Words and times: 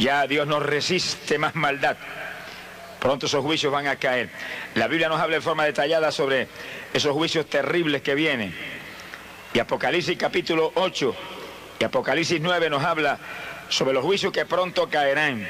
Ya 0.00 0.26
Dios 0.26 0.46
no 0.46 0.60
resiste 0.60 1.36
más 1.36 1.54
maldad. 1.54 1.94
Pronto 2.98 3.26
esos 3.26 3.44
juicios 3.44 3.70
van 3.70 3.86
a 3.86 3.96
caer. 3.96 4.30
La 4.74 4.88
Biblia 4.88 5.10
nos 5.10 5.20
habla 5.20 5.36
de 5.36 5.42
forma 5.42 5.66
detallada 5.66 6.10
sobre 6.10 6.48
esos 6.94 7.12
juicios 7.12 7.44
terribles 7.46 8.00
que 8.00 8.14
vienen. 8.14 8.54
Y 9.52 9.58
Apocalipsis 9.58 10.16
capítulo 10.16 10.72
8 10.74 11.14
y 11.80 11.84
Apocalipsis 11.84 12.40
9 12.40 12.70
nos 12.70 12.82
habla 12.82 13.18
sobre 13.68 13.92
los 13.92 14.02
juicios 14.02 14.32
que 14.32 14.46
pronto 14.46 14.88
caerán. 14.88 15.46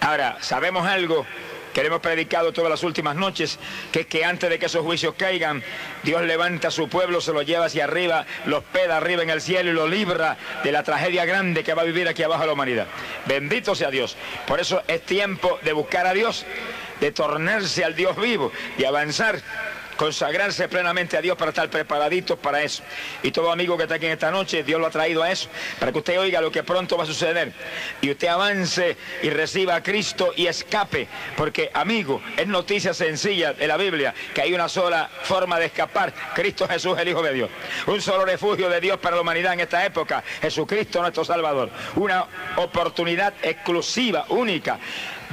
Ahora, 0.00 0.36
sabemos 0.40 0.86
algo 0.86 1.26
que 1.74 1.80
hemos 1.80 2.00
predicado 2.00 2.52
todas 2.52 2.70
las 2.70 2.82
últimas 2.84 3.16
noches, 3.16 3.58
que 3.92 4.00
es 4.00 4.06
que 4.06 4.24
antes 4.24 4.48
de 4.48 4.58
que 4.58 4.66
esos 4.66 4.82
juicios 4.82 5.14
caigan, 5.18 5.62
Dios 6.04 6.22
levanta 6.22 6.68
a 6.68 6.70
su 6.70 6.88
pueblo, 6.88 7.20
se 7.20 7.32
lo 7.32 7.42
lleva 7.42 7.66
hacia 7.66 7.84
arriba, 7.84 8.24
los 8.46 8.62
peda 8.64 8.96
arriba 8.96 9.22
en 9.22 9.30
el 9.30 9.42
cielo 9.42 9.70
y 9.70 9.74
lo 9.74 9.88
libra 9.88 10.38
de 10.62 10.72
la 10.72 10.84
tragedia 10.84 11.24
grande 11.24 11.64
que 11.64 11.74
va 11.74 11.82
a 11.82 11.84
vivir 11.84 12.08
aquí 12.08 12.22
abajo 12.22 12.46
la 12.46 12.52
humanidad. 12.52 12.86
Bendito 13.26 13.74
sea 13.74 13.90
Dios. 13.90 14.16
Por 14.46 14.60
eso 14.60 14.82
es 14.86 15.02
tiempo 15.02 15.58
de 15.62 15.72
buscar 15.72 16.06
a 16.06 16.14
Dios, 16.14 16.46
de 17.00 17.10
tornarse 17.10 17.84
al 17.84 17.96
Dios 17.96 18.16
vivo, 18.16 18.52
y 18.78 18.84
avanzar 18.84 19.42
consagrarse 19.96 20.68
plenamente 20.68 21.16
a 21.16 21.20
Dios 21.20 21.36
para 21.36 21.50
estar 21.50 21.68
preparaditos 21.70 22.38
para 22.38 22.62
eso. 22.62 22.82
Y 23.22 23.30
todo 23.30 23.50
amigo 23.50 23.76
que 23.76 23.84
está 23.84 23.96
aquí 23.96 24.06
en 24.06 24.12
esta 24.12 24.30
noche, 24.30 24.62
Dios 24.62 24.80
lo 24.80 24.86
ha 24.86 24.90
traído 24.90 25.22
a 25.22 25.30
eso, 25.30 25.48
para 25.78 25.92
que 25.92 25.98
usted 25.98 26.18
oiga 26.18 26.40
lo 26.40 26.50
que 26.50 26.62
pronto 26.62 26.96
va 26.96 27.04
a 27.04 27.06
suceder. 27.06 27.52
Y 28.00 28.10
usted 28.10 28.28
avance 28.28 28.96
y 29.22 29.30
reciba 29.30 29.76
a 29.76 29.82
Cristo 29.82 30.32
y 30.36 30.46
escape. 30.46 31.08
Porque, 31.36 31.70
amigo, 31.74 32.20
es 32.36 32.46
noticia 32.46 32.94
sencilla 32.94 33.52
de 33.52 33.66
la 33.66 33.76
Biblia 33.76 34.14
que 34.34 34.42
hay 34.42 34.54
una 34.54 34.68
sola 34.68 35.10
forma 35.22 35.58
de 35.58 35.66
escapar. 35.66 36.12
Cristo 36.34 36.68
Jesús, 36.68 36.98
el 36.98 37.08
Hijo 37.08 37.22
de 37.22 37.32
Dios. 37.32 37.50
Un 37.86 38.00
solo 38.00 38.24
refugio 38.24 38.68
de 38.68 38.80
Dios 38.80 38.98
para 38.98 39.16
la 39.16 39.22
humanidad 39.22 39.54
en 39.54 39.60
esta 39.60 39.84
época. 39.84 40.22
Jesucristo 40.40 41.00
nuestro 41.00 41.24
Salvador. 41.24 41.70
Una 41.96 42.26
oportunidad 42.56 43.34
exclusiva, 43.42 44.26
única 44.28 44.78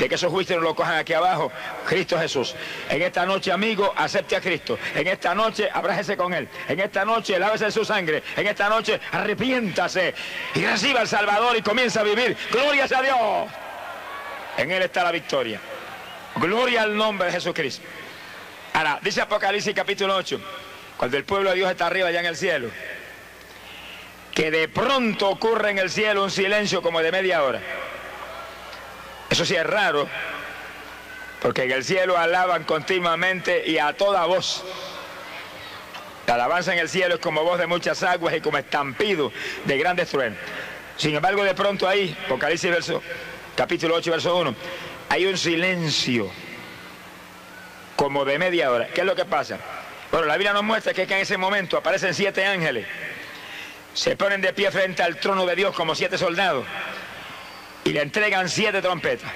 de 0.01 0.09
que 0.09 0.15
esos 0.15 0.31
juicios 0.31 0.59
lo 0.59 0.73
cojan 0.73 0.97
aquí 0.97 1.13
abajo, 1.13 1.51
Cristo 1.87 2.17
Jesús. 2.17 2.55
En 2.89 3.03
esta 3.03 3.23
noche, 3.23 3.51
amigo, 3.51 3.93
acepte 3.95 4.35
a 4.35 4.41
Cristo. 4.41 4.79
En 4.95 5.05
esta 5.05 5.35
noche, 5.35 5.69
abrájese 5.71 6.17
con 6.17 6.33
Él. 6.33 6.47
En 6.67 6.79
esta 6.79 7.05
noche, 7.05 7.37
lávese 7.37 7.69
su 7.69 7.85
sangre. 7.85 8.23
En 8.35 8.47
esta 8.47 8.67
noche, 8.67 8.99
arrepiéntase 9.11 10.15
y 10.55 10.65
reciba 10.65 11.01
al 11.01 11.07
Salvador 11.07 11.55
y 11.55 11.61
comienza 11.61 12.01
a 12.01 12.03
vivir. 12.03 12.35
Gloria 12.51 12.85
a 12.85 13.01
Dios. 13.03 13.51
En 14.57 14.71
Él 14.71 14.81
está 14.81 15.03
la 15.03 15.11
victoria. 15.11 15.59
Gloria 16.37 16.81
al 16.81 16.97
nombre 16.97 17.27
de 17.27 17.33
Jesucristo. 17.33 17.85
Ahora, 18.73 18.99
dice 19.03 19.21
Apocalipsis 19.21 19.75
capítulo 19.75 20.15
8, 20.15 20.41
cuando 20.97 21.15
el 21.15 21.25
pueblo 21.25 21.51
de 21.51 21.57
Dios 21.57 21.69
está 21.69 21.85
arriba 21.85 22.09
ya 22.09 22.21
en 22.21 22.25
el 22.25 22.35
cielo, 22.35 22.71
que 24.33 24.49
de 24.49 24.67
pronto 24.67 25.29
ocurre 25.29 25.69
en 25.69 25.77
el 25.77 25.91
cielo 25.91 26.23
un 26.23 26.31
silencio 26.31 26.81
como 26.81 27.03
de 27.03 27.11
media 27.11 27.43
hora. 27.43 27.61
Eso 29.31 29.45
sí 29.45 29.55
es 29.55 29.65
raro, 29.65 30.09
porque 31.41 31.63
en 31.63 31.71
el 31.71 31.85
cielo 31.85 32.17
alaban 32.17 32.65
continuamente 32.65 33.63
y 33.65 33.77
a 33.77 33.93
toda 33.93 34.25
voz. 34.25 34.61
La 36.27 36.33
alabanza 36.33 36.73
en 36.73 36.79
el 36.79 36.89
cielo 36.89 37.15
es 37.15 37.21
como 37.21 37.41
voz 37.41 37.57
de 37.57 37.65
muchas 37.65 38.03
aguas 38.03 38.35
y 38.35 38.41
como 38.41 38.57
estampido 38.57 39.31
de 39.63 39.77
grandes 39.77 40.09
truenos. 40.09 40.37
Sin 40.97 41.15
embargo, 41.15 41.45
de 41.45 41.55
pronto 41.55 41.87
ahí, 41.87 42.13
Apocalipsis 42.25 42.71
verso, 42.71 43.01
capítulo 43.55 43.95
8, 43.95 44.11
verso 44.11 44.35
1, 44.35 44.53
hay 45.07 45.25
un 45.25 45.37
silencio 45.37 46.29
como 47.95 48.25
de 48.25 48.37
media 48.37 48.69
hora. 48.69 48.87
¿Qué 48.87 48.99
es 48.99 49.07
lo 49.07 49.15
que 49.15 49.23
pasa? 49.23 49.59
Bueno, 50.11 50.27
la 50.27 50.35
Biblia 50.35 50.51
nos 50.51 50.63
muestra 50.63 50.93
que, 50.93 51.03
en 51.03 51.11
ese 51.13 51.37
momento 51.37 51.77
aparecen 51.77 52.13
siete 52.13 52.45
ángeles, 52.45 52.85
se 53.93 54.17
ponen 54.17 54.41
de 54.41 54.51
pie 54.51 54.71
frente 54.71 55.03
al 55.03 55.21
trono 55.21 55.45
de 55.45 55.55
Dios 55.55 55.73
como 55.73 55.95
siete 55.95 56.17
soldados 56.17 56.65
y 57.83 57.91
le 57.91 58.01
entregan 58.01 58.49
siete 58.49 58.81
trompetas. 58.81 59.31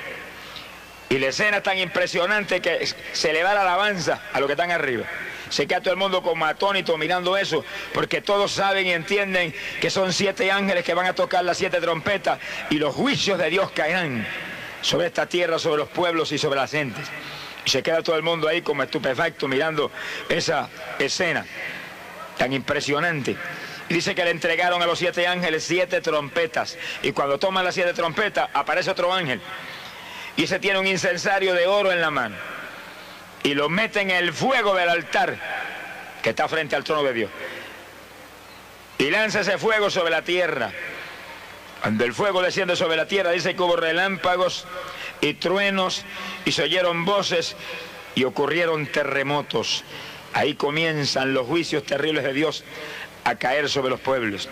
Y 1.09 1.19
la 1.19 1.27
escena 1.27 1.57
es 1.57 1.63
tan 1.63 1.77
impresionante 1.77 2.61
que 2.61 2.87
se 3.13 3.33
le 3.33 3.43
da 3.43 3.53
la 3.53 3.61
alabanza 3.61 4.21
a 4.33 4.39
los 4.39 4.47
que 4.47 4.53
están 4.53 4.71
arriba. 4.71 5.05
Se 5.49 5.67
queda 5.67 5.79
todo 5.79 5.93
el 5.93 5.99
mundo 5.99 6.23
como 6.23 6.45
atónito 6.45 6.97
mirando 6.97 7.37
eso, 7.37 7.63
porque 7.93 8.21
todos 8.21 8.51
saben 8.51 8.87
y 8.87 8.91
entienden 8.91 9.53
que 9.79 9.91
son 9.91 10.11
siete 10.11 10.51
ángeles 10.51 10.83
que 10.83 10.95
van 10.95 11.05
a 11.05 11.13
tocar 11.13 11.45
las 11.45 11.57
siete 11.57 11.79
trompetas 11.79 12.39
y 12.71 12.79
los 12.79 12.95
juicios 12.95 13.37
de 13.37 13.49
Dios 13.51 13.71
caerán 13.71 14.25
sobre 14.81 15.07
esta 15.07 15.27
tierra, 15.27 15.59
sobre 15.59 15.77
los 15.77 15.89
pueblos 15.89 16.31
y 16.31 16.39
sobre 16.39 16.59
las 16.59 16.71
gentes. 16.71 17.07
Y 17.65 17.69
se 17.69 17.83
queda 17.83 18.01
todo 18.01 18.15
el 18.15 18.23
mundo 18.23 18.47
ahí 18.47 18.61
como 18.61 18.83
estupefacto 18.83 19.47
mirando 19.47 19.91
esa 20.29 20.69
escena 20.97 21.45
tan 22.37 22.51
impresionante. 22.51 23.35
Dice 23.89 24.15
que 24.15 24.23
le 24.23 24.31
entregaron 24.31 24.81
a 24.81 24.85
los 24.85 24.97
siete 24.97 25.27
ángeles 25.27 25.63
siete 25.63 26.01
trompetas. 26.01 26.77
Y 27.03 27.11
cuando 27.11 27.37
toman 27.37 27.63
las 27.63 27.75
siete 27.75 27.93
trompetas, 27.93 28.49
aparece 28.53 28.89
otro 28.91 29.13
ángel. 29.13 29.41
Y 30.37 30.43
ese 30.43 30.59
tiene 30.59 30.79
un 30.79 30.87
incensario 30.87 31.53
de 31.53 31.67
oro 31.67 31.91
en 31.91 32.01
la 32.01 32.09
mano. 32.09 32.35
Y 33.43 33.53
lo 33.53 33.69
mete 33.69 34.01
en 34.01 34.09
el 34.09 34.33
fuego 34.33 34.73
del 34.75 34.89
altar 34.89 35.37
que 36.23 36.31
está 36.31 36.47
frente 36.47 36.75
al 36.75 36.83
trono 36.83 37.03
de 37.03 37.13
Dios. 37.13 37.31
Y 38.97 39.11
lanza 39.11 39.41
ese 39.41 39.59
fuego 39.59 39.91
sobre 39.91 40.09
la 40.09 40.23
tierra. 40.23 40.71
Cuando 41.81 42.03
el 42.05 42.13
fuego 42.13 42.41
desciende 42.41 42.75
sobre 42.75 42.97
la 42.97 43.07
tierra, 43.07 43.29
dice 43.31 43.55
que 43.55 43.61
hubo 43.61 43.75
relámpagos 43.75 44.65
y 45.21 45.35
truenos 45.35 46.03
y 46.43 46.51
se 46.51 46.63
oyeron 46.63 47.05
voces 47.05 47.55
y 48.15 48.23
ocurrieron 48.23 48.87
terremotos. 48.87 49.83
Ahí 50.33 50.55
comienzan 50.55 51.33
los 51.33 51.45
juicios 51.45 51.83
terribles 51.83 52.23
de 52.23 52.33
Dios 52.33 52.63
a 53.25 53.35
caer 53.35 53.67
sobre 53.67 53.89
los 53.89 53.99
pueblos. 53.99 54.47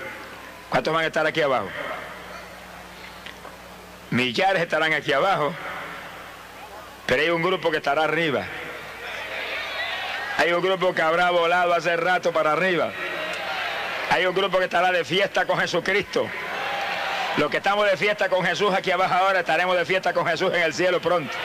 ¿Cuántos 0.70 0.94
van 0.94 1.04
a 1.04 1.08
estar 1.08 1.26
aquí 1.26 1.42
abajo? 1.42 1.70
Millares 4.10 4.62
estarán 4.62 4.92
aquí 4.94 5.14
abajo, 5.14 5.54
pero 7.06 7.22
hay 7.22 7.30
un 7.30 7.42
grupo 7.42 7.72
que 7.72 7.78
estará 7.78 8.04
arriba. 8.04 8.46
Hay 10.38 10.52
un 10.52 10.62
grupo 10.62 10.94
que 10.94 11.02
habrá 11.02 11.30
volado 11.30 11.74
hace 11.74 11.96
rato 11.96 12.34
para 12.34 12.54
arriba. 12.54 12.92
Hay 14.10 14.26
un 14.26 14.36
grupo 14.36 14.58
que 14.58 14.66
estará 14.66 14.92
de 14.92 15.06
fiesta 15.06 15.46
con 15.46 15.60
Jesucristo. 15.60 16.28
Los 17.38 17.50
que 17.50 17.58
estamos 17.58 17.90
de 17.90 17.96
fiesta 17.98 18.28
con 18.30 18.44
Jesús 18.44 18.74
aquí 18.74 18.92
abajo 18.92 19.14
ahora 19.14 19.40
estaremos 19.40 19.78
de 19.78 19.86
fiesta 19.86 20.14
con 20.14 20.26
Jesús 20.26 20.52
en 20.54 20.62
el 20.62 20.74
cielo 20.74 21.00
pronto. 21.00 21.36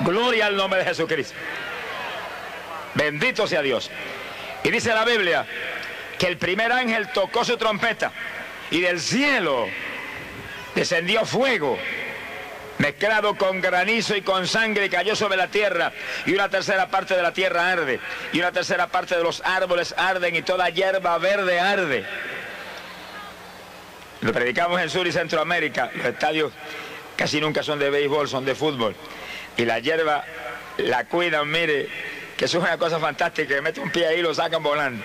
Gloria 0.00 0.46
al 0.46 0.56
nombre 0.56 0.80
de 0.80 0.86
Jesucristo. 0.86 1.34
Bendito 2.94 3.46
sea 3.46 3.62
Dios. 3.62 3.90
Y 4.64 4.70
dice 4.70 4.92
la 4.92 5.04
Biblia 5.04 5.46
que 6.18 6.26
el 6.26 6.36
primer 6.36 6.70
ángel 6.72 7.08
tocó 7.12 7.44
su 7.44 7.56
trompeta 7.56 8.12
y 8.70 8.80
del 8.80 9.00
cielo 9.00 9.68
descendió 10.74 11.24
fuego 11.26 11.78
mezclado 12.78 13.36
con 13.36 13.60
granizo 13.60 14.16
y 14.16 14.22
con 14.22 14.46
sangre 14.46 14.90
cayó 14.90 15.14
sobre 15.14 15.36
la 15.36 15.48
tierra 15.48 15.92
y 16.26 16.32
una 16.32 16.48
tercera 16.48 16.88
parte 16.88 17.14
de 17.14 17.22
la 17.22 17.32
tierra 17.32 17.70
arde 17.70 18.00
y 18.32 18.38
una 18.40 18.50
tercera 18.50 18.88
parte 18.88 19.16
de 19.16 19.22
los 19.22 19.40
árboles 19.44 19.94
arden 19.96 20.34
y 20.34 20.42
toda 20.42 20.68
hierba 20.68 21.16
verde 21.18 21.60
arde. 21.60 22.04
Lo 24.20 24.32
predicamos 24.32 24.80
en 24.80 24.90
Sur 24.90 25.06
y 25.06 25.12
Centroamérica, 25.12 25.90
los 25.94 26.06
estadios 26.06 26.52
casi 27.16 27.40
nunca 27.40 27.62
son 27.62 27.78
de 27.78 27.90
béisbol, 27.90 28.28
son 28.28 28.44
de 28.44 28.54
fútbol 28.54 28.96
y 29.56 29.64
la 29.64 29.78
hierba 29.78 30.24
la 30.78 31.04
cuidan, 31.04 31.50
mire, 31.50 31.88
eso 32.44 32.58
es 32.58 32.64
una 32.64 32.76
cosa 32.76 32.98
fantástica, 32.98 33.54
que 33.54 33.60
mete 33.60 33.80
un 33.80 33.90
pie 33.90 34.06
ahí 34.06 34.18
y 34.18 34.22
lo 34.22 34.34
sacan 34.34 34.62
volando. 34.62 35.04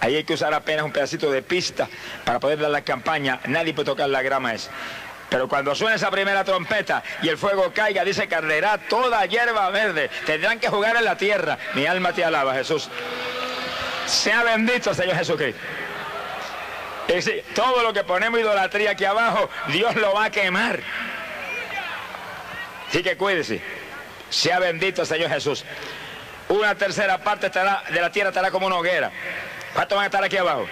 Ahí 0.00 0.16
hay 0.16 0.24
que 0.24 0.34
usar 0.34 0.54
apenas 0.54 0.84
un 0.84 0.92
pedacito 0.92 1.30
de 1.30 1.42
pista 1.42 1.88
para 2.24 2.38
poder 2.38 2.60
dar 2.60 2.70
la 2.70 2.82
campaña. 2.82 3.40
Nadie 3.46 3.74
puede 3.74 3.86
tocar 3.86 4.08
la 4.08 4.22
grama 4.22 4.54
esa. 4.54 4.70
Pero 5.28 5.48
cuando 5.48 5.74
suene 5.74 5.96
esa 5.96 6.10
primera 6.10 6.44
trompeta 6.44 7.02
y 7.22 7.28
el 7.28 7.38
fuego 7.38 7.72
caiga, 7.74 8.04
dice 8.04 8.28
que 8.28 8.36
toda 8.88 9.26
hierba 9.26 9.70
verde. 9.70 10.08
Tendrán 10.26 10.60
que 10.60 10.68
jugar 10.68 10.96
en 10.96 11.04
la 11.04 11.16
tierra. 11.16 11.58
Mi 11.74 11.86
alma 11.86 12.12
te 12.12 12.24
alaba, 12.24 12.54
Jesús. 12.54 12.88
Sea 14.06 14.44
bendito, 14.44 14.94
Señor 14.94 15.16
Jesucristo. 15.16 15.60
Es 17.08 17.24
decir, 17.24 17.44
todo 17.54 17.82
lo 17.82 17.92
que 17.92 18.04
ponemos 18.04 18.38
idolatría 18.38 18.92
aquí 18.92 19.04
abajo, 19.04 19.48
Dios 19.68 19.96
lo 19.96 20.14
va 20.14 20.26
a 20.26 20.30
quemar. 20.30 20.80
Así 22.88 23.02
que 23.02 23.16
cuídese. 23.16 23.60
Sea 24.30 24.58
bendito, 24.60 25.04
Señor 25.04 25.30
Jesús 25.30 25.64
una 26.52 26.74
tercera 26.74 27.18
parte 27.18 27.46
estará, 27.46 27.82
de 27.88 28.00
la 28.00 28.10
tierra 28.10 28.30
estará 28.30 28.50
como 28.50 28.66
una 28.66 28.76
hoguera. 28.76 29.10
¿Cuántos 29.74 29.96
van 29.96 30.04
a 30.04 30.06
estar 30.06 30.24
aquí 30.24 30.36
abajo? 30.36 30.66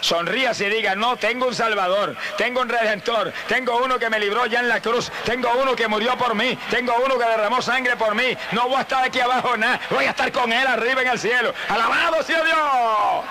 Sonría 0.00 0.52
y 0.58 0.64
diga, 0.64 0.94
no, 0.94 1.16
tengo 1.16 1.46
un 1.46 1.54
Salvador, 1.54 2.16
tengo 2.38 2.62
un 2.62 2.68
Redentor, 2.68 3.32
tengo 3.48 3.76
uno 3.84 3.98
que 3.98 4.08
me 4.08 4.18
libró 4.18 4.46
ya 4.46 4.60
en 4.60 4.68
la 4.68 4.80
cruz, 4.80 5.12
tengo 5.24 5.50
uno 5.62 5.76
que 5.76 5.88
murió 5.88 6.16
por 6.16 6.34
mí, 6.34 6.58
tengo 6.70 6.94
uno 7.04 7.18
que 7.18 7.24
derramó 7.24 7.60
sangre 7.60 7.96
por 7.96 8.14
mí, 8.14 8.36
no 8.52 8.68
voy 8.68 8.78
a 8.78 8.80
estar 8.80 9.04
aquí 9.04 9.20
abajo 9.20 9.56
nada, 9.56 9.78
voy 9.90 10.06
a 10.06 10.10
estar 10.10 10.32
con 10.32 10.50
Él 10.52 10.66
arriba 10.66 11.02
en 11.02 11.08
el 11.08 11.18
cielo. 11.18 11.52
Alabado 11.68 12.22
sea 12.22 12.42
Dios. 12.42 13.24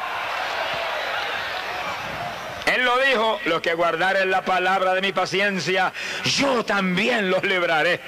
Él 2.68 2.86
lo 2.86 3.00
dijo, 3.00 3.40
los 3.46 3.62
que 3.62 3.74
guardaren 3.74 4.30
la 4.30 4.44
palabra 4.44 4.94
de 4.94 5.02
mi 5.02 5.12
paciencia, 5.12 5.92
yo 6.24 6.64
también 6.64 7.32
los 7.32 7.44
libraré. 7.44 8.00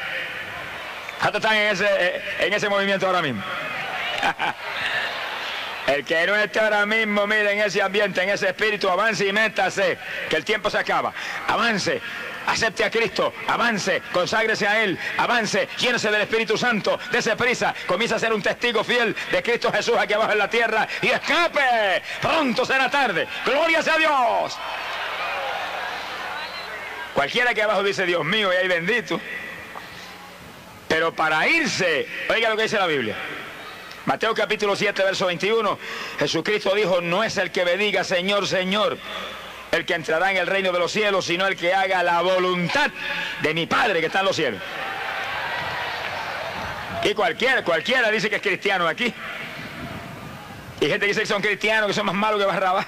¿Cuántos 1.21 1.43
están 1.43 1.55
en 1.55 1.71
ese, 1.71 1.85
eh, 1.85 2.21
en 2.39 2.53
ese 2.53 2.67
movimiento 2.67 3.05
ahora 3.05 3.21
mismo? 3.21 3.43
El 5.87 6.03
que 6.03 6.25
no 6.25 6.35
esté 6.35 6.59
ahora 6.59 6.85
mismo, 6.87 7.27
mire, 7.27 7.53
en 7.53 7.59
ese 7.59 7.81
ambiente, 7.81 8.23
en 8.23 8.29
ese 8.29 8.47
espíritu, 8.47 8.89
avance 8.89 9.25
y 9.27 9.31
métase, 9.31 9.99
que 10.29 10.35
el 10.35 10.43
tiempo 10.43 10.69
se 10.69 10.79
acaba. 10.79 11.13
Avance, 11.47 12.01
acepte 12.47 12.83
a 12.83 12.89
Cristo, 12.89 13.33
avance, 13.47 14.01
conságrese 14.11 14.67
a 14.67 14.83
Él, 14.83 14.97
avance, 15.17 15.67
llénese 15.77 16.09
del 16.09 16.21
Espíritu 16.21 16.57
Santo, 16.57 16.97
dése 17.11 17.35
prisa, 17.35 17.75
comienza 17.87 18.15
a 18.15 18.19
ser 18.19 18.33
un 18.33 18.41
testigo 18.41 18.83
fiel 18.83 19.15
de 19.31 19.43
Cristo 19.43 19.71
Jesús 19.71 19.95
aquí 19.99 20.13
abajo 20.13 20.31
en 20.31 20.39
la 20.39 20.49
tierra 20.49 20.87
y 21.01 21.07
escape. 21.07 22.01
Pronto 22.21 22.65
será 22.65 22.89
tarde. 22.89 23.27
Gloria 23.45 23.83
sea 23.83 23.97
Dios. 23.97 24.57
Cualquiera 27.13 27.53
que 27.53 27.61
abajo 27.61 27.83
dice, 27.83 28.05
Dios 28.05 28.23
mío, 28.23 28.51
y 28.53 28.55
ahí 28.55 28.67
bendito. 28.67 29.19
Pero 31.01 31.15
para 31.15 31.47
irse, 31.47 32.07
oiga 32.29 32.47
lo 32.47 32.55
que 32.55 32.61
dice 32.61 32.77
la 32.77 32.85
Biblia. 32.85 33.15
Mateo 34.05 34.35
capítulo 34.35 34.75
7, 34.75 35.01
verso 35.01 35.25
21, 35.25 35.79
Jesucristo 36.19 36.75
dijo, 36.75 37.01
no 37.01 37.23
es 37.23 37.37
el 37.37 37.51
que 37.51 37.65
me 37.65 37.75
diga 37.75 38.03
Señor, 38.03 38.45
Señor, 38.45 38.99
el 39.71 39.83
que 39.83 39.95
entrará 39.95 40.29
en 40.29 40.37
el 40.37 40.45
reino 40.45 40.71
de 40.71 40.77
los 40.77 40.91
cielos, 40.91 41.25
sino 41.25 41.47
el 41.47 41.55
que 41.55 41.73
haga 41.73 42.03
la 42.03 42.21
voluntad 42.21 42.91
de 43.41 43.53
mi 43.55 43.65
Padre 43.65 43.99
que 43.99 44.05
está 44.05 44.19
en 44.19 44.25
los 44.25 44.35
cielos. 44.35 44.61
Y 47.03 47.15
cualquiera, 47.15 47.63
cualquiera 47.63 48.11
dice 48.11 48.29
que 48.29 48.35
es 48.35 48.41
cristiano 48.43 48.87
aquí. 48.87 49.11
Y 50.81 50.85
gente 50.85 51.07
dice 51.07 51.21
que 51.21 51.25
son 51.25 51.41
cristianos, 51.41 51.87
que 51.87 51.95
son 51.95 52.05
más 52.05 52.13
malos 52.13 52.39
que 52.39 52.45
Barrabás. 52.45 52.85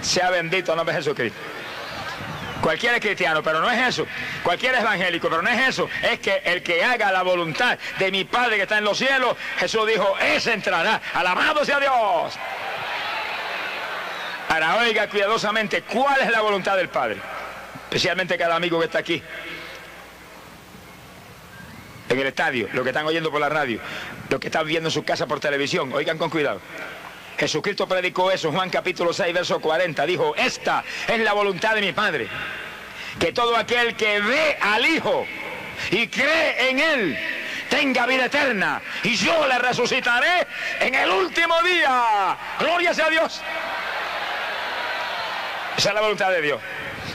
Sea 0.00 0.30
bendito 0.30 0.72
el 0.72 0.78
nombre 0.78 0.94
de 0.94 1.02
Jesucristo. 1.02 1.38
Cualquiera 2.64 2.96
es 2.96 3.02
cristiano, 3.02 3.42
pero 3.42 3.60
no 3.60 3.70
es 3.70 3.88
eso. 3.88 4.06
Cualquiera 4.42 4.78
es 4.78 4.84
evangélico, 4.84 5.28
pero 5.28 5.42
no 5.42 5.50
es 5.50 5.68
eso. 5.68 5.86
Es 6.00 6.18
que 6.18 6.40
el 6.46 6.62
que 6.62 6.82
haga 6.82 7.12
la 7.12 7.20
voluntad 7.20 7.78
de 7.98 8.10
mi 8.10 8.24
Padre 8.24 8.56
que 8.56 8.62
está 8.62 8.78
en 8.78 8.84
los 8.84 8.96
cielos, 8.96 9.36
Jesús 9.58 9.86
dijo, 9.86 10.16
ese 10.18 10.54
entrará. 10.54 10.98
Alabado 11.12 11.62
sea 11.62 11.78
Dios. 11.78 12.38
Ahora 14.48 14.76
oiga 14.76 15.10
cuidadosamente 15.10 15.82
cuál 15.82 16.22
es 16.22 16.30
la 16.30 16.40
voluntad 16.40 16.74
del 16.78 16.88
Padre. 16.88 17.18
Especialmente 17.84 18.38
cada 18.38 18.56
amigo 18.56 18.78
que 18.78 18.86
está 18.86 19.00
aquí. 19.00 19.22
En 22.08 22.18
el 22.18 22.26
estadio, 22.26 22.70
lo 22.72 22.82
que 22.82 22.88
están 22.88 23.04
oyendo 23.04 23.30
por 23.30 23.42
la 23.42 23.50
radio, 23.50 23.78
lo 24.30 24.40
que 24.40 24.46
están 24.46 24.66
viendo 24.66 24.88
en 24.88 24.90
su 24.90 25.04
casa 25.04 25.26
por 25.26 25.38
televisión. 25.38 25.92
Oigan 25.92 26.16
con 26.16 26.30
cuidado. 26.30 26.62
Jesucristo 27.38 27.88
predicó 27.88 28.30
eso, 28.30 28.52
Juan 28.52 28.70
capítulo 28.70 29.12
6, 29.12 29.34
verso 29.34 29.60
40. 29.60 30.06
Dijo, 30.06 30.34
esta 30.36 30.84
es 31.08 31.18
la 31.20 31.32
voluntad 31.32 31.74
de 31.74 31.80
mi 31.80 31.92
Padre. 31.92 32.28
Que 33.18 33.32
todo 33.32 33.56
aquel 33.56 33.96
que 33.96 34.20
ve 34.20 34.56
al 34.60 34.86
Hijo 34.86 35.26
y 35.90 36.06
cree 36.08 36.70
en 36.70 36.78
Él 36.78 37.18
tenga 37.68 38.06
vida 38.06 38.26
eterna. 38.26 38.80
Y 39.02 39.16
yo 39.16 39.46
le 39.46 39.58
resucitaré 39.58 40.46
en 40.80 40.94
el 40.94 41.10
último 41.10 41.60
día. 41.62 42.36
Gloria 42.60 42.94
sea 42.94 43.06
a 43.06 43.10
Dios. 43.10 43.40
Esa 45.76 45.88
es 45.88 45.94
la 45.94 46.00
voluntad 46.00 46.30
de 46.30 46.40
Dios. 46.40 46.60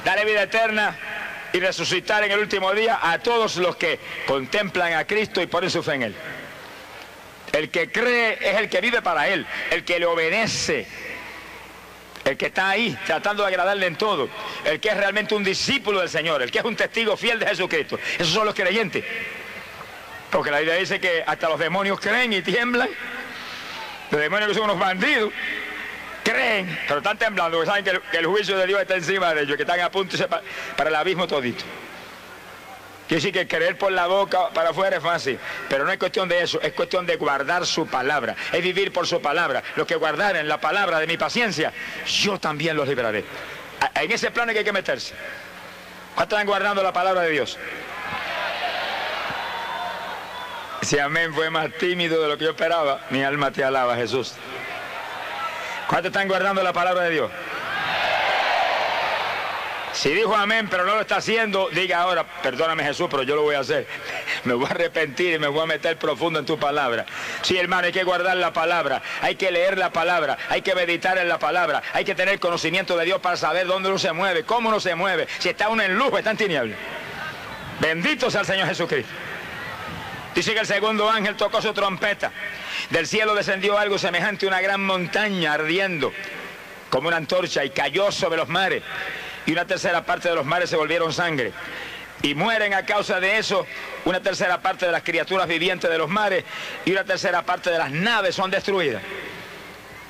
Darle 0.03 0.25
vida 0.25 0.43
eterna 0.43 0.97
y 1.53 1.59
resucitar 1.59 2.23
en 2.23 2.31
el 2.31 2.39
último 2.39 2.73
día 2.73 2.99
a 3.01 3.19
todos 3.19 3.55
los 3.57 3.75
que 3.77 3.99
contemplan 4.27 4.93
a 4.93 5.05
Cristo 5.05 5.41
y 5.41 5.47
ponen 5.47 5.69
su 5.69 5.81
fe 5.81 5.93
en 5.95 6.03
Él. 6.03 6.15
El 7.51 7.69
que 7.69 7.91
cree 7.91 8.37
es 8.41 8.57
el 8.57 8.69
que 8.69 8.81
vive 8.81 9.01
para 9.01 9.27
Él, 9.27 9.45
el 9.71 9.83
que 9.83 9.99
le 9.99 10.05
obedece, 10.05 10.85
el 12.25 12.37
que 12.37 12.47
está 12.47 12.69
ahí 12.69 12.97
tratando 13.05 13.43
de 13.43 13.49
agradarle 13.49 13.87
en 13.87 13.95
todo, 13.95 14.29
el 14.65 14.79
que 14.79 14.89
es 14.89 14.97
realmente 14.97 15.33
un 15.35 15.43
discípulo 15.43 15.99
del 15.99 16.09
Señor, 16.09 16.41
el 16.41 16.51
que 16.51 16.59
es 16.59 16.65
un 16.65 16.75
testigo 16.75 17.17
fiel 17.17 17.39
de 17.39 17.47
Jesucristo. 17.47 17.99
Esos 18.17 18.33
son 18.33 18.45
los 18.45 18.53
creyentes. 18.53 19.03
Porque 20.29 20.51
la 20.51 20.59
Biblia 20.59 20.75
dice 20.75 20.99
que 20.99 21.23
hasta 21.25 21.49
los 21.49 21.57
demonios 21.57 21.99
creen 21.99 22.33
y 22.33 22.41
tiemblan. 22.41 22.89
Los 24.11 24.21
demonios 24.21 24.49
que 24.49 24.55
son 24.55 24.65
unos 24.65 24.79
bandidos 24.79 25.31
creen, 26.23 26.79
pero 26.87 26.99
están 26.99 27.17
temblando, 27.17 27.57
porque 27.57 27.69
saben 27.69 27.83
que 27.83 28.17
el, 28.17 28.25
juicio 28.25 28.57
de 28.57 28.67
Dios 28.67 28.81
está 28.81 28.95
encima 28.95 29.33
de 29.33 29.43
ellos, 29.43 29.55
que 29.55 29.63
están 29.63 29.79
a 29.79 29.89
punto 29.89 30.15
para 30.75 30.89
el 30.89 30.95
abismo 30.95 31.27
todito. 31.27 31.63
Quiere 33.09 33.23
decir 33.23 33.33
que 33.33 33.47
creer 33.47 33.75
por 33.75 33.91
la 33.91 34.05
boca 34.05 34.49
para 34.53 34.69
afuera 34.69 34.97
es 34.97 35.01
fácil, 35.01 35.39
pero 35.67 35.83
no 35.83 35.91
es 35.91 35.97
cuestión 35.97 36.29
de 36.29 36.43
eso, 36.43 36.61
es 36.61 36.73
cuestión 36.73 37.07
de 37.07 37.15
guardar 37.15 37.65
su 37.65 37.87
palabra, 37.87 38.35
es 38.53 38.61
vivir 38.61 38.93
por 38.93 39.07
su 39.07 39.19
palabra. 39.19 39.63
Los 39.75 39.87
que 39.87 39.95
guardaren 39.95 40.47
la 40.47 40.61
palabra 40.61 40.99
de 40.99 41.07
mi 41.07 41.17
paciencia, 41.17 41.73
yo 42.05 42.39
también 42.39 42.77
los 42.77 42.87
libraré. 42.87 43.25
En 43.95 44.11
ese 44.11 44.29
plano 44.29 44.51
que 44.51 44.59
hay 44.59 44.63
que 44.63 44.71
meterse. 44.71 45.15
¿Cuántos 46.13 46.37
están 46.37 46.45
guardando 46.45 46.83
la 46.83 46.93
palabra 46.93 47.21
de 47.21 47.31
Dios? 47.31 47.57
Si 50.83 50.99
amén 50.99 51.33
fue 51.33 51.49
más 51.49 51.73
tímido 51.79 52.21
de 52.21 52.27
lo 52.27 52.37
que 52.37 52.43
yo 52.43 52.51
esperaba, 52.51 53.01
mi 53.09 53.23
alma 53.23 53.49
te 53.49 53.63
alaba, 53.63 53.95
Jesús. 53.95 54.35
¿Cuántos 55.87 56.11
están 56.11 56.27
guardando 56.27 56.61
la 56.61 56.73
palabra 56.73 57.05
de 57.05 57.09
Dios? 57.09 57.31
Si 59.99 60.13
dijo 60.13 60.33
amén, 60.33 60.69
pero 60.71 60.85
no 60.85 60.95
lo 60.95 61.01
está 61.01 61.17
haciendo, 61.17 61.67
diga 61.73 61.99
ahora, 61.99 62.23
perdóname 62.41 62.85
Jesús, 62.85 63.07
pero 63.11 63.23
yo 63.23 63.35
lo 63.35 63.41
voy 63.41 63.55
a 63.55 63.59
hacer. 63.59 63.85
Me 64.45 64.53
voy 64.53 64.65
a 64.65 64.69
arrepentir 64.69 65.33
y 65.33 65.39
me 65.39 65.49
voy 65.49 65.61
a 65.61 65.65
meter 65.65 65.97
profundo 65.97 66.39
en 66.39 66.45
tu 66.45 66.57
palabra. 66.57 67.05
Sí, 67.41 67.57
hermano, 67.57 67.87
hay 67.87 67.91
que 67.91 68.05
guardar 68.05 68.37
la 68.37 68.53
palabra, 68.53 69.01
hay 69.21 69.35
que 69.35 69.51
leer 69.51 69.77
la 69.77 69.91
palabra, 69.91 70.37
hay 70.47 70.61
que 70.61 70.73
meditar 70.73 71.17
en 71.17 71.27
la 71.27 71.37
palabra, 71.37 71.83
hay 71.91 72.05
que 72.05 72.15
tener 72.15 72.39
conocimiento 72.39 72.95
de 72.95 73.03
Dios 73.03 73.19
para 73.19 73.35
saber 73.35 73.67
dónde 73.67 73.89
uno 73.89 73.99
se 73.99 74.13
mueve, 74.13 74.45
cómo 74.45 74.69
uno 74.69 74.79
se 74.79 74.95
mueve, 74.95 75.27
si 75.39 75.49
está 75.49 75.67
uno 75.67 75.83
en 75.83 75.97
luz 75.97 76.07
o 76.13 76.17
está 76.17 76.31
en 76.31 76.37
tinieblas. 76.37 76.79
Bendito 77.81 78.31
sea 78.31 78.39
el 78.39 78.47
Señor 78.47 78.69
Jesucristo. 78.69 79.11
Dice 80.33 80.53
que 80.53 80.61
el 80.61 80.67
segundo 80.67 81.09
ángel 81.09 81.35
tocó 81.35 81.61
su 81.61 81.73
trompeta. 81.73 82.31
Del 82.89 83.05
cielo 83.05 83.35
descendió 83.35 83.77
algo 83.77 83.97
semejante 83.97 84.45
a 84.45 84.47
una 84.47 84.61
gran 84.61 84.81
montaña 84.81 85.51
ardiendo 85.51 86.13
como 86.89 87.09
una 87.09 87.17
antorcha 87.17 87.65
y 87.65 87.71
cayó 87.71 88.13
sobre 88.13 88.37
los 88.37 88.47
mares 88.47 88.81
y 89.49 89.51
una 89.51 89.65
tercera 89.65 90.05
parte 90.05 90.29
de 90.29 90.35
los 90.35 90.45
mares 90.45 90.69
se 90.69 90.75
volvieron 90.75 91.11
sangre. 91.11 91.51
Y 92.21 92.35
mueren 92.35 92.75
a 92.75 92.85
causa 92.85 93.19
de 93.19 93.39
eso 93.39 93.65
una 94.05 94.21
tercera 94.21 94.61
parte 94.61 94.85
de 94.85 94.91
las 94.91 95.01
criaturas 95.01 95.47
vivientes 95.47 95.89
de 95.89 95.97
los 95.97 96.07
mares 96.07 96.43
y 96.85 96.91
una 96.91 97.03
tercera 97.03 97.41
parte 97.41 97.71
de 97.71 97.79
las 97.79 97.89
naves 97.89 98.35
son 98.35 98.51
destruidas. 98.51 99.01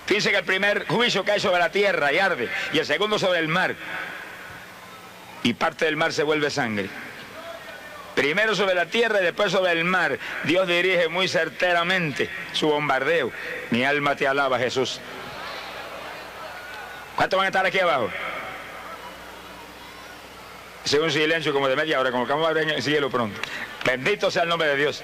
Fíjense 0.08 0.32
que 0.32 0.40
el 0.40 0.44
primer 0.44 0.86
juicio 0.88 1.24
cae 1.24 1.40
sobre 1.40 1.60
la 1.60 1.72
tierra 1.72 2.12
y 2.12 2.20
arde, 2.20 2.50
y 2.74 2.80
el 2.80 2.86
segundo 2.86 3.18
sobre 3.18 3.40
el 3.40 3.48
mar. 3.48 3.76
Y 5.44 5.54
parte 5.54 5.86
del 5.86 5.96
mar 5.96 6.12
se 6.12 6.24
vuelve 6.24 6.50
sangre. 6.50 6.90
Primero 8.16 8.56
sobre 8.56 8.76
la 8.76 8.88
tierra 8.88 9.22
y 9.22 9.24
después 9.24 9.54
sobre 9.54 9.72
el 9.72 9.86
mar. 9.86 10.20
Dios 10.44 10.68
dirige 10.68 11.08
muy 11.08 11.30
certeramente 11.30 12.30
su 12.52 12.68
bombardeo. 12.68 13.32
Mi 13.70 13.86
alma 13.86 14.18
te 14.18 14.28
alaba, 14.28 14.60
Jesús. 14.60 15.00
¿Cuántos 17.16 17.38
van 17.38 17.46
a 17.46 17.50
estar 17.50 17.66
aquí 17.66 17.80
abajo? 17.80 18.10
Sea 20.84 21.02
un 21.02 21.12
silencio 21.12 21.54
como 21.54 21.68
de 21.68 21.76
media 21.76 22.00
hora, 22.00 22.12
como 22.12 22.26
que 22.26 22.34
vamos 22.34 22.50
a 22.50 22.54
ver 22.54 22.64
en 22.64 22.70
el 22.72 22.84
cielo 22.84 23.10
pronto. 23.10 23.40
Bendito 23.86 24.32
sea 24.32 24.44
el 24.44 24.50
nombre 24.50 24.68
de 24.70 24.76
Dios. 24.76 25.04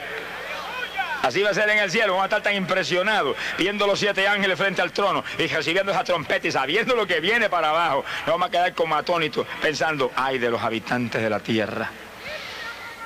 Así 1.21 1.41
va 1.41 1.49
a 1.49 1.53
ser 1.55 1.67
en 1.69 1.79
el 1.79 1.89
cielo, 1.89 2.13
vamos 2.13 2.23
a 2.23 2.25
estar 2.25 2.43
tan 2.43 2.55
impresionados 2.55 3.35
viendo 3.57 3.87
los 3.87 3.99
siete 3.99 4.27
ángeles 4.27 4.59
frente 4.59 4.83
al 4.83 4.91
trono 4.91 5.23
y 5.39 5.47
recibiendo 5.47 5.91
esa 5.91 6.03
trompeta 6.03 6.47
y 6.47 6.51
sabiendo 6.51 6.95
lo 6.95 7.07
que 7.07 7.19
viene 7.19 7.49
para 7.49 7.71
abajo. 7.71 8.05
Nos 8.19 8.27
vamos 8.27 8.47
a 8.47 8.51
quedar 8.51 8.73
como 8.75 8.95
atónitos 8.95 9.47
pensando, 9.59 10.11
ay 10.15 10.37
de 10.37 10.51
los 10.51 10.61
habitantes 10.61 11.23
de 11.23 11.29
la 11.29 11.39
tierra. 11.39 11.89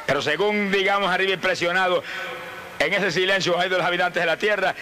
Pero 0.05 0.21
según 0.21 0.69
digamos 0.69 1.09
arriba 1.09 1.31
impresionados, 1.31 2.03
en 2.79 2.93
ese 2.93 3.11
silencio, 3.11 3.57
ay 3.57 3.69
de 3.69 3.77
los 3.77 3.85
habitantes 3.85 4.21
de 4.21 4.25
la 4.27 4.35
tierra, 4.35 4.75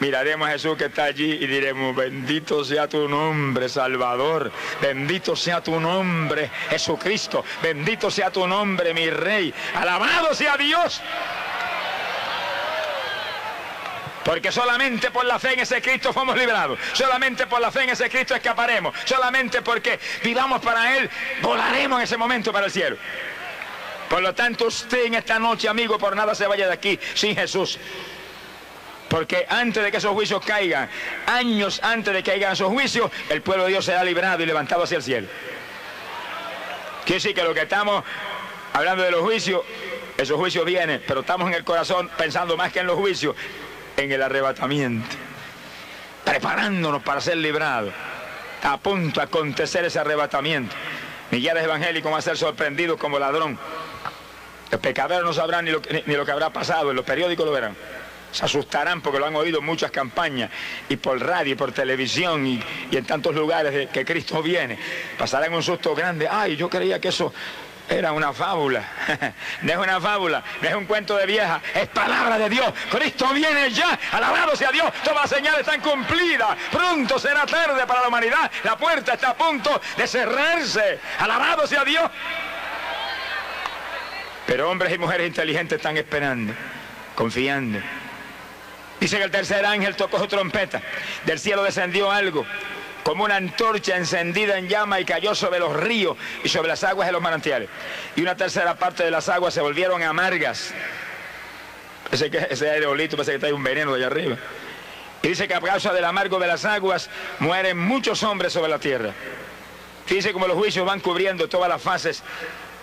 Miraremos 0.00 0.48
a 0.48 0.52
Jesús 0.52 0.76
que 0.76 0.86
está 0.86 1.04
allí 1.04 1.32
y 1.32 1.46
diremos, 1.46 1.96
bendito 1.96 2.64
sea 2.64 2.86
tu 2.86 3.08
nombre, 3.08 3.68
Salvador. 3.68 4.52
Bendito 4.80 5.34
sea 5.34 5.62
tu 5.62 5.80
nombre, 5.80 6.50
Jesucristo. 6.68 7.44
Bendito 7.62 8.10
sea 8.10 8.30
tu 8.30 8.46
nombre, 8.46 8.92
mi 8.92 9.08
Rey. 9.08 9.54
Alabado 9.74 10.34
sea 10.34 10.56
Dios. 10.56 11.00
Porque 14.26 14.50
solamente 14.50 15.12
por 15.12 15.24
la 15.24 15.38
fe 15.38 15.54
en 15.54 15.60
ese 15.60 15.80
Cristo 15.80 16.12
fuimos 16.12 16.36
librados. 16.36 16.78
Solamente 16.92 17.46
por 17.46 17.60
la 17.60 17.70
fe 17.70 17.84
en 17.84 17.90
ese 17.90 18.10
Cristo 18.10 18.34
escaparemos. 18.34 18.92
Solamente 19.04 19.62
porque 19.62 20.00
vivamos 20.22 20.60
para 20.60 20.96
Él, 20.98 21.08
volaremos 21.40 22.00
en 22.00 22.04
ese 22.04 22.16
momento 22.16 22.52
para 22.52 22.66
el 22.66 22.72
cielo. 22.72 22.96
Por 24.10 24.22
lo 24.22 24.34
tanto, 24.34 24.66
usted 24.66 25.06
en 25.06 25.14
esta 25.14 25.38
noche, 25.38 25.68
amigo, 25.68 25.96
por 25.96 26.14
nada 26.14 26.34
se 26.34 26.46
vaya 26.46 26.66
de 26.66 26.72
aquí 26.72 26.98
sin 27.14 27.34
Jesús. 27.36 27.78
Porque 29.16 29.46
antes 29.48 29.82
de 29.82 29.90
que 29.90 29.96
esos 29.96 30.12
juicios 30.12 30.44
caigan, 30.44 30.90
años 31.26 31.80
antes 31.82 32.12
de 32.12 32.22
que 32.22 32.32
caigan 32.32 32.52
esos 32.52 32.68
juicios, 32.68 33.10
el 33.30 33.40
pueblo 33.40 33.64
de 33.64 33.70
Dios 33.70 33.82
será 33.82 34.04
librado 34.04 34.42
y 34.42 34.46
levantado 34.46 34.82
hacia 34.82 34.98
el 34.98 35.02
cielo. 35.02 35.26
Quiere 37.06 37.14
decir 37.14 37.34
que 37.34 37.42
lo 37.42 37.54
que 37.54 37.62
estamos 37.62 38.04
hablando 38.74 39.02
de 39.02 39.10
los 39.10 39.22
juicios, 39.22 39.62
esos 40.18 40.36
juicios 40.36 40.66
vienen, 40.66 41.02
pero 41.08 41.20
estamos 41.20 41.48
en 41.48 41.54
el 41.54 41.64
corazón 41.64 42.10
pensando 42.18 42.58
más 42.58 42.74
que 42.74 42.80
en 42.80 42.88
los 42.88 42.96
juicios, 42.98 43.34
en 43.96 44.12
el 44.12 44.20
arrebatamiento. 44.20 45.16
Preparándonos 46.22 47.02
para 47.02 47.22
ser 47.22 47.38
librados. 47.38 47.94
A 48.64 48.76
punto 48.76 49.20
de 49.20 49.24
acontecer 49.24 49.82
ese 49.86 49.98
arrebatamiento. 49.98 50.76
Millares 51.30 51.64
evangélicos 51.64 52.12
van 52.12 52.18
a 52.18 52.22
ser 52.22 52.36
sorprendidos 52.36 52.98
como 52.98 53.18
ladrón. 53.18 53.58
Los 54.70 54.80
pecadores 54.82 55.24
no 55.24 55.32
sabrán 55.32 55.64
ni 55.64 55.70
lo, 55.70 55.80
ni 56.04 56.14
lo 56.14 56.26
que 56.26 56.32
habrá 56.32 56.50
pasado, 56.50 56.90
en 56.90 56.96
los 56.96 57.04
periódicos 57.06 57.46
lo 57.46 57.52
verán 57.52 57.74
Se 58.36 58.44
asustarán 58.44 59.00
porque 59.00 59.18
lo 59.18 59.24
han 59.24 59.34
oído 59.34 59.60
en 59.60 59.64
muchas 59.64 59.90
campañas 59.90 60.50
y 60.90 60.96
por 60.96 61.18
radio 61.18 61.54
y 61.54 61.54
por 61.54 61.72
televisión 61.72 62.46
y, 62.46 62.62
en 62.92 63.04
tantos 63.06 63.34
lugares 63.34 63.88
que 63.88 64.04
Cristo 64.04 64.42
viene. 64.42 64.78
Pasarán 65.16 65.54
un 65.54 65.62
susto 65.62 65.94
grande. 65.94 66.28
Ay, 66.30 66.54
yo 66.54 66.68
creía 66.68 67.00
que 67.00 67.08
eso 67.08 67.32
era 67.88 68.12
una 68.12 68.34
fábula. 68.34 68.86
No 69.62 69.72
es 69.72 69.78
una 69.78 69.98
fábula, 69.98 70.44
no 70.60 70.68
es 70.68 70.74
un 70.74 70.84
cuento 70.84 71.16
de 71.16 71.24
vieja, 71.24 71.62
es 71.74 71.88
palabra 71.88 72.36
de 72.36 72.50
Dios. 72.50 72.70
Cristo 72.90 73.26
viene 73.32 73.70
ya, 73.70 73.98
alabado 74.12 74.54
sea 74.54 74.70
Dios. 74.70 74.92
Todas 75.02 75.22
las 75.22 75.30
señales 75.30 75.60
están 75.60 75.80
cumplidas. 75.80 76.58
Pronto 76.70 77.18
será 77.18 77.46
tarde 77.46 77.86
para 77.86 78.02
la 78.02 78.08
humanidad. 78.08 78.50
La 78.64 78.76
puerta 78.76 79.14
está 79.14 79.30
a 79.30 79.34
punto 79.34 79.80
de 79.96 80.06
cerrarse. 80.06 81.00
Alabado 81.20 81.66
sea 81.66 81.84
Dios. 81.84 82.10
Pero 84.46 84.70
hombres 84.70 84.92
y 84.92 84.98
mujeres 84.98 85.26
inteligentes 85.26 85.76
están 85.76 85.96
esperando, 85.96 86.52
confiando. 87.14 87.80
Dice 89.00 89.18
que 89.18 89.24
el 89.24 89.30
tercer 89.30 89.64
ángel 89.64 89.94
tocó 89.96 90.18
su 90.18 90.26
trompeta. 90.26 90.80
Del 91.24 91.38
cielo 91.38 91.62
descendió 91.62 92.10
algo 92.10 92.46
como 93.02 93.22
una 93.22 93.36
antorcha 93.36 93.96
encendida 93.96 94.58
en 94.58 94.68
llama 94.68 94.98
y 94.98 95.04
cayó 95.04 95.34
sobre 95.34 95.60
los 95.60 95.76
ríos 95.76 96.16
y 96.42 96.48
sobre 96.48 96.68
las 96.68 96.82
aguas 96.82 97.06
de 97.06 97.12
los 97.12 97.22
manantiales. 97.22 97.68
Y 98.16 98.22
una 98.22 98.36
tercera 98.36 98.74
parte 98.74 99.04
de 99.04 99.12
las 99.12 99.28
aguas 99.28 99.54
se 99.54 99.60
volvieron 99.60 100.02
amargas. 100.02 100.74
Ese, 102.10 102.30
ese 102.50 102.68
aerolito 102.68 103.16
parece 103.16 103.34
que 103.34 103.38
trae 103.38 103.52
un 103.52 103.62
veneno 103.62 103.92
de 103.92 103.98
allá 103.98 104.06
arriba. 104.08 104.36
Y 105.22 105.28
dice 105.28 105.46
que 105.46 105.54
a 105.54 105.60
causa 105.60 105.92
del 105.92 106.04
amargo 106.04 106.38
de 106.38 106.46
las 106.46 106.64
aguas 106.64 107.08
mueren 107.38 107.78
muchos 107.78 108.22
hombres 108.22 108.52
sobre 108.52 108.70
la 108.70 108.78
tierra. 108.78 109.12
Dice 110.08 110.32
como 110.32 110.48
los 110.48 110.56
juicios 110.56 110.86
van 110.86 111.00
cubriendo 111.00 111.48
todas 111.48 111.68
las 111.68 111.82
fases 111.82 112.22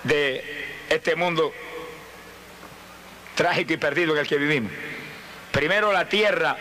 de 0.04 0.68
este 0.90 1.16
mundo 1.16 1.52
trágico 3.36 3.74
y 3.74 3.78
perdido 3.78 4.14
en 4.14 4.20
el 4.20 4.28
que 4.28 4.38
vivimos. 4.38 4.72
Primero 5.54 5.94
la 5.94 6.10
tierra 6.10 6.58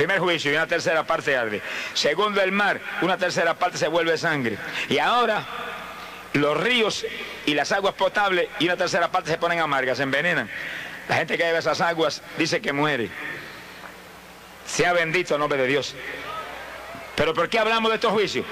Primer 0.00 0.18
juicio 0.18 0.50
y 0.50 0.54
una 0.54 0.66
tercera 0.66 1.04
parte 1.04 1.36
arde. 1.36 1.60
Segundo 1.92 2.40
el 2.40 2.52
mar, 2.52 2.80
una 3.02 3.18
tercera 3.18 3.52
parte 3.52 3.76
se 3.76 3.86
vuelve 3.86 4.16
sangre. 4.16 4.56
Y 4.88 4.96
ahora 4.96 5.44
los 6.32 6.58
ríos 6.58 7.04
y 7.44 7.52
las 7.52 7.70
aguas 7.70 7.92
potables 7.92 8.48
y 8.60 8.64
una 8.64 8.78
tercera 8.78 9.10
parte 9.10 9.30
se 9.30 9.36
ponen 9.36 9.58
amargas, 9.58 9.98
se 9.98 10.04
envenenan. 10.04 10.48
La 11.06 11.16
gente 11.16 11.36
que 11.36 11.44
bebe 11.44 11.58
esas 11.58 11.82
aguas 11.82 12.22
dice 12.38 12.62
que 12.62 12.72
muere. 12.72 13.10
Sea 14.66 14.94
bendito 14.94 15.34
el 15.34 15.40
nombre 15.40 15.58
de 15.60 15.66
Dios. 15.66 15.94
Pero 17.14 17.34
¿por 17.34 17.50
qué 17.50 17.58
hablamos 17.58 17.90
de 17.90 17.96
estos 17.96 18.12
juicios? 18.12 18.46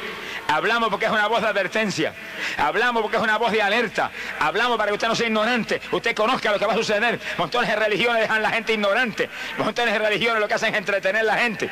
Hablamos 0.48 0.88
porque 0.88 1.04
es 1.04 1.12
una 1.12 1.28
voz 1.28 1.42
de 1.42 1.48
advertencia. 1.48 2.14
Hablamos 2.56 3.02
porque 3.02 3.18
es 3.18 3.22
una 3.22 3.36
voz 3.36 3.52
de 3.52 3.60
alerta. 3.60 4.10
Hablamos 4.40 4.78
para 4.78 4.88
que 4.88 4.94
usted 4.94 5.06
no 5.06 5.14
sea 5.14 5.26
ignorante. 5.26 5.78
Usted 5.92 6.14
conozca 6.14 6.50
lo 6.50 6.58
que 6.58 6.64
va 6.64 6.72
a 6.72 6.76
suceder. 6.76 7.20
Montones 7.36 7.68
de 7.68 7.76
religiones 7.76 8.22
dejan 8.22 8.38
a 8.38 8.40
la 8.40 8.50
gente 8.50 8.72
ignorante. 8.72 9.28
Montones 9.58 9.92
de 9.92 9.98
religiones 9.98 10.40
lo 10.40 10.48
que 10.48 10.54
hacen 10.54 10.72
es 10.72 10.78
entretener 10.78 11.20
a 11.20 11.24
la 11.24 11.36
gente. 11.36 11.68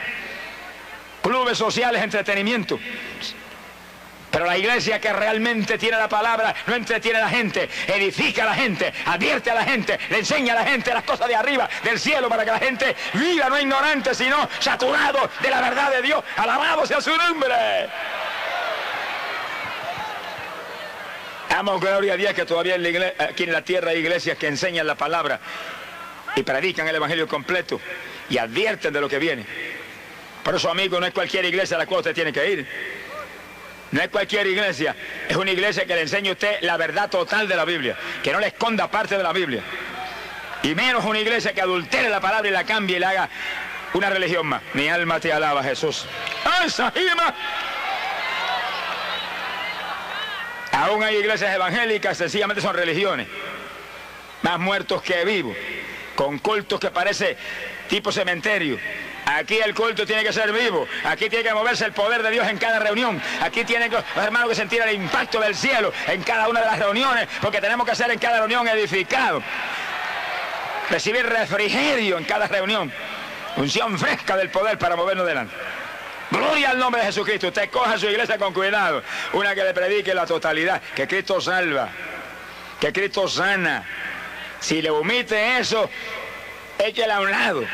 Clubes 1.22 1.56
sociales, 1.56 2.02
entretenimiento. 2.02 2.78
Pero 4.30 4.44
la 4.44 4.58
iglesia 4.58 5.00
que 5.00 5.10
realmente 5.10 5.78
tiene 5.78 5.96
la 5.96 6.10
palabra 6.10 6.54
no 6.66 6.74
entretiene 6.74 7.16
a 7.16 7.22
la 7.22 7.30
gente, 7.30 7.70
edifica 7.86 8.42
a 8.42 8.46
la 8.46 8.54
gente, 8.54 8.92
advierte 9.06 9.50
a 9.50 9.54
la 9.54 9.64
gente, 9.64 9.98
le 10.10 10.18
enseña 10.18 10.52
a 10.52 10.56
la 10.56 10.64
gente 10.66 10.92
las 10.92 11.04
cosas 11.04 11.28
de 11.28 11.34
arriba, 11.34 11.66
del 11.82 11.98
cielo, 11.98 12.28
para 12.28 12.44
que 12.44 12.50
la 12.50 12.58
gente 12.58 12.94
viva 13.14 13.48
no 13.48 13.58
ignorante, 13.58 14.14
sino 14.14 14.46
saturado 14.58 15.30
de 15.40 15.48
la 15.48 15.62
verdad 15.62 15.90
de 15.90 16.02
Dios. 16.02 16.22
Alabado 16.36 16.84
sea 16.84 17.00
su 17.00 17.16
nombre. 17.16 17.54
Damos 21.48 21.80
gloria 21.80 22.14
a 22.14 22.16
Dios 22.16 22.34
que 22.34 22.44
todavía 22.44 22.76
aquí 23.18 23.44
en 23.44 23.52
la 23.52 23.62
tierra 23.62 23.90
hay 23.90 23.98
iglesias 23.98 24.36
que 24.36 24.46
enseñan 24.46 24.86
la 24.86 24.94
palabra 24.94 25.40
y 26.34 26.42
predican 26.42 26.86
el 26.86 26.96
Evangelio 26.96 27.26
completo 27.26 27.80
y 28.28 28.38
advierten 28.38 28.92
de 28.92 29.00
lo 29.00 29.08
que 29.08 29.18
viene. 29.18 29.46
Por 30.42 30.54
eso, 30.54 30.70
amigo, 30.70 31.00
no 31.00 31.06
es 31.06 31.12
cualquier 31.12 31.44
iglesia 31.44 31.76
a 31.76 31.78
la 31.78 31.86
cual 31.86 32.00
usted 32.00 32.14
tiene 32.14 32.32
que 32.32 32.50
ir. 32.50 32.68
No 33.90 34.02
es 34.02 34.08
cualquier 34.08 34.46
iglesia, 34.46 34.94
es 35.28 35.36
una 35.36 35.50
iglesia 35.50 35.86
que 35.86 35.94
le 35.94 36.02
enseñe 36.02 36.28
a 36.28 36.32
usted 36.32 36.58
la 36.62 36.76
verdad 36.76 37.08
total 37.08 37.48
de 37.48 37.56
la 37.56 37.64
Biblia, 37.64 37.96
que 38.22 38.32
no 38.32 38.40
le 38.40 38.48
esconda 38.48 38.90
parte 38.90 39.16
de 39.16 39.22
la 39.22 39.32
Biblia. 39.32 39.62
Y 40.62 40.74
menos 40.74 41.04
una 41.04 41.20
iglesia 41.20 41.52
que 41.52 41.60
adultere 41.60 42.10
la 42.10 42.20
palabra 42.20 42.48
y 42.48 42.52
la 42.52 42.64
cambie 42.64 42.96
y 42.96 43.00
le 43.00 43.06
haga 43.06 43.30
una 43.94 44.10
religión 44.10 44.46
más. 44.46 44.62
Mi 44.74 44.88
alma 44.88 45.20
te 45.20 45.32
alaba, 45.32 45.62
Jesús. 45.62 46.06
¡Ay, 46.44 46.68
Aún 50.76 51.02
hay 51.02 51.16
iglesias 51.16 51.54
evangélicas, 51.54 52.18
sencillamente 52.18 52.60
son 52.60 52.74
religiones. 52.74 53.26
Más 54.42 54.58
muertos 54.58 55.00
que 55.00 55.24
vivos. 55.24 55.56
Con 56.14 56.38
cultos 56.38 56.78
que 56.78 56.90
parece 56.90 57.36
tipo 57.88 58.12
cementerio. 58.12 58.78
Aquí 59.24 59.58
el 59.58 59.74
culto 59.74 60.04
tiene 60.04 60.22
que 60.22 60.34
ser 60.34 60.52
vivo. 60.52 60.86
Aquí 61.04 61.30
tiene 61.30 61.44
que 61.44 61.54
moverse 61.54 61.86
el 61.86 61.92
poder 61.92 62.22
de 62.22 62.30
Dios 62.30 62.46
en 62.46 62.58
cada 62.58 62.78
reunión. 62.78 63.20
Aquí 63.40 63.64
tienen 63.64 63.90
los 63.90 64.04
hermanos 64.16 64.50
que 64.50 64.54
sentir 64.54 64.82
el 64.82 64.94
impacto 64.94 65.40
del 65.40 65.54
cielo 65.54 65.94
en 66.08 66.22
cada 66.22 66.46
una 66.46 66.60
de 66.60 66.66
las 66.66 66.78
reuniones. 66.78 67.26
Porque 67.40 67.60
tenemos 67.60 67.88
que 67.88 67.94
ser 67.94 68.10
en 68.10 68.18
cada 68.18 68.38
reunión 68.40 68.68
edificado. 68.68 69.42
Recibir 70.90 71.24
refrigerio 71.26 72.18
en 72.18 72.24
cada 72.24 72.48
reunión. 72.48 72.92
Unción 73.56 73.98
fresca 73.98 74.36
del 74.36 74.50
poder 74.50 74.76
para 74.76 74.94
movernos 74.94 75.26
delante. 75.26 75.54
Gloria 76.30 76.70
al 76.70 76.78
nombre 76.78 77.00
de 77.00 77.06
Jesucristo. 77.06 77.48
Usted 77.48 77.70
coja 77.70 77.98
su 77.98 78.06
iglesia 78.06 78.38
con 78.38 78.52
cuidado. 78.52 79.02
Una 79.32 79.54
que 79.54 79.62
le 79.62 79.72
predique 79.72 80.14
la 80.14 80.26
totalidad. 80.26 80.82
Que 80.94 81.06
Cristo 81.06 81.40
salva. 81.40 81.88
Que 82.80 82.92
Cristo 82.92 83.28
sana. 83.28 83.84
Si 84.60 84.82
le 84.82 84.90
omite 84.90 85.58
eso, 85.58 85.88
échela 86.78 87.16
a 87.16 87.20
un 87.20 87.30
lado. 87.30 87.64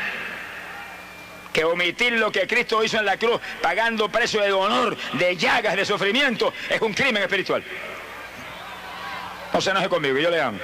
Que 1.51 1.63
omitir 1.65 2.13
lo 2.13 2.31
que 2.31 2.47
Cristo 2.47 2.83
hizo 2.83 2.97
en 2.97 3.05
la 3.05 3.17
cruz, 3.17 3.39
pagando 3.61 4.09
precio 4.09 4.41
de 4.41 4.51
honor, 4.51 4.97
de 5.13 5.35
llagas, 5.37 5.75
de 5.75 5.85
sufrimiento, 5.85 6.51
es 6.69 6.81
un 6.81 6.93
crimen 6.93 7.21
espiritual. 7.21 7.63
No 9.53 9.61
se 9.61 9.69
enoje 9.69 9.87
conmigo, 9.87 10.17
yo 10.17 10.31
le 10.31 10.41
amo. 10.41 10.57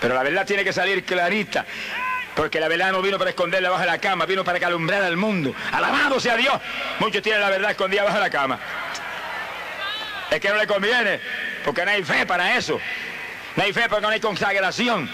Pero 0.00 0.14
la 0.14 0.22
verdad 0.22 0.46
tiene 0.46 0.64
que 0.64 0.72
salir 0.72 1.04
clarita. 1.04 1.64
Porque 2.40 2.58
la 2.58 2.68
verdad 2.68 2.90
no 2.90 3.02
vino 3.02 3.18
para 3.18 3.28
esconderla 3.28 3.68
bajo 3.68 3.84
la 3.84 3.98
cama, 3.98 4.24
vino 4.24 4.42
para 4.42 4.58
que 4.58 4.64
alumbrar 4.64 5.02
al 5.02 5.14
mundo. 5.14 5.54
Alabado 5.72 6.18
sea 6.18 6.38
Dios. 6.38 6.58
Muchos 6.98 7.20
tienen 7.20 7.42
la 7.42 7.50
verdad 7.50 7.72
escondida 7.72 8.02
bajo 8.02 8.18
la 8.18 8.30
cama. 8.30 8.58
Es 10.30 10.40
que 10.40 10.48
no 10.48 10.56
le 10.56 10.66
conviene, 10.66 11.20
porque 11.66 11.84
no 11.84 11.90
hay 11.90 12.02
fe 12.02 12.24
para 12.24 12.56
eso. 12.56 12.80
No 13.56 13.62
hay 13.62 13.74
fe 13.74 13.90
porque 13.90 14.06
no 14.06 14.08
hay 14.08 14.20
consagración. 14.20 15.10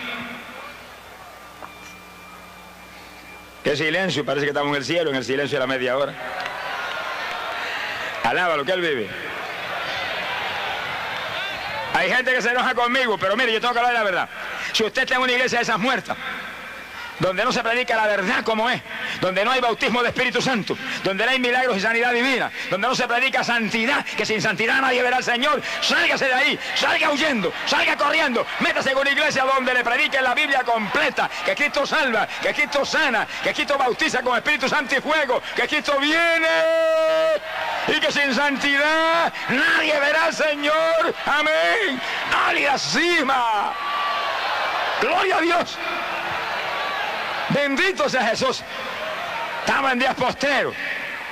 Qué 3.64 3.76
silencio, 3.76 4.24
parece 4.24 4.46
que 4.46 4.50
estamos 4.50 4.70
en 4.70 4.76
el 4.76 4.84
cielo, 4.84 5.10
en 5.10 5.16
el 5.16 5.24
silencio 5.24 5.56
de 5.56 5.60
la 5.60 5.66
media 5.66 5.96
hora. 5.96 6.14
Alaba 8.22 8.56
lo 8.56 8.64
que 8.64 8.70
él 8.70 8.82
vive. 8.82 9.10
Hay 11.92 12.08
gente 12.08 12.32
que 12.32 12.40
se 12.40 12.50
enoja 12.50 12.72
conmigo, 12.76 13.18
pero 13.18 13.36
mire, 13.36 13.52
yo 13.52 13.60
tengo 13.60 13.72
que 13.72 13.80
hablar 13.80 13.94
de 13.94 13.98
la 13.98 14.04
verdad. 14.04 14.28
Si 14.72 14.84
usted 14.84 15.02
está 15.02 15.16
en 15.16 15.22
una 15.22 15.32
iglesia 15.32 15.58
de 15.58 15.64
esas 15.64 15.80
muertas, 15.80 16.16
donde 17.18 17.44
no 17.44 17.52
se 17.52 17.62
predica 17.62 17.96
la 17.96 18.06
verdad 18.06 18.44
como 18.44 18.68
es, 18.68 18.82
donde 19.20 19.44
no 19.44 19.52
hay 19.52 19.60
bautismo 19.60 20.02
de 20.02 20.08
Espíritu 20.08 20.40
Santo, 20.42 20.76
donde 21.04 21.24
no 21.24 21.30
hay 21.30 21.38
milagros 21.38 21.76
y 21.76 21.80
sanidad 21.80 22.12
divina, 22.12 22.50
donde 22.70 22.88
no 22.88 22.94
se 22.94 23.06
predica 23.06 23.44
santidad, 23.44 24.04
que 24.04 24.26
sin 24.26 24.40
santidad 24.42 24.80
nadie 24.80 25.02
verá 25.02 25.18
al 25.18 25.24
Señor, 25.24 25.62
sálgase 25.80 26.26
de 26.26 26.34
ahí, 26.34 26.58
salga 26.74 27.10
huyendo, 27.10 27.52
salga 27.66 27.96
corriendo, 27.96 28.46
métase 28.60 28.90
en 28.90 28.98
una 28.98 29.10
iglesia 29.10 29.44
donde 29.44 29.74
le 29.74 29.84
predique 29.84 30.20
la 30.20 30.34
Biblia 30.34 30.62
completa, 30.64 31.30
que 31.44 31.54
Cristo 31.54 31.86
salva, 31.86 32.26
que 32.42 32.52
Cristo 32.52 32.84
sana, 32.84 33.26
que 33.42 33.52
Cristo 33.52 33.78
bautiza 33.78 34.22
con 34.22 34.36
Espíritu 34.36 34.68
Santo 34.68 34.96
y 34.96 35.00
fuego, 35.00 35.42
que 35.54 35.66
Cristo 35.66 35.98
viene 35.98 36.46
y 37.88 38.00
que 38.00 38.10
sin 38.10 38.34
santidad 38.34 39.32
nadie 39.48 39.98
verá 40.00 40.24
al 40.24 40.34
Señor, 40.34 41.14
amén, 41.24 42.00
cima, 42.78 43.72
gloria 45.00 45.36
a 45.36 45.40
Dios. 45.40 45.78
Bendito 47.56 48.06
sea 48.06 48.22
Jesús. 48.28 48.62
Estamos 49.60 49.92
en 49.92 49.98
días 49.98 50.14
posteros. 50.14 50.74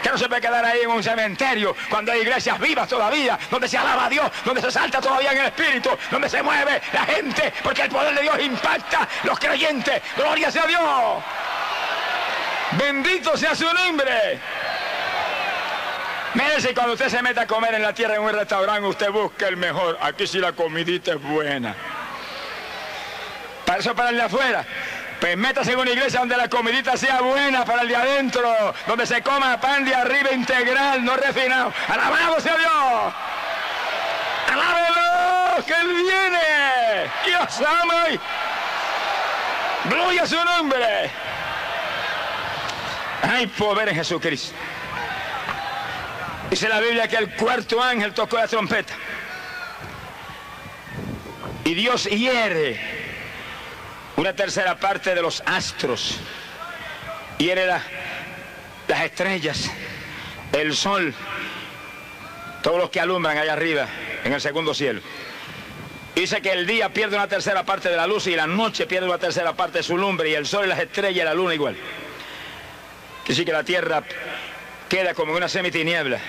Que 0.02 0.08
no 0.08 0.16
se 0.16 0.26
puede 0.26 0.40
quedar 0.40 0.64
ahí 0.64 0.80
en 0.80 0.90
un 0.90 1.02
cementerio 1.02 1.76
cuando 1.90 2.12
hay 2.12 2.20
iglesias 2.20 2.58
vivas 2.58 2.88
todavía, 2.88 3.38
donde 3.50 3.68
se 3.68 3.76
alaba 3.76 4.06
a 4.06 4.08
Dios, 4.08 4.30
donde 4.44 4.62
se 4.62 4.70
salta 4.70 5.00
todavía 5.02 5.32
en 5.32 5.38
el 5.38 5.46
Espíritu, 5.46 5.90
donde 6.10 6.28
se 6.28 6.42
mueve 6.42 6.80
la 6.92 7.04
gente, 7.04 7.52
porque 7.62 7.82
el 7.82 7.90
poder 7.90 8.14
de 8.14 8.22
Dios 8.22 8.38
impacta 8.40 9.06
los 9.22 9.38
creyentes. 9.38 10.02
Gloria 10.16 10.50
sea 10.50 10.66
Dios. 10.66 11.22
Bendito 12.72 13.36
sea 13.36 13.54
su 13.54 13.70
nombre. 13.70 14.40
Mire 16.34 16.74
cuando 16.74 16.94
usted 16.94 17.08
se 17.08 17.22
mete 17.22 17.40
a 17.40 17.46
comer 17.46 17.74
en 17.74 17.82
la 17.82 17.92
tierra 17.92 18.16
en 18.16 18.22
un 18.22 18.32
restaurante, 18.32 18.86
usted 18.86 19.10
busca 19.10 19.46
el 19.46 19.58
mejor. 19.58 19.98
Aquí 20.00 20.26
sí 20.26 20.38
la 20.38 20.52
comidita 20.52 21.12
es 21.12 21.22
buena. 21.22 21.74
Para 23.64 23.78
eso 23.78 23.94
para 23.94 24.10
el 24.10 24.16
de 24.16 24.22
afuera. 24.22 24.66
Pues 25.20 25.36
métase 25.36 25.72
en 25.72 25.78
una 25.78 25.90
iglesia 25.90 26.20
donde 26.20 26.36
la 26.36 26.48
comidita 26.48 26.96
sea 26.96 27.20
buena 27.20 27.64
para 27.64 27.82
el 27.82 27.88
de 27.88 27.96
adentro, 27.96 28.74
donde 28.86 29.06
se 29.06 29.22
coma 29.22 29.60
pan 29.60 29.84
de 29.84 29.94
arriba 29.94 30.32
integral, 30.32 31.04
no 31.04 31.16
refinado. 31.16 31.72
¡Alabado 31.88 32.40
sea 32.40 32.56
Dios! 32.56 33.14
¡Alábelo! 34.52 35.64
¡Que 35.66 35.72
Él 35.72 35.94
viene! 35.94 37.10
¡Dios 37.26 37.60
ama! 37.60 38.04
Gloria 39.84 40.22
a 40.22 40.26
su 40.26 40.44
nombre. 40.44 41.10
Hay 43.22 43.46
poder 43.46 43.88
en 43.88 43.96
Jesucristo. 43.96 44.54
Dice 46.50 46.68
la 46.68 46.80
Biblia 46.80 47.08
que 47.08 47.16
el 47.16 47.34
cuarto 47.34 47.82
ángel 47.82 48.12
tocó 48.12 48.36
la 48.36 48.46
trompeta. 48.46 48.94
Y 51.64 51.74
Dios 51.74 52.04
hiere 52.04 53.03
una 54.16 54.34
tercera 54.34 54.76
parte 54.76 55.14
de 55.14 55.22
los 55.22 55.42
astros. 55.46 56.18
Hiere 57.38 57.66
las 57.66 57.82
estrellas, 59.02 59.70
el 60.52 60.74
sol, 60.74 61.12
todos 62.62 62.78
los 62.78 62.90
que 62.90 63.00
alumbran 63.00 63.36
allá 63.36 63.52
arriba 63.54 63.86
en 64.24 64.32
el 64.32 64.40
segundo 64.40 64.72
cielo. 64.72 65.00
Dice 66.14 66.40
que 66.40 66.52
el 66.52 66.64
día 66.64 66.90
pierde 66.90 67.16
una 67.16 67.26
tercera 67.26 67.64
parte 67.64 67.88
de 67.88 67.96
la 67.96 68.06
luz 68.06 68.28
y 68.28 68.36
la 68.36 68.46
noche 68.46 68.86
pierde 68.86 69.08
una 69.08 69.18
tercera 69.18 69.52
parte 69.54 69.78
de 69.78 69.84
su 69.84 69.98
lumbre 69.98 70.30
y 70.30 70.34
el 70.34 70.46
sol 70.46 70.64
y 70.64 70.68
las 70.68 70.78
estrellas 70.78 71.22
y 71.22 71.24
la 71.24 71.34
luna 71.34 71.54
igual. 71.54 71.76
Quiere 73.24 73.44
que 73.44 73.52
la 73.52 73.64
tierra 73.64 74.04
queda 74.88 75.12
como 75.12 75.34
una 75.34 75.48
semitiniebla. 75.48 76.20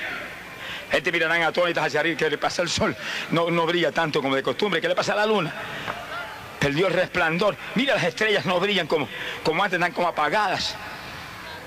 Gente 0.89 1.12
mirarán 1.12 1.44
atónitas 1.44 1.86
hacia 1.86 2.00
arriba, 2.00 2.18
¿qué 2.18 2.30
le 2.30 2.38
pasa 2.38 2.63
al 2.63 2.70
sol? 2.70 2.96
No, 3.30 3.51
no 3.51 3.65
brilla 3.65 3.92
tanto 3.92 4.22
como 4.22 4.36
de 4.36 4.42
costumbre, 4.42 4.82
¿qué 4.82 4.88
le 4.88 4.96
pasa 4.96 5.13
a 5.13 5.18
la 5.18 5.25
luna? 5.25 5.54
Perdió 6.65 6.88
el 6.88 6.93
resplandor. 6.93 7.55
Mira, 7.75 7.93
las 7.93 8.05
estrellas 8.05 8.43
no 8.48 8.60
brillan 8.60 8.88
como, 8.88 9.07
como 9.43 9.63
antes, 9.63 9.77
están 9.77 9.91
como 9.91 10.07
apagadas. 10.07 10.74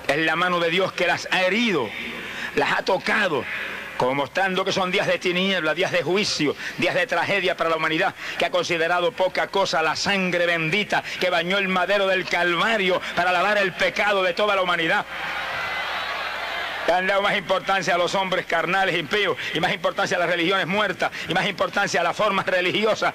Es 0.08 0.16
la 0.18 0.34
mano 0.34 0.58
de 0.58 0.70
Dios 0.70 0.90
que 0.92 1.06
las 1.06 1.28
ha 1.30 1.42
herido, 1.42 1.88
las 2.56 2.72
ha 2.72 2.82
tocado, 2.82 3.44
como 3.96 4.16
mostrando 4.16 4.64
que 4.64 4.72
son 4.72 4.90
días 4.90 5.06
de 5.06 5.20
tiniebla, 5.20 5.72
días 5.72 5.92
de 5.92 6.02
juicio, 6.02 6.56
días 6.78 6.96
de 6.96 7.06
tragedia 7.06 7.56
para 7.56 7.70
la 7.70 7.76
humanidad, 7.76 8.12
que 8.40 8.46
ha 8.46 8.50
considerado 8.50 9.12
poca 9.12 9.46
cosa 9.46 9.82
la 9.82 9.94
sangre 9.94 10.46
bendita 10.46 11.04
que 11.20 11.30
bañó 11.30 11.58
el 11.58 11.68
madero 11.68 12.08
del 12.08 12.24
Calvario 12.24 13.00
para 13.14 13.30
lavar 13.30 13.56
el 13.58 13.74
pecado 13.74 14.24
de 14.24 14.34
toda 14.34 14.56
la 14.56 14.62
humanidad. 14.62 15.06
Le 16.88 16.92
han 16.92 17.06
dado 17.06 17.22
más 17.22 17.36
importancia 17.36 17.94
a 17.94 17.98
los 17.98 18.16
hombres 18.16 18.46
carnales 18.46 18.98
impíos 18.98 19.36
y 19.54 19.60
más 19.60 19.72
importancia 19.72 20.16
a 20.16 20.20
las 20.20 20.30
religiones 20.30 20.66
muertas 20.66 21.12
y 21.28 21.34
más 21.34 21.46
importancia 21.46 22.00
a 22.00 22.02
las 22.02 22.16
formas 22.16 22.46
religiosas 22.46 23.14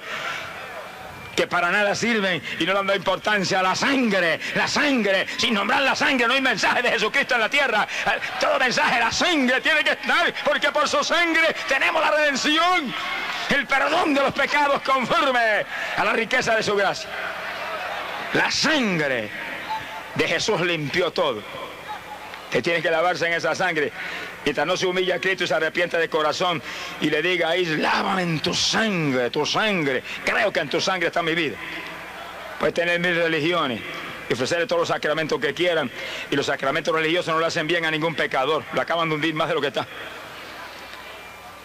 que 1.34 1.46
para 1.46 1.70
nada 1.70 1.94
sirven 1.94 2.42
y 2.58 2.64
no 2.64 2.72
le 2.72 2.78
han 2.78 2.96
importancia 2.96 3.60
a 3.60 3.62
la 3.62 3.74
sangre, 3.74 4.40
la 4.54 4.68
sangre, 4.68 5.26
sin 5.36 5.54
nombrar 5.54 5.82
la 5.82 5.94
sangre 5.96 6.26
no 6.26 6.34
hay 6.34 6.40
mensaje 6.40 6.82
de 6.82 6.90
Jesucristo 6.90 7.34
en 7.34 7.40
la 7.40 7.48
tierra, 7.48 7.86
todo 8.40 8.58
mensaje, 8.58 9.00
la 9.00 9.12
sangre 9.12 9.60
tiene 9.60 9.82
que 9.82 9.90
estar, 9.90 10.32
porque 10.44 10.70
por 10.70 10.88
su 10.88 11.02
sangre 11.02 11.54
tenemos 11.68 12.00
la 12.00 12.10
redención, 12.10 12.94
el 13.50 13.66
perdón 13.66 14.14
de 14.14 14.20
los 14.20 14.32
pecados 14.32 14.80
conforme 14.82 15.64
a 15.96 16.04
la 16.04 16.12
riqueza 16.12 16.54
de 16.54 16.62
su 16.62 16.74
gracia. 16.76 17.10
La 18.34 18.50
sangre 18.50 19.30
de 20.14 20.28
Jesús 20.28 20.60
limpió 20.60 21.12
todo. 21.12 21.42
Que 22.50 22.62
tiene 22.62 22.82
que 22.82 22.90
lavarse 22.90 23.26
en 23.26 23.32
esa 23.32 23.54
sangre. 23.54 23.92
Mientras 24.44 24.66
no 24.66 24.76
se 24.76 24.86
humilla 24.86 25.16
a 25.16 25.20
Cristo 25.20 25.44
y 25.44 25.46
se 25.46 25.54
arrepiente 25.54 25.96
de 25.96 26.08
corazón 26.08 26.62
y 27.00 27.08
le 27.08 27.22
diga 27.22 27.48
ahí, 27.50 27.64
lávame 27.64 28.22
en 28.22 28.40
tu 28.40 28.52
sangre, 28.52 29.30
tu 29.30 29.46
sangre. 29.46 30.02
Creo 30.24 30.52
que 30.52 30.60
en 30.60 30.68
tu 30.68 30.80
sangre 30.80 31.06
está 31.08 31.22
mi 31.22 31.34
vida. 31.34 31.56
Puedes 32.58 32.74
tener 32.74 33.00
mil 33.00 33.14
religiones 33.14 33.80
y 34.28 34.32
ofrecerle 34.32 34.66
todos 34.66 34.80
los 34.80 34.88
sacramentos 34.88 35.40
que 35.40 35.54
quieran. 35.54 35.90
Y 36.30 36.36
los 36.36 36.46
sacramentos 36.46 36.94
religiosos 36.94 37.32
no 37.32 37.40
le 37.40 37.46
hacen 37.46 37.66
bien 37.66 37.86
a 37.86 37.90
ningún 37.90 38.14
pecador. 38.14 38.64
Lo 38.74 38.80
acaban 38.82 39.08
de 39.08 39.14
hundir 39.14 39.34
más 39.34 39.48
de 39.48 39.54
lo 39.54 39.60
que 39.62 39.68
está. 39.68 39.86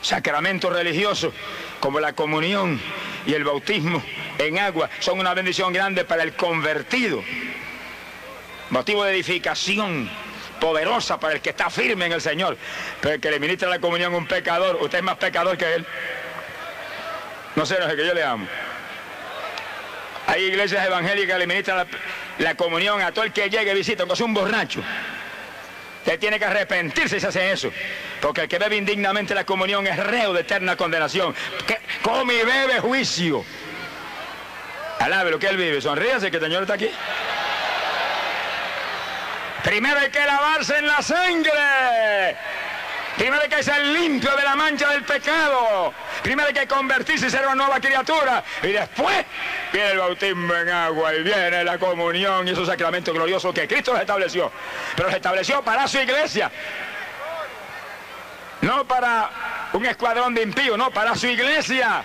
Sacramentos 0.01 0.71
religiosos 0.71 1.33
como 1.81 1.99
la 1.99 2.13
comunión 2.13 2.79
y 3.25 3.33
el 3.33 3.43
bautismo 3.43 4.01
en 4.37 4.57
agua 4.57 4.89
son 4.99 5.19
una 5.19 5.33
bendición 5.33 5.73
grande 5.73 6.05
para 6.05 6.23
el 6.23 6.33
convertido. 6.33 7.21
Motivo 8.69 9.03
de 9.03 9.11
edificación 9.11 10.09
poderosa 10.59 11.19
para 11.19 11.33
el 11.33 11.41
que 11.41 11.49
está 11.49 11.69
firme 11.69 12.05
en 12.05 12.13
el 12.13 12.21
Señor. 12.21 12.57
Pero 13.01 13.15
el 13.15 13.21
que 13.21 13.31
le 13.31 13.39
ministra 13.39 13.69
la 13.69 13.79
comunión 13.79 14.13
a 14.13 14.17
un 14.17 14.27
pecador, 14.27 14.77
usted 14.81 14.99
es 14.99 15.03
más 15.03 15.17
pecador 15.17 15.57
que 15.57 15.75
él. 15.75 15.85
No 17.55 17.65
sé, 17.65 17.79
no 17.79 17.89
sé, 17.89 17.95
que 17.95 18.05
yo 18.05 18.13
le 18.13 18.23
amo. 18.23 18.47
Hay 20.27 20.43
iglesias 20.43 20.85
evangélicas 20.85 21.33
que 21.33 21.39
le 21.39 21.47
ministran 21.47 21.87
la, 22.37 22.55
comunión 22.55 23.01
a 23.01 23.11
todo 23.11 23.25
el 23.25 23.33
que 23.33 23.49
llegue 23.49 23.71
y 23.71 23.75
visita, 23.75 24.03
aunque 24.03 24.13
es 24.13 24.21
un 24.21 24.33
borracho. 24.33 24.81
Usted 25.99 26.19
tiene 26.19 26.37
que 26.37 26.45
arrepentirse 26.45 27.19
si 27.19 27.25
hace 27.25 27.51
eso. 27.51 27.71
Porque 28.21 28.41
el 28.41 28.47
que 28.47 28.59
bebe 28.59 28.77
indignamente 28.77 29.33
la 29.33 29.43
comunión 29.43 29.87
es 29.87 29.97
reo 29.97 30.33
de 30.33 30.41
eterna 30.41 30.75
condenación. 30.75 31.33
Que 31.65 31.79
come 32.01 32.35
y 32.35 32.43
bebe 32.43 32.79
juicio. 32.79 33.43
Alabe 34.99 35.31
lo 35.31 35.39
que 35.39 35.47
él 35.47 35.57
vive. 35.57 35.81
Sonríase 35.81 36.29
que 36.29 36.37
el 36.37 36.43
Señor 36.43 36.61
está 36.61 36.75
aquí. 36.75 36.89
Primero 39.63 39.99
hay 39.99 40.09
que 40.09 40.25
lavarse 40.25 40.77
en 40.77 40.87
la 40.87 41.01
sangre. 41.01 42.35
Primero 43.17 43.41
hay 43.41 43.49
que 43.49 43.61
ser 43.61 43.81
limpio 43.87 44.33
de 44.35 44.43
la 44.43 44.55
mancha 44.55 44.89
del 44.91 45.03
pecado. 45.03 45.93
Primero 46.23 46.47
hay 46.47 46.53
que 46.53 46.67
convertirse 46.67 47.27
y 47.27 47.29
ser 47.29 47.45
una 47.45 47.55
nueva 47.55 47.79
criatura. 47.81 48.43
Y 48.63 48.67
después 48.67 49.25
viene 49.73 49.91
el 49.91 49.97
bautismo 49.97 50.53
en 50.53 50.69
agua 50.69 51.13
y 51.13 51.23
viene 51.23 51.63
la 51.65 51.77
comunión 51.77 52.47
y 52.47 52.51
esos 52.51 52.67
sacramentos 52.67 53.13
gloriosos 53.13 53.53
que 53.53 53.67
Cristo 53.67 53.97
estableció. 53.97 54.49
Pero 54.95 55.09
los 55.09 55.15
estableció 55.15 55.61
para 55.61 55.87
su 55.87 55.99
iglesia. 55.99 56.49
No 58.61 58.85
para 58.85 59.29
un 59.73 59.85
escuadrón 59.85 60.33
de 60.33 60.43
impíos, 60.43 60.77
no, 60.77 60.91
para 60.91 61.15
su 61.15 61.27
iglesia. 61.27 62.03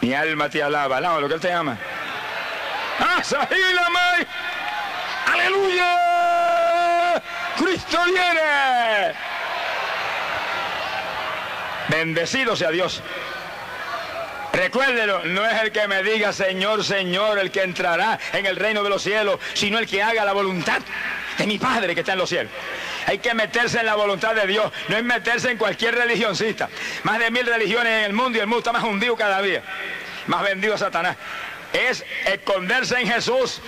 Mi 0.00 0.14
alma 0.14 0.48
te 0.48 0.60
alaba, 0.62 1.00
lo 1.20 1.28
que 1.28 1.38
te 1.38 1.52
ama. 1.52 1.78
¡Ah, 2.98 3.22
¡Aleluya! 5.42 7.22
¡Cristo 7.56 7.98
viene! 8.04 9.14
Bendecido 11.88 12.56
sea 12.56 12.70
Dios. 12.70 13.02
Recuérdelo, 14.52 15.24
no 15.24 15.46
es 15.46 15.62
el 15.62 15.72
que 15.72 15.88
me 15.88 16.02
diga 16.02 16.32
Señor, 16.32 16.84
Señor, 16.84 17.38
el 17.38 17.50
que 17.50 17.62
entrará 17.62 18.18
en 18.34 18.44
el 18.44 18.56
reino 18.56 18.82
de 18.84 18.90
los 18.90 19.02
cielos, 19.02 19.40
sino 19.54 19.78
el 19.78 19.86
que 19.86 20.02
haga 20.02 20.24
la 20.24 20.34
voluntad 20.34 20.80
de 21.38 21.46
mi 21.46 21.58
Padre 21.58 21.94
que 21.94 22.00
está 22.00 22.12
en 22.12 22.18
los 22.18 22.28
cielos. 22.28 22.52
Hay 23.06 23.18
que 23.18 23.34
meterse 23.34 23.80
en 23.80 23.86
la 23.86 23.94
voluntad 23.94 24.34
de 24.34 24.46
Dios, 24.46 24.70
no 24.88 24.96
es 24.96 25.02
meterse 25.02 25.50
en 25.50 25.56
cualquier 25.56 25.94
religioncista. 25.94 26.68
Más 27.02 27.18
de 27.18 27.30
mil 27.30 27.46
religiones 27.46 27.92
en 27.92 28.04
el 28.04 28.12
mundo 28.12 28.38
y 28.38 28.40
el 28.42 28.46
mundo 28.46 28.58
está 28.58 28.72
más 28.72 28.84
hundido 28.84 29.16
cada 29.16 29.40
día, 29.40 29.62
más 30.26 30.42
vendido 30.42 30.74
a 30.74 30.78
Satanás. 30.78 31.16
Es 31.72 32.04
esconderse 32.26 33.00
en 33.00 33.08
Jesús 33.08 33.62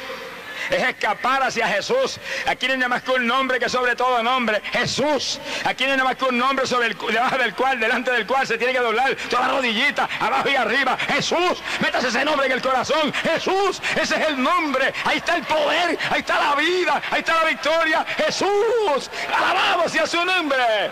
es 0.71 0.83
escapar 0.83 1.43
hacia 1.43 1.69
Jesús. 1.69 2.19
Aquí 2.47 2.67
no 2.67 2.73
hay 2.75 2.89
más 2.89 3.03
que 3.03 3.13
un 3.13 3.27
nombre 3.27 3.59
que 3.59 3.69
sobre 3.69 3.95
todo 3.97 4.23
nombre, 4.23 4.61
Jesús. 4.73 5.41
Aquí 5.65 5.85
no 5.87 5.93
hay 5.93 5.99
más 5.99 6.17
que 6.17 6.25
un 6.25 6.39
nombre 6.39 6.67
sobre 6.67 6.89
el, 6.89 6.97
debajo 6.97 7.39
del 7.39 7.55
cual, 7.55 7.81
delante 7.81 8.11
del 8.11 8.27
cual 8.27 8.47
se 8.47 8.59
tiene 8.59 8.73
que 8.73 8.81
doblar 8.81 9.15
toda 9.29 9.49
rodillita, 9.49 10.09
abajo 10.21 10.49
y 10.49 10.57
arriba. 10.57 10.97
Jesús, 11.09 11.63
métase 11.81 12.09
ese 12.09 12.25
nombre 12.25 12.47
en 12.47 12.53
el 12.53 12.63
corazón. 12.63 13.13
Jesús, 13.13 13.81
ese 14.01 14.17
es 14.17 14.29
el 14.29 14.43
nombre. 14.43 14.93
Ahí 15.05 15.19
está 15.19 15.37
el 15.37 15.45
poder, 15.45 15.99
ahí 16.11 16.21
está 16.21 16.41
la 16.41 16.55
vida, 16.57 17.03
ahí 17.11 17.21
está 17.21 17.35
la 17.35 17.45
victoria. 17.45 18.07
Jesús, 18.17 19.11
alabado 19.35 19.89
sea 19.89 20.07
su 20.07 20.25
nombre. 20.25 20.91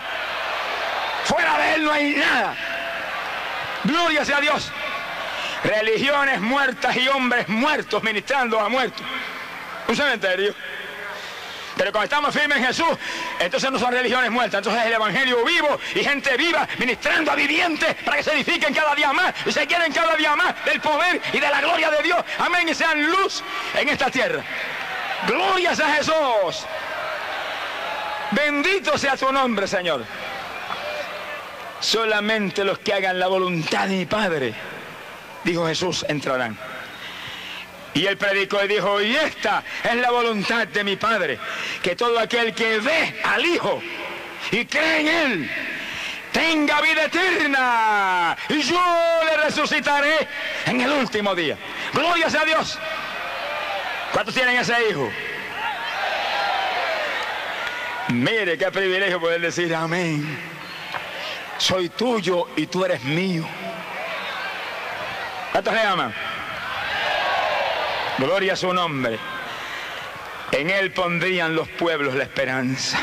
Fuera 1.24 1.58
de 1.58 1.74
él 1.74 1.84
no 1.84 1.92
hay 1.92 2.10
nada. 2.16 2.54
Gloria 3.84 4.24
sea 4.24 4.40
Dios. 4.40 4.70
Religiones 5.64 6.40
muertas 6.40 6.96
y 6.96 7.08
hombres 7.08 7.48
muertos 7.48 8.02
ministrando 8.02 8.58
a 8.58 8.68
muertos 8.68 9.04
un 9.92 9.96
cementerio. 9.96 10.54
Pero 11.76 11.90
cuando 11.90 12.04
estamos 12.04 12.34
firmes 12.34 12.58
en 12.58 12.66
Jesús, 12.66 12.98
entonces 13.38 13.70
no 13.70 13.78
son 13.78 13.92
religiones 13.92 14.30
muertas, 14.30 14.58
entonces 14.58 14.82
es 14.82 14.88
el 14.88 14.94
Evangelio 14.94 15.42
vivo 15.44 15.78
y 15.94 16.04
gente 16.04 16.36
viva 16.36 16.68
ministrando 16.78 17.30
a 17.30 17.34
vivientes 17.34 17.94
para 18.04 18.18
que 18.18 18.22
se 18.22 18.32
edifiquen 18.32 18.74
cada 18.74 18.94
día 18.94 19.12
más 19.12 19.34
y 19.46 19.52
se 19.52 19.66
quieren 19.66 19.90
cada 19.92 20.14
día 20.16 20.36
más 20.36 20.54
del 20.66 20.80
poder 20.80 21.20
y 21.32 21.40
de 21.40 21.48
la 21.48 21.60
gloria 21.60 21.90
de 21.90 22.02
Dios. 22.02 22.22
Amén, 22.38 22.68
y 22.68 22.74
sean 22.74 23.02
luz 23.10 23.42
en 23.74 23.88
esta 23.88 24.10
tierra. 24.10 24.42
Glorias 25.26 25.80
a 25.80 25.94
Jesús. 25.94 26.66
Bendito 28.32 28.98
sea 28.98 29.16
tu 29.16 29.32
nombre, 29.32 29.66
Señor. 29.66 30.04
Solamente 31.80 32.64
los 32.64 32.78
que 32.78 32.92
hagan 32.92 33.18
la 33.18 33.28
voluntad 33.28 33.88
de 33.88 33.96
mi 33.96 34.06
Padre, 34.06 34.54
dijo 35.42 35.66
Jesús, 35.66 36.04
entrarán. 36.08 36.71
Y 37.94 38.06
él 38.06 38.16
predicó 38.16 38.62
y 38.64 38.68
dijo, 38.68 39.02
y 39.02 39.14
esta 39.14 39.62
es 39.84 39.96
la 39.96 40.10
voluntad 40.10 40.66
de 40.66 40.82
mi 40.82 40.96
Padre, 40.96 41.38
que 41.82 41.94
todo 41.94 42.18
aquel 42.18 42.54
que 42.54 42.78
ve 42.78 43.20
al 43.22 43.44
Hijo 43.44 43.82
y 44.50 44.64
cree 44.64 45.00
en 45.00 45.08
Él, 45.08 45.50
tenga 46.32 46.80
vida 46.80 47.04
eterna. 47.04 48.36
Y 48.48 48.62
yo 48.62 48.80
le 49.24 49.36
resucitaré 49.44 50.26
en 50.66 50.80
el 50.80 50.90
último 50.90 51.34
día. 51.34 51.56
Gloria 51.92 52.26
a 52.26 52.44
Dios. 52.44 52.78
¿Cuántos 54.12 54.34
tienen 54.34 54.56
ese 54.56 54.74
hijo? 54.90 55.10
Mire 58.08 58.58
qué 58.58 58.70
privilegio 58.70 59.20
poder 59.20 59.40
decir 59.40 59.74
amén. 59.74 60.38
Soy 61.56 61.88
tuyo 61.88 62.48
y 62.56 62.66
tú 62.66 62.84
eres 62.84 63.02
mío. 63.04 63.46
¿Cuántos 65.52 65.72
le 65.72 65.80
aman? 65.80 66.14
Gloria 68.18 68.52
a 68.52 68.56
su 68.56 68.72
nombre. 68.72 69.18
En 70.52 70.70
Él 70.70 70.92
pondrían 70.92 71.54
los 71.54 71.68
pueblos 71.68 72.14
la 72.14 72.24
esperanza. 72.24 72.98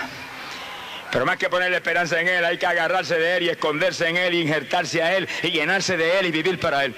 Pero 1.12 1.26
más 1.26 1.38
que 1.38 1.50
poner 1.50 1.72
la 1.72 1.78
esperanza 1.78 2.20
en 2.22 2.28
Él, 2.28 2.46
hay 2.46 2.58
que 2.58 2.68
agarrarse 2.68 3.18
de 3.18 3.38
Él 3.38 3.44
y 3.44 3.50
esconderse 3.50 4.08
en 4.08 4.18
Él 4.18 4.36
y 4.36 4.42
injertarse 4.42 5.02
a 5.02 5.16
Él 5.16 5.28
y 5.42 5.50
llenarse 5.50 5.98
de 5.98 6.20
Él 6.20 6.28
y 6.28 6.32
vivir 6.32 6.60
para 6.60 6.86
Él. 6.86 6.94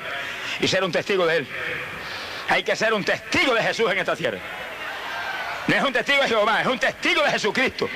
Y 0.59 0.67
ser 0.67 0.83
un 0.83 0.91
testigo 0.91 1.25
de 1.25 1.37
Él. 1.37 1.47
Hay 2.49 2.63
que 2.63 2.75
ser 2.75 2.93
un 2.93 3.05
testigo 3.05 3.53
de 3.53 3.63
Jesús 3.63 3.89
en 3.89 3.99
esta 3.99 4.15
tierra. 4.15 4.39
No 5.67 5.75
es 5.75 5.83
un 5.83 5.93
testigo 5.93 6.21
de 6.21 6.27
Jehová, 6.27 6.61
es 6.61 6.67
un 6.67 6.79
testigo 6.79 7.23
de 7.23 7.31
Jesucristo. 7.31 7.89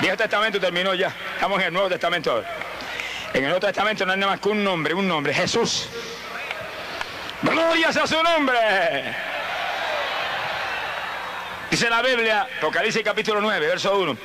Viejo 0.00 0.16
Testamento 0.16 0.60
terminó 0.60 0.94
ya. 0.94 1.14
Estamos 1.34 1.58
en 1.60 1.66
el 1.66 1.72
Nuevo 1.72 1.88
Testamento 1.88 2.32
ahora. 2.32 2.54
En 3.32 3.42
el 3.42 3.50
Nuevo 3.50 3.60
Testamento 3.60 4.04
no 4.04 4.12
hay 4.12 4.18
nada 4.18 4.32
más 4.32 4.40
que 4.40 4.48
un 4.50 4.62
nombre, 4.62 4.92
un 4.92 5.08
nombre, 5.08 5.32
Jesús. 5.32 5.88
Gloria 7.42 7.88
a 7.88 8.06
su 8.06 8.22
nombre. 8.22 8.58
Dice 11.70 11.90
la 11.90 12.00
Biblia, 12.00 12.48
Apocalipsis 12.58 13.02
capítulo 13.02 13.40
9, 13.40 13.66
verso 13.66 13.98
1, 13.98 14.16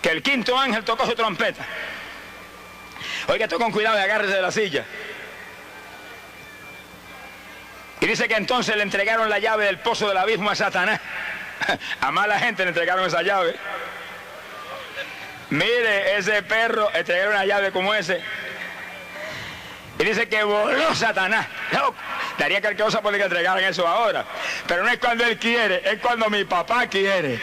que 0.00 0.10
el 0.10 0.22
quinto 0.22 0.56
ángel 0.58 0.84
tocó 0.84 1.06
su 1.06 1.14
trompeta. 1.14 1.64
Oiga 3.28 3.46
esto 3.46 3.58
con 3.58 3.72
cuidado 3.72 3.98
y 3.98 4.02
agárrese 4.02 4.34
de 4.34 4.42
la 4.42 4.52
silla. 4.52 4.84
Y 8.00 8.06
dice 8.06 8.28
que 8.28 8.36
entonces 8.36 8.76
le 8.76 8.82
entregaron 8.82 9.28
la 9.28 9.38
llave 9.38 9.64
del 9.64 9.78
pozo 9.78 10.08
del 10.08 10.18
abismo 10.18 10.50
a 10.50 10.54
Satanás. 10.54 11.00
A 12.00 12.12
mala 12.12 12.38
gente 12.38 12.62
le 12.62 12.68
entregaron 12.68 13.06
esa 13.06 13.22
llave. 13.22 13.56
Mire, 15.50 16.16
ese 16.18 16.42
perro 16.42 16.90
entregaron 16.92 17.34
una 17.34 17.46
llave 17.46 17.72
como 17.72 17.94
ese. 17.94 18.22
Y 19.98 20.04
dice 20.04 20.28
que 20.28 20.44
voló 20.44 20.94
Satanás. 20.94 21.46
daría 22.38 22.60
cualquier 22.60 22.84
cosa 22.84 23.00
por 23.00 23.14
que 23.14 23.22
entregaran 23.22 23.64
eso 23.64 23.86
ahora. 23.86 24.24
Pero 24.66 24.82
no 24.84 24.90
es 24.90 24.98
cuando 24.98 25.24
él 25.24 25.38
quiere, 25.38 25.82
es 25.90 25.98
cuando 26.00 26.28
mi 26.28 26.44
papá 26.44 26.86
quiere. 26.86 27.40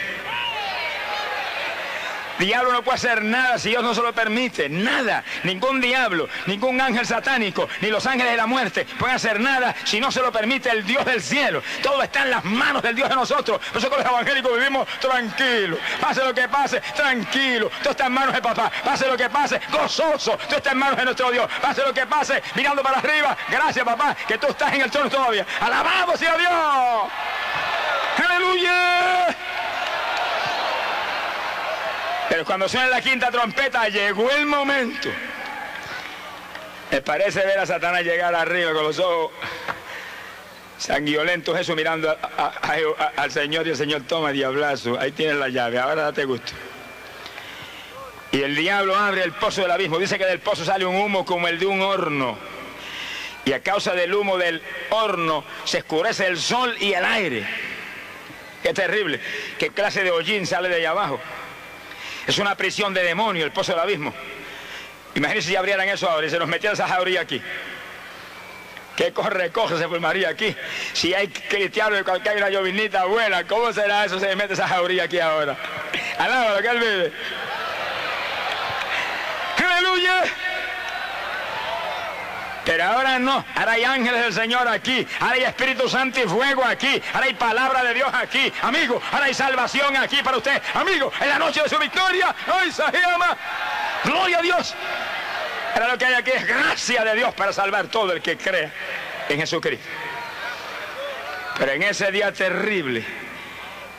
Diablo 2.38 2.72
no 2.72 2.82
puede 2.82 2.96
hacer 2.96 3.22
nada 3.22 3.58
si 3.58 3.70
Dios 3.70 3.82
no 3.82 3.94
se 3.94 4.02
lo 4.02 4.12
permite. 4.12 4.68
Nada. 4.68 5.24
Ningún 5.44 5.80
diablo, 5.80 6.28
ningún 6.46 6.80
ángel 6.80 7.06
satánico, 7.06 7.68
ni 7.80 7.88
los 7.88 8.06
ángeles 8.06 8.32
de 8.32 8.36
la 8.36 8.46
muerte 8.46 8.86
pueden 8.98 9.16
hacer 9.16 9.40
nada 9.40 9.74
si 9.84 10.00
no 10.00 10.10
se 10.10 10.20
lo 10.20 10.32
permite 10.32 10.70
el 10.70 10.84
Dios 10.84 11.04
del 11.04 11.22
cielo. 11.22 11.62
Todo 11.82 12.02
está 12.02 12.22
en 12.22 12.30
las 12.30 12.44
manos 12.44 12.82
del 12.82 12.96
Dios 12.96 13.08
de 13.08 13.14
nosotros. 13.14 13.60
Con 13.72 13.82
los 13.82 14.06
evangélicos 14.06 14.58
vivimos 14.58 14.88
tranquilos. 15.00 15.78
Pase 16.00 16.24
lo 16.24 16.34
que 16.34 16.48
pase, 16.48 16.80
tranquilo. 16.96 17.70
Todo 17.82 17.90
está 17.90 18.06
en 18.06 18.12
manos 18.12 18.34
de 18.34 18.42
papá. 18.42 18.70
Pase 18.84 19.06
lo 19.06 19.16
que 19.16 19.28
pase, 19.30 19.60
gozoso. 19.70 20.36
Todo 20.48 20.56
está 20.56 20.72
en 20.72 20.78
manos 20.78 20.96
de 20.96 21.04
nuestro 21.04 21.30
Dios. 21.30 21.48
Pase 21.60 21.82
lo 21.82 21.92
que 21.92 22.06
pase, 22.06 22.42
mirando 22.54 22.82
para 22.82 22.98
arriba. 22.98 23.36
Gracias, 23.48 23.84
papá, 23.84 24.16
que 24.26 24.38
tú 24.38 24.48
estás 24.48 24.72
en 24.72 24.82
el 24.82 24.90
trono 24.90 25.10
todavía. 25.10 25.46
Alabamos 25.60 26.20
a 26.20 26.36
Dios. 26.36 27.12
Aleluya. 28.16 29.36
Pero 32.34 32.44
cuando 32.44 32.68
suena 32.68 32.88
la 32.88 33.00
quinta 33.00 33.30
trompeta, 33.30 33.88
llegó 33.88 34.28
el 34.28 34.44
momento. 34.44 35.08
Me 36.90 37.00
parece 37.00 37.46
ver 37.46 37.60
a 37.60 37.64
Satanás 37.64 38.02
llegar 38.02 38.34
arriba 38.34 38.72
con 38.72 38.82
los 38.82 38.98
ojos 38.98 39.30
sanguinolentos, 40.76 41.56
eso 41.56 41.76
mirando 41.76 42.18
al 43.16 43.30
Señor 43.30 43.68
y 43.68 43.70
el 43.70 43.76
Señor 43.76 44.02
toma 44.08 44.32
diablazo. 44.32 44.98
Ahí 44.98 45.12
tienes 45.12 45.36
la 45.36 45.48
llave, 45.48 45.78
ahora 45.78 46.02
date 46.02 46.24
gusto. 46.24 46.54
Y 48.32 48.42
el 48.42 48.56
diablo 48.56 48.96
abre 48.96 49.22
el 49.22 49.30
pozo 49.30 49.62
del 49.62 49.70
abismo. 49.70 50.00
Dice 50.00 50.18
que 50.18 50.26
del 50.26 50.40
pozo 50.40 50.64
sale 50.64 50.84
un 50.84 50.96
humo 50.96 51.24
como 51.24 51.46
el 51.46 51.60
de 51.60 51.66
un 51.66 51.82
horno. 51.82 52.36
Y 53.44 53.52
a 53.52 53.62
causa 53.62 53.94
del 53.94 54.12
humo 54.12 54.38
del 54.38 54.60
horno 54.90 55.44
se 55.62 55.78
escurece 55.78 56.26
el 56.26 56.36
sol 56.36 56.74
y 56.80 56.94
el 56.94 57.04
aire. 57.04 57.46
Qué 58.60 58.74
terrible. 58.74 59.20
Qué 59.56 59.70
clase 59.70 60.02
de 60.02 60.10
hollín 60.10 60.48
sale 60.48 60.68
de 60.68 60.74
allá 60.74 60.90
abajo. 60.90 61.20
Es 62.26 62.38
una 62.38 62.54
prisión 62.56 62.94
de 62.94 63.02
demonio 63.02 63.44
el 63.44 63.52
pozo 63.52 63.72
del 63.72 63.80
abismo. 63.80 64.14
Imagínense 65.14 65.50
si 65.50 65.56
abrieran 65.56 65.88
eso 65.88 66.08
ahora 66.08 66.26
y 66.26 66.30
se 66.30 66.38
nos 66.38 66.48
metieran 66.48 66.74
esa 66.74 66.88
jauría 66.88 67.20
aquí. 67.20 67.40
¿Qué 68.96 69.12
corre, 69.12 69.50
coge 69.50 69.76
se 69.76 69.88
formaría 69.88 70.28
aquí? 70.28 70.54
Si 70.92 71.12
hay 71.14 71.28
cristianos 71.28 72.00
y 72.00 72.28
hay 72.28 72.36
una 72.36 72.48
llovinita 72.48 73.04
buena, 73.06 73.44
¿cómo 73.44 73.72
será 73.72 74.04
eso? 74.04 74.20
Se 74.20 74.36
mete 74.36 74.54
esa 74.54 74.68
jauría 74.68 75.04
aquí 75.04 75.18
ahora. 75.18 75.56
Alábalo, 76.18 76.62
que 76.62 76.68
él 76.68 76.78
vive. 76.78 77.12
¡Aleluya! 79.58 80.24
Pero 82.64 82.84
ahora 82.84 83.18
no, 83.18 83.44
ahora 83.54 83.72
hay 83.72 83.84
ángeles 83.84 84.22
del 84.22 84.32
Señor 84.32 84.66
aquí, 84.66 85.06
ahora 85.20 85.34
hay 85.34 85.44
Espíritu 85.44 85.88
Santo 85.88 86.20
y 86.20 86.24
fuego 86.24 86.64
aquí, 86.64 87.02
ahora 87.12 87.26
hay 87.26 87.34
palabra 87.34 87.84
de 87.84 87.94
Dios 87.94 88.08
aquí, 88.12 88.52
amigo, 88.62 89.02
ahora 89.12 89.26
hay 89.26 89.34
salvación 89.34 89.96
aquí 89.96 90.22
para 90.22 90.38
usted, 90.38 90.62
amigo, 90.72 91.12
en 91.20 91.28
la 91.28 91.38
noche 91.38 91.62
de 91.62 91.68
su 91.68 91.78
victoria, 91.78 92.34
¡ay, 92.46 92.70
llama! 92.70 93.36
¡Gloria 94.04 94.38
a 94.38 94.42
Dios! 94.42 94.74
Ahora 95.74 95.88
lo 95.88 95.98
que 95.98 96.06
hay 96.06 96.14
aquí 96.14 96.30
es 96.30 96.46
gracia 96.46 97.04
de 97.04 97.14
Dios 97.16 97.34
para 97.34 97.52
salvar 97.52 97.88
todo 97.88 98.12
el 98.12 98.22
que 98.22 98.38
cree 98.38 98.70
en 99.28 99.40
Jesucristo. 99.40 99.86
Pero 101.58 101.72
en 101.72 101.82
ese 101.82 102.10
día 102.12 102.32
terrible, 102.32 103.04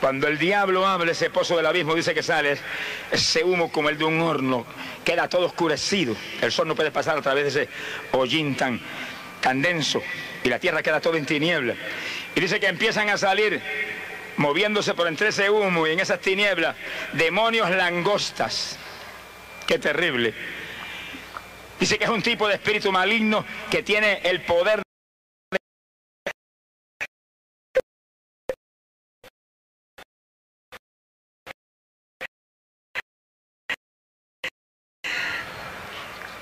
cuando 0.00 0.28
el 0.28 0.38
diablo 0.38 0.86
habla 0.86 1.12
ese 1.12 1.30
pozo 1.30 1.56
del 1.56 1.66
abismo, 1.66 1.94
dice 1.94 2.14
que 2.14 2.22
sale 2.22 2.58
ese 3.10 3.44
humo 3.44 3.70
como 3.72 3.88
el 3.88 3.96
de 3.96 4.04
un 4.04 4.20
horno, 4.20 4.66
queda 5.04 5.28
todo 5.28 5.46
oscurecido. 5.46 6.14
El 6.40 6.52
sol 6.52 6.68
no 6.68 6.74
puede 6.74 6.90
pasar 6.90 7.16
a 7.16 7.22
través 7.22 7.54
de 7.54 7.62
ese 7.62 7.72
hollín 8.12 8.56
tan, 8.56 8.80
tan 9.40 9.62
denso 9.62 10.02
y 10.46 10.48
la 10.48 10.58
tierra 10.58 10.82
queda 10.82 11.00
todo 11.00 11.16
en 11.16 11.26
tiniebla. 11.26 11.74
Y 12.34 12.40
dice 12.40 12.60
que 12.60 12.68
empiezan 12.68 13.08
a 13.08 13.18
salir, 13.18 13.60
moviéndose 14.36 14.94
por 14.94 15.08
entre 15.08 15.28
ese 15.28 15.50
humo 15.50 15.86
y 15.86 15.92
en 15.92 16.00
esas 16.00 16.20
tinieblas, 16.20 16.76
demonios 17.14 17.70
langostas. 17.70 18.78
Qué 19.66 19.78
terrible. 19.78 20.34
Dice 21.80 21.98
que 21.98 22.04
es 22.04 22.10
un 22.10 22.22
tipo 22.22 22.46
de 22.46 22.54
espíritu 22.54 22.92
maligno 22.92 23.44
que 23.70 23.82
tiene 23.82 24.20
el 24.22 24.42
poder 24.42 24.85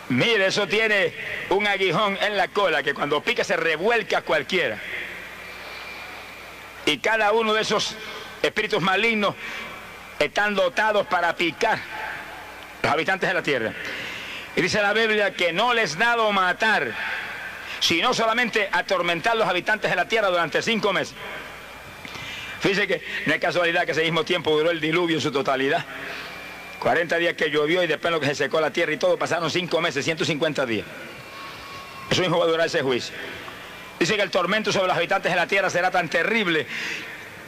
Mire, 0.09 0.47
eso 0.47 0.69
tiene 0.69 1.13
un 1.49 1.67
aguijón 1.67 2.19
en 2.21 2.37
la 2.37 2.49
cola 2.49 2.83
que 2.83 2.93
cuando 2.93 3.23
pica 3.23 3.43
se 3.43 3.57
revuelca 3.57 4.19
a 4.19 4.23
cualquiera. 4.23 4.79
Y 6.87 6.99
cada 6.99 7.33
uno 7.33 7.55
de 7.55 7.63
esos 7.63 7.97
espíritus 8.43 8.83
malignos 8.83 9.35
están 10.19 10.55
dotados 10.55 11.07
para 11.07 11.35
picar 11.35 11.79
los 12.83 12.93
habitantes 12.93 13.29
de 13.29 13.35
la 13.35 13.43
tierra. 13.43 13.73
Y 14.55 14.61
dice 14.61 14.83
la 14.83 14.93
Biblia 14.93 15.33
que 15.33 15.53
no 15.53 15.73
les 15.73 15.97
dado 15.97 16.31
matar, 16.33 16.93
sino 17.81 18.13
solamente 18.13 18.69
atormentar 18.71 19.37
los 19.37 19.49
habitantes 19.49 19.91
de 19.91 19.97
la 19.97 20.07
tierra 20.07 20.29
durante 20.29 20.61
cinco 20.63 20.93
meses. 20.93 21.15
Fíjese 22.61 22.87
que 22.87 23.03
no 23.27 23.35
es 23.35 23.41
casualidad 23.41 23.85
que 23.85 23.93
ese 23.93 24.03
mismo 24.03 24.25
tiempo 24.25 24.51
duró 24.57 24.71
el 24.71 24.81
diluvio 24.81 25.17
en 25.17 25.23
su 25.23 25.33
totalidad. 25.33 25.85
40 26.85 27.17
días 27.17 27.33
que 27.33 27.51
llovió 27.51 27.83
y 27.83 27.87
después 27.87 28.13
lo 28.13 28.21
que 28.21 28.27
se 28.27 28.35
secó 28.35 28.61
la 28.61 28.71
tierra 28.71 28.93
y 28.93 28.99
todo, 28.99 29.17
pasaron 29.17 29.51
5 29.51 29.81
meses, 29.81 30.05
150 30.05 30.67
días. 30.67 30.87
Eso 32.11 32.21
mismo 32.21 32.39
va 32.39 32.45
a 32.45 32.49
durar 32.49 32.67
ese 32.67 32.83
juicio. 32.83 33.15
Dice 33.99 34.17
que 34.17 34.21
el 34.21 34.31
tormento 34.31 34.71
sobre 34.71 34.89
los 34.89 34.97
habitantes 34.99 35.33
de 35.33 35.37
la 35.37 35.47
tierra 35.47 35.71
será 35.71 35.91
tan 35.91 36.11
terrible 36.11 36.67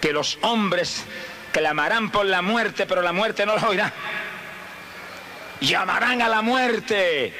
que 0.01 0.14
los 0.14 0.38
hombres 0.40 1.05
clamarán 1.53 2.11
por 2.11 2.25
la 2.25 2.40
muerte, 2.40 2.87
pero 2.87 3.03
la 3.03 3.12
muerte 3.12 3.44
no 3.44 3.57
los 3.57 3.62
oirá. 3.64 3.92
Llamarán 5.61 6.22
a 6.22 6.31
la 6.31 6.40
muerte, 6.40 7.35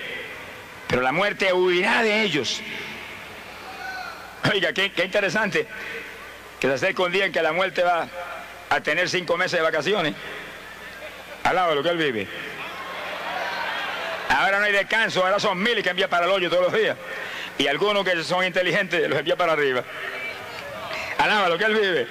pero 0.89 1.01
la 1.01 1.13
muerte 1.13 1.51
huirá 1.55 2.03
de 2.03 2.25
ellos. 2.25 2.61
Oiga, 4.53 4.75
qué, 4.75 4.93
interesante 5.03 5.67
que 6.61 6.69
se 6.69 6.75
acerca 6.75 7.05
un 7.05 7.13
día 7.13 7.25
en 7.25 7.33
que 7.33 7.41
la 7.41 7.55
muerte 7.55 7.83
va 7.83 8.07
a 8.69 8.81
tener 8.83 9.09
cinco 9.09 9.39
meses 9.39 9.53
de 9.53 9.63
vacaciones. 9.63 10.15
Al 11.47 11.55
lado 11.55 11.71
de 11.71 11.75
lo 11.77 11.83
que 11.85 11.91
él 11.91 11.97
vive. 11.97 12.27
Ahora 14.29 14.59
no 14.59 14.65
hay 14.65 14.73
descanso, 14.73 15.25
ahora 15.25 15.39
son 15.39 15.63
miles 15.63 15.85
que 15.85 15.91
envía 15.91 16.09
para 16.09 16.27
el 16.27 16.33
hoyo 16.33 16.51
todos 16.51 16.65
los 16.65 16.73
días. 16.73 16.97
Y 17.57 17.69
algunos 17.69 18.05
que 18.05 18.21
son 18.25 18.45
inteligentes 18.45 19.09
los 19.09 19.17
envía 19.17 19.37
para 19.37 19.53
arriba. 19.53 19.85
Alaba 21.19 21.49
lo 21.49 21.57
que 21.57 21.65
él 21.65 21.75
vive. 21.75 22.09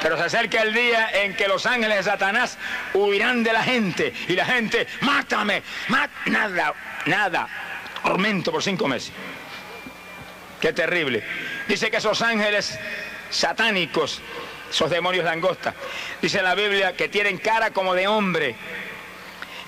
Pero 0.00 0.16
se 0.16 0.22
acerca 0.22 0.62
el 0.62 0.72
día 0.72 1.10
en 1.24 1.34
que 1.34 1.48
los 1.48 1.66
ángeles 1.66 1.96
de 1.96 2.02
Satanás 2.04 2.56
huirán 2.92 3.42
de 3.42 3.52
la 3.52 3.64
gente. 3.64 4.14
Y 4.28 4.34
la 4.34 4.46
gente, 4.46 4.86
mátame, 5.00 5.62
nada, 6.26 6.72
nada. 7.06 7.48
Tormento 8.00 8.52
por 8.52 8.62
cinco 8.62 8.86
meses. 8.86 9.12
Qué 10.60 10.72
terrible. 10.72 11.24
Dice 11.66 11.90
que 11.90 11.96
esos 11.96 12.22
ángeles 12.22 12.78
satánicos 13.30 14.22
esos 14.74 14.90
demonios 14.90 15.24
langosta. 15.24 15.72
Dice 16.20 16.42
la 16.42 16.56
Biblia 16.56 16.94
que 16.94 17.08
tienen 17.08 17.38
cara 17.38 17.70
como 17.70 17.94
de 17.94 18.08
hombre 18.08 18.56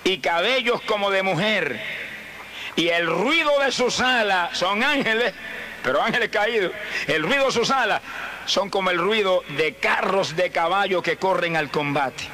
y 0.03 0.17
cabellos 0.17 0.81
como 0.81 1.11
de 1.11 1.23
mujer. 1.23 1.79
Y 2.75 2.89
el 2.89 3.07
ruido 3.07 3.57
de 3.59 3.71
sus 3.71 4.01
alas 4.01 4.57
son 4.57 4.83
ángeles, 4.83 5.33
pero 5.81 6.01
ángeles 6.01 6.27
caídos. 6.27 6.73
El 7.07 7.23
ruido 7.23 7.45
de 7.45 7.51
sus 7.53 7.71
alas 7.71 8.01
son 8.45 8.69
como 8.69 8.89
el 8.89 8.97
ruido 8.97 9.45
de 9.55 9.75
carros 9.75 10.35
de 10.35 10.49
caballo 10.49 11.01
que 11.01 11.15
corren 11.15 11.55
al 11.55 11.71
combate. 11.71 12.25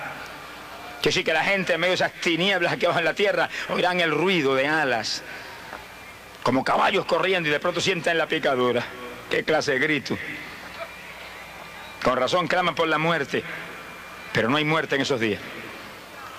Que 1.00 1.12
sí 1.12 1.24
que 1.24 1.32
la 1.32 1.44
gente 1.44 1.74
en 1.74 1.80
medio 1.80 1.92
de 1.92 2.06
esas 2.06 2.14
tinieblas 2.14 2.76
que 2.78 2.88
bajan 2.88 3.06
la 3.06 3.14
tierra 3.14 3.50
oirán 3.70 4.00
el 4.00 4.10
ruido 4.10 4.56
de 4.56 4.68
alas. 4.68 5.22
Como 6.42 6.64
caballos 6.64 7.06
corriendo 7.06 7.50
y 7.50 7.52
de 7.52 7.60
pronto 7.60 7.80
sienten 7.80 8.18
la 8.18 8.26
picadura. 8.26 8.84
Qué 9.30 9.44
clase 9.44 9.74
de 9.74 9.80
grito. 9.80 10.18
Con 12.04 12.18
razón 12.18 12.48
claman 12.48 12.76
por 12.76 12.88
la 12.88 12.98
muerte, 12.98 13.44
pero 14.34 14.50
no 14.50 14.58
hay 14.58 14.66
muerte 14.66 14.96
en 14.96 15.02
esos 15.02 15.20
días. 15.20 15.42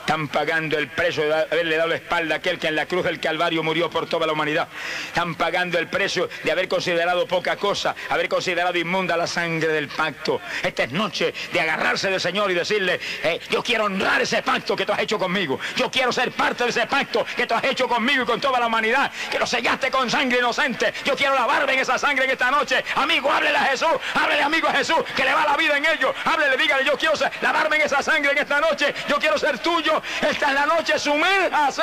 Están 0.05 0.29
pagando 0.29 0.77
el 0.77 0.89
precio 0.89 1.25
de 1.25 1.35
haberle 1.35 1.79
dado 1.79 1.89
la 1.89 1.95
espalda 1.95 2.35
a 2.35 2.39
aquel 2.39 2.59
que 2.59 2.67
en 2.67 2.77
la 2.77 2.85
cruz 2.85 3.05
del 3.05 3.19
Calvario 3.19 3.63
murió 3.63 3.89
por 3.89 4.07
toda 4.07 4.27
la 4.27 4.35
humanidad. 4.35 4.69
Están 5.07 5.35
pagando 5.35 5.79
el 5.79 5.89
precio 5.89 6.29
de 6.43 6.53
haber 6.53 6.69
considerado 6.69 7.27
poca 7.27 7.57
cosa, 7.57 7.97
haber 8.11 8.29
considerado 8.29 8.77
inmunda 8.77 9.17
la 9.17 9.27
sangre 9.27 9.69
del 9.69 9.89
pacto. 9.89 10.43
Esta 10.63 10.85
es 10.85 10.93
noche 10.93 11.33
de 11.55 11.59
agarrarse 11.59 12.11
del 12.11 12.21
Señor 12.21 12.51
y 12.51 12.55
decirle, 12.55 13.01
eh, 13.23 13.41
yo 13.49 13.63
quiero 13.63 13.85
honrar 13.85 14.21
ese 14.21 14.43
pacto 14.43 14.77
que 14.77 14.85
tú 14.85 14.93
has 14.93 14.99
hecho 14.99 15.19
conmigo. 15.19 15.59
Yo 15.75 15.91
quiero 15.91 16.13
ser 16.13 16.33
parte 16.33 16.65
de 16.65 16.71
ese 16.71 16.87
pacto 16.87 17.25
que 17.35 17.47
tú 17.47 17.55
has 17.55 17.65
hecho 17.65 17.89
conmigo 17.89 18.25
y 18.25 18.27
con 18.27 18.43
toda 18.43 18.61
la 18.61 18.67
humanidad, 18.67 19.11
que 19.31 19.39
lo 19.39 19.47
sellaste 19.47 19.91
con 19.91 20.11
sangre 20.11 20.39
inocente. 20.39 20.93
Yo 21.07 21.17
quiero 21.17 21.35
lavarme 21.35 21.73
en 21.73 21.81
esa 21.81 21.99
sangre 21.99 22.27
en 22.27 22.33
esta 22.33 22.51
noche. 22.51 22.85
Amigo, 22.97 23.33
háblele 23.33 23.57
a 23.57 23.65
Jesús, 23.65 23.89
háblele 24.13 24.43
amigo 24.43 24.69
a 24.69 24.75
Jesús, 24.75 24.99
que 25.17 25.25
le 25.25 25.33
va 25.33 25.47
la 25.47 25.57
vida 25.57 25.79
en 25.79 25.87
ello. 25.87 26.15
Háblele, 26.27 26.59
dígale, 26.59 26.85
yo 26.85 26.99
quiero 26.99 27.15
lavarme 27.41 27.77
en 27.77 27.83
esa 27.83 28.03
sangre 28.03 28.33
en 28.33 28.39
esta 28.39 28.61
noche. 28.61 28.95
Yo 29.09 29.19
quiero 29.19 29.39
ser 29.39 29.59
tuyo 29.61 29.94
esta 30.21 30.49
es 30.49 30.55
la 30.55 30.67
noche, 30.67 30.99
sumérjase 30.99 31.83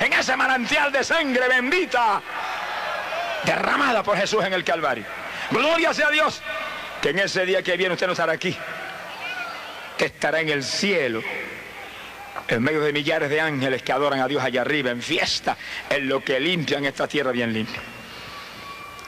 en 0.00 0.12
ese 0.12 0.36
manantial 0.36 0.92
de 0.92 1.04
sangre 1.04 1.48
bendita 1.48 2.22
derramada 3.44 4.02
por 4.02 4.16
Jesús 4.16 4.44
en 4.44 4.52
el 4.52 4.64
Calvario. 4.64 5.04
Gloria 5.50 5.92
sea 5.94 6.08
a 6.08 6.10
Dios, 6.10 6.42
que 7.00 7.10
en 7.10 7.18
ese 7.18 7.44
día 7.46 7.62
que 7.62 7.76
viene 7.76 7.94
usted 7.94 8.06
no 8.06 8.12
estará 8.12 8.32
aquí, 8.32 8.56
que 9.96 10.06
estará 10.06 10.40
en 10.40 10.48
el 10.48 10.62
cielo, 10.62 11.22
en 12.48 12.62
medio 12.62 12.80
de 12.80 12.92
millares 12.92 13.30
de 13.30 13.40
ángeles 13.40 13.82
que 13.82 13.92
adoran 13.92 14.20
a 14.20 14.28
Dios 14.28 14.42
allá 14.42 14.62
arriba, 14.62 14.90
en 14.90 15.02
fiesta, 15.02 15.56
en 15.88 16.08
lo 16.08 16.22
que 16.22 16.38
limpian 16.40 16.84
esta 16.84 17.06
tierra 17.06 17.32
bien 17.32 17.52
limpia. 17.52 17.80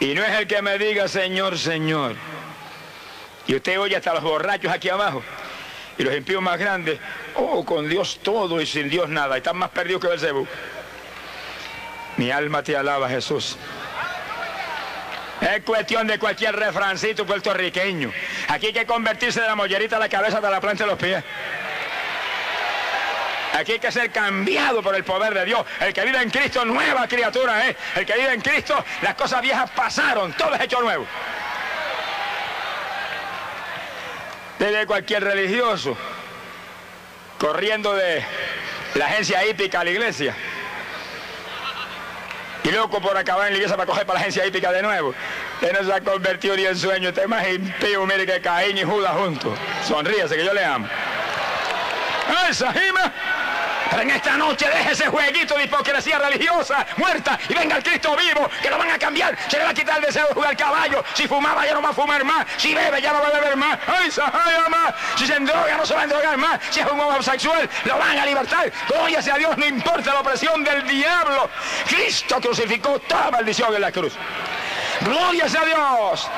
Y 0.00 0.14
no 0.14 0.24
es 0.24 0.30
el 0.30 0.46
que 0.46 0.62
me 0.62 0.78
diga, 0.78 1.06
Señor, 1.06 1.58
Señor. 1.58 2.16
Y 3.46 3.54
usted 3.54 3.78
oye 3.78 3.96
hasta 3.96 4.14
los 4.14 4.22
borrachos 4.22 4.72
aquí 4.72 4.88
abajo. 4.88 5.22
Y 5.98 6.02
los 6.02 6.14
impíos 6.14 6.42
más 6.42 6.58
grandes, 6.58 6.98
oh, 7.36 7.64
con 7.64 7.88
Dios 7.88 8.20
todo 8.22 8.60
y 8.60 8.66
sin 8.66 8.88
Dios 8.88 9.08
nada. 9.08 9.36
Están 9.36 9.56
más 9.56 9.70
perdidos 9.70 10.02
que 10.02 10.08
Belcebú. 10.08 10.46
Mi 12.16 12.30
alma 12.30 12.62
te 12.62 12.76
alaba, 12.76 13.08
Jesús. 13.08 13.56
Es 15.40 15.64
cuestión 15.64 16.06
de 16.06 16.18
cualquier 16.18 16.54
refrancito 16.54 17.26
puertorriqueño. 17.26 18.12
Aquí 18.48 18.66
hay 18.66 18.72
que 18.72 18.86
convertirse 18.86 19.40
de 19.40 19.46
la 19.46 19.56
mollerita 19.56 19.96
a 19.96 19.98
la 19.98 20.08
cabeza 20.08 20.40
de 20.40 20.50
la 20.50 20.60
planta 20.60 20.84
de 20.84 20.90
los 20.90 20.98
pies. 20.98 21.24
Aquí 23.54 23.72
hay 23.72 23.78
que 23.78 23.92
ser 23.92 24.10
cambiado 24.10 24.82
por 24.82 24.94
el 24.94 25.04
poder 25.04 25.34
de 25.34 25.44
Dios. 25.44 25.64
El 25.80 25.92
que 25.92 26.04
vive 26.04 26.22
en 26.22 26.30
Cristo, 26.30 26.64
nueva 26.64 27.06
criatura 27.08 27.68
es. 27.68 27.76
El 27.96 28.06
que 28.06 28.14
vive 28.14 28.32
en 28.32 28.40
Cristo, 28.40 28.82
las 29.02 29.14
cosas 29.14 29.42
viejas 29.42 29.70
pasaron, 29.70 30.32
todo 30.34 30.54
es 30.54 30.60
hecho 30.62 30.80
nuevo. 30.80 31.06
cualquier 34.86 35.24
religioso 35.24 35.96
corriendo 37.42 37.92
de 37.92 38.24
la 38.94 39.06
agencia 39.06 39.44
hípica 39.44 39.80
a 39.80 39.84
la 39.84 39.90
iglesia. 39.90 40.32
Y 42.62 42.70
loco 42.70 43.00
por 43.00 43.16
acabar 43.16 43.48
en 43.48 43.54
la 43.54 43.56
iglesia 43.56 43.76
para 43.76 43.88
coger 43.88 44.06
para 44.06 44.20
la 44.20 44.20
agencia 44.20 44.46
hípica 44.46 44.70
de 44.70 44.80
nuevo. 44.80 45.12
Usted 45.54 45.72
no 45.72 45.84
se 45.84 45.92
ha 45.92 46.00
convertido 46.00 46.54
ni 46.56 46.64
en 46.66 46.76
sueño. 46.76 47.08
Usted 47.08 47.26
más 47.26 47.44
impío, 47.48 48.06
mire 48.06 48.24
que 48.26 48.40
Caín 48.40 48.78
y 48.78 48.84
Judas 48.84 49.16
juntos. 49.16 49.58
Sonríese 49.88 50.36
que 50.36 50.44
yo 50.44 50.54
le 50.54 50.64
amo. 50.64 50.86
¡Esa, 52.48 52.72
Jima! 52.72 53.12
En 54.00 54.10
esta 54.10 54.36
noche 54.36 54.66
deje 54.68 54.92
ese 54.92 55.06
jueguito 55.06 55.56
de 55.56 55.64
hipocresía 55.64 56.18
religiosa, 56.18 56.86
muerta, 56.96 57.38
y 57.48 57.54
venga 57.54 57.76
el 57.76 57.82
Cristo 57.82 58.16
vivo, 58.16 58.48
que 58.62 58.70
lo 58.70 58.78
van 58.78 58.90
a 58.90 58.98
cambiar. 58.98 59.36
Se 59.48 59.58
le 59.58 59.64
va 59.64 59.70
a 59.70 59.74
quitar 59.74 59.98
el 59.98 60.04
deseo 60.04 60.26
de 60.28 60.34
jugar 60.34 60.56
caballo. 60.56 61.04
Si 61.14 61.28
fumaba 61.28 61.64
ya 61.66 61.74
no 61.74 61.82
va 61.82 61.90
a 61.90 61.92
fumar 61.92 62.24
más. 62.24 62.46
Si 62.56 62.74
bebe 62.74 63.00
ya 63.00 63.12
no 63.12 63.20
va 63.20 63.28
a 63.28 63.32
beber 63.32 63.56
más. 63.56 63.78
¡Ay! 63.86 64.10
Si 65.16 65.26
se 65.26 65.34
endroga 65.34 65.76
no 65.76 65.86
se 65.86 65.94
va 65.94 66.00
a 66.00 66.04
endrogar 66.04 66.36
más. 66.36 66.60
Si 66.70 66.80
es 66.80 66.86
un 66.86 66.98
homosexual, 66.98 67.68
lo 67.84 67.98
van 67.98 68.18
a 68.18 68.26
libertar. 68.26 68.72
Gloria 68.88 69.18
a 69.18 69.38
Dios, 69.38 69.56
no 69.56 69.66
importa 69.66 70.14
la 70.14 70.20
opresión 70.20 70.64
del 70.64 70.86
diablo. 70.86 71.48
Cristo 71.86 72.40
crucificó 72.40 72.98
toda 73.00 73.30
maldición 73.30 73.74
en 73.74 73.80
la 73.80 73.92
cruz. 73.92 74.14
Gloria 75.02 75.44
a 75.44 75.64
Dios. 75.64 76.28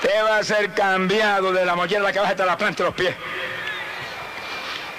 Te 0.00 0.22
va 0.22 0.38
a 0.38 0.42
ser 0.42 0.72
cambiado 0.72 1.52
de 1.52 1.64
la 1.64 1.76
mollera 1.76 2.00
de 2.00 2.08
la 2.08 2.12
cabeza 2.12 2.32
hasta 2.32 2.46
la 2.46 2.56
planta 2.56 2.82
de 2.82 2.88
los 2.88 2.94
pies. 2.94 3.14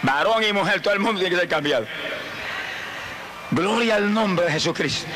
Varón 0.03 0.43
y 0.43 0.53
mujer, 0.53 0.81
todo 0.81 0.93
el 0.93 0.99
mundo 0.99 1.19
tiene 1.19 1.35
que 1.35 1.41
ser 1.41 1.49
cambiado. 1.49 1.87
Gloria 3.51 3.95
al 3.95 4.13
nombre 4.13 4.45
de 4.45 4.51
Jesucristo. 4.51 5.07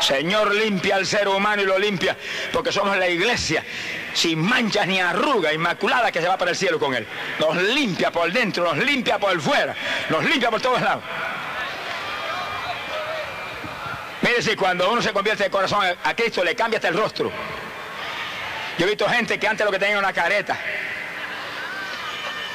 Señor, 0.00 0.54
limpia 0.54 0.96
al 0.96 1.06
ser 1.06 1.26
humano 1.26 1.62
y 1.62 1.64
lo 1.66 1.78
limpia, 1.78 2.16
porque 2.52 2.70
somos 2.70 2.96
la 2.96 3.08
iglesia 3.08 3.64
sin 4.14 4.38
manchas 4.38 4.86
ni 4.86 5.00
arrugas, 5.00 5.52
inmaculada, 5.52 6.10
que 6.10 6.20
se 6.20 6.28
va 6.28 6.38
para 6.38 6.52
el 6.52 6.56
cielo 6.56 6.78
con 6.78 6.94
Él. 6.94 7.06
Nos 7.38 7.56
limpia 7.56 8.10
por 8.10 8.32
dentro, 8.32 8.64
nos 8.64 8.84
limpia 8.84 9.18
por 9.18 9.38
fuera, 9.40 9.74
nos 10.08 10.24
limpia 10.24 10.50
por 10.50 10.60
todos 10.60 10.80
lados. 10.80 11.02
Mire 14.22 14.42
si 14.42 14.56
cuando 14.56 14.90
uno 14.90 15.02
se 15.02 15.12
convierte 15.12 15.44
de 15.44 15.50
corazón 15.50 15.84
a 16.02 16.16
Cristo 16.16 16.42
le 16.42 16.54
cambia 16.54 16.78
hasta 16.78 16.88
el 16.88 16.96
rostro. 16.96 17.30
Yo 18.78 18.86
he 18.86 18.88
visto 18.88 19.08
gente 19.08 19.38
que 19.38 19.48
antes 19.48 19.64
lo 19.64 19.72
que 19.72 19.78
tenía 19.78 19.98
una 19.98 20.12
careta, 20.12 20.58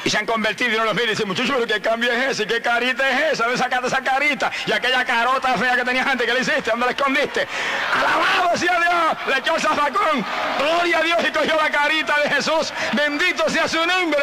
y 0.04 0.10
se 0.10 0.18
han 0.18 0.26
convertido 0.26 0.72
y 0.72 0.74
uno 0.74 0.86
los 0.86 0.94
mira 0.94 1.06
y 1.06 1.10
dice, 1.10 1.24
muchachos, 1.24 1.56
¿qué 1.66 1.80
cambio 1.80 2.12
es 2.12 2.30
ese? 2.30 2.46
¿Qué 2.46 2.60
carita 2.60 3.08
es 3.08 3.34
esa? 3.34 3.44
¿Dónde 3.44 3.58
sacaste 3.58 3.86
esa 3.86 4.02
carita? 4.02 4.50
Y 4.66 4.72
aquella 4.72 5.04
carota 5.04 5.56
fea 5.56 5.76
que 5.76 5.84
tenías 5.84 6.06
antes, 6.06 6.26
¿qué 6.26 6.34
le 6.34 6.40
hiciste? 6.40 6.70
¿Dónde 6.70 6.86
la 6.86 6.92
escondiste? 6.92 7.46
Alabado 7.94 8.56
sea 8.56 8.80
Dios, 8.80 9.28
le 9.28 9.38
echó 9.38 9.54
el 9.54 9.62
zafacón. 9.62 10.24
Gloria 10.58 10.98
a 10.98 11.02
Dios 11.02 11.18
y 11.28 11.32
cogió 11.32 11.56
la 11.56 11.70
carita 11.70 12.18
de 12.20 12.30
Jesús. 12.30 12.72
Bendito 12.92 13.48
sea 13.48 13.68
su 13.68 13.84
nombre. 13.86 14.22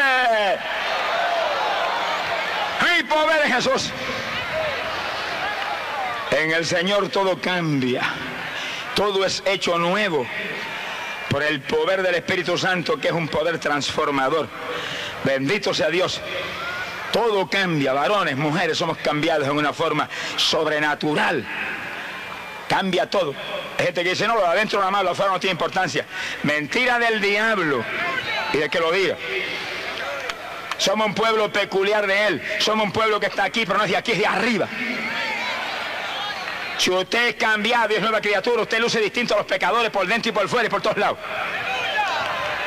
¡Ay, 2.82 3.04
pobre 3.04 3.36
de 3.42 3.54
Jesús! 3.54 3.92
En 6.32 6.52
el 6.52 6.66
Señor 6.66 7.10
todo 7.10 7.40
cambia. 7.40 8.02
Todo 8.96 9.26
es 9.26 9.42
hecho 9.46 9.78
nuevo 9.78 10.28
por 11.30 11.44
el 11.44 11.62
poder 11.62 12.02
del 12.02 12.16
Espíritu 12.16 12.58
Santo, 12.58 13.00
que 13.00 13.08
es 13.08 13.14
un 13.14 13.28
poder 13.28 13.60
transformador. 13.60 14.50
Bendito 15.24 15.74
sea 15.74 15.90
Dios. 15.90 16.22
Todo 17.12 17.50
cambia, 17.50 17.94
varones, 17.94 18.38
mujeres, 18.38 18.78
somos 18.78 18.98
cambiados 18.98 19.48
en 19.48 19.58
una 19.58 19.74
forma 19.74 20.08
sobrenatural. 20.38 21.46
Cambia 22.68 23.10
todo. 23.10 23.34
Hay 23.78 23.86
gente 23.86 24.04
que 24.04 24.10
dice, 24.12 24.28
no, 24.28 24.36
lo 24.36 24.42
de 24.42 24.48
adentro 24.48 24.80
nada 24.80 24.92
más, 24.92 25.04
lo 25.04 25.12
afuera 25.12 25.32
no 25.32 25.40
tiene 25.40 25.54
importancia. 25.54 26.06
Mentira 26.44 27.00
del 27.00 27.20
diablo. 27.20 27.84
Y 28.54 28.58
de 28.58 28.70
que 28.70 28.80
lo 28.80 28.92
diga. 28.92 29.18
Somos 30.78 31.08
un 31.08 31.16
pueblo 31.16 31.52
peculiar 31.52 32.06
de 32.06 32.28
él. 32.28 32.42
Somos 32.60 32.86
un 32.86 32.92
pueblo 32.92 33.20
que 33.20 33.26
está 33.26 33.44
aquí, 33.44 33.66
pero 33.66 33.80
no 33.80 33.86
es 33.86 33.92
de 33.92 33.98
aquí, 33.98 34.12
es 34.12 34.20
de 34.20 34.28
arriba. 34.28 34.68
Si 36.78 36.90
usted 36.90 37.28
es 37.28 37.36
cambiado 37.36 37.92
y 37.92 37.98
es 37.98 38.02
nueva 38.02 38.22
criatura, 38.22 38.62
usted 38.62 38.80
luce 38.80 39.02
distinto 39.02 39.34
a 39.34 39.38
los 39.38 39.46
pecadores 39.46 39.92
por 39.92 40.08
dentro 40.08 40.30
y 40.30 40.34
por 40.34 40.48
fuera 40.48 40.68
y 40.68 40.70
por 40.70 40.82
todos 40.82 40.98
lados. 40.98 41.18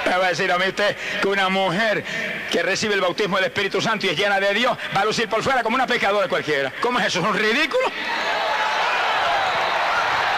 Me 0.06 0.16
va 0.16 0.26
a 0.26 0.28
decir 0.30 0.50
a 0.50 0.58
mí 0.58 0.66
usted 0.66 0.96
que 1.20 1.28
una 1.28 1.48
mujer 1.48 2.04
que 2.50 2.62
recibe 2.62 2.94
el 2.94 3.00
bautismo 3.00 3.36
del 3.36 3.46
Espíritu 3.46 3.80
Santo 3.80 4.06
y 4.06 4.10
es 4.10 4.16
llena 4.16 4.40
de 4.40 4.52
Dios 4.52 4.76
va 4.94 5.02
a 5.02 5.04
lucir 5.04 5.28
por 5.28 5.42
fuera 5.42 5.62
como 5.62 5.76
una 5.76 5.86
pecadora 5.86 6.28
cualquiera. 6.28 6.72
¿Cómo 6.80 6.98
es 6.98 7.06
eso? 7.06 7.20
¿Es 7.20 7.24
un 7.26 7.36
ridículo? 7.36 7.86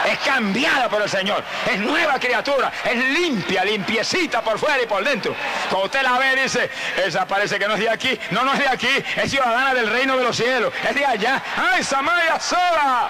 Es 0.05 0.18
cambiada 0.18 0.87
por 0.90 1.00
el 1.00 1.09
Señor, 1.09 1.42
es 1.66 1.79
nueva 1.81 2.20
criatura, 2.20 2.70
es 2.85 2.96
limpia, 2.96 3.64
limpiecita 3.64 4.42
por 4.42 4.59
fuera 4.59 4.83
y 4.83 4.87
por 4.87 5.03
dentro. 5.03 5.35
Cuando 5.70 5.87
usted 5.87 6.03
la 6.03 6.18
ve, 6.18 6.42
dice, 6.42 6.70
esa 7.03 7.27
parece 7.27 7.59
que 7.59 7.66
no 7.66 7.72
es 7.74 7.81
de 7.81 7.88
aquí. 7.88 8.20
No, 8.31 8.44
no 8.44 8.53
es 8.53 8.59
de 8.59 8.68
aquí, 8.68 9.03
es 9.16 9.31
ciudadana 9.31 9.72
del 9.72 9.88
reino 9.88 10.18
de 10.18 10.24
los 10.24 10.37
cielos, 10.37 10.74
es 10.87 10.94
de 10.94 11.07
allá. 11.07 11.42
¡Ay, 11.57 11.83
Samaya 11.83 12.38
sola! 12.38 13.09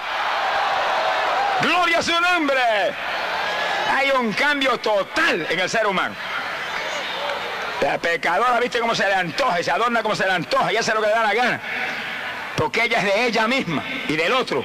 ¡Gloria 1.61 1.99
a 1.99 2.01
su 2.01 2.17
nombre! 2.17 2.61
Hay 3.93 4.11
un 4.11 4.31
cambio 4.31 4.77
total 4.79 5.47
en 5.49 5.59
el 5.59 5.69
ser 5.69 5.85
humano. 5.85 6.15
La 7.81 7.97
pecadora, 7.97 8.59
viste 8.59 8.79
cómo 8.79 8.95
se 8.95 9.05
le 9.05 9.13
antoja, 9.13 9.61
se 9.61 9.71
adorna 9.71 10.01
como 10.01 10.15
se 10.15 10.25
le 10.25 10.31
antoja, 10.31 10.71
y 10.71 10.77
hace 10.77 10.93
lo 10.93 11.01
que 11.01 11.07
le 11.07 11.13
da 11.13 11.23
la 11.23 11.33
gana. 11.33 11.61
Porque 12.55 12.83
ella 12.83 12.99
es 12.99 13.03
de 13.03 13.25
ella 13.25 13.47
misma 13.47 13.83
y 14.07 14.15
del 14.15 14.31
otro. 14.31 14.63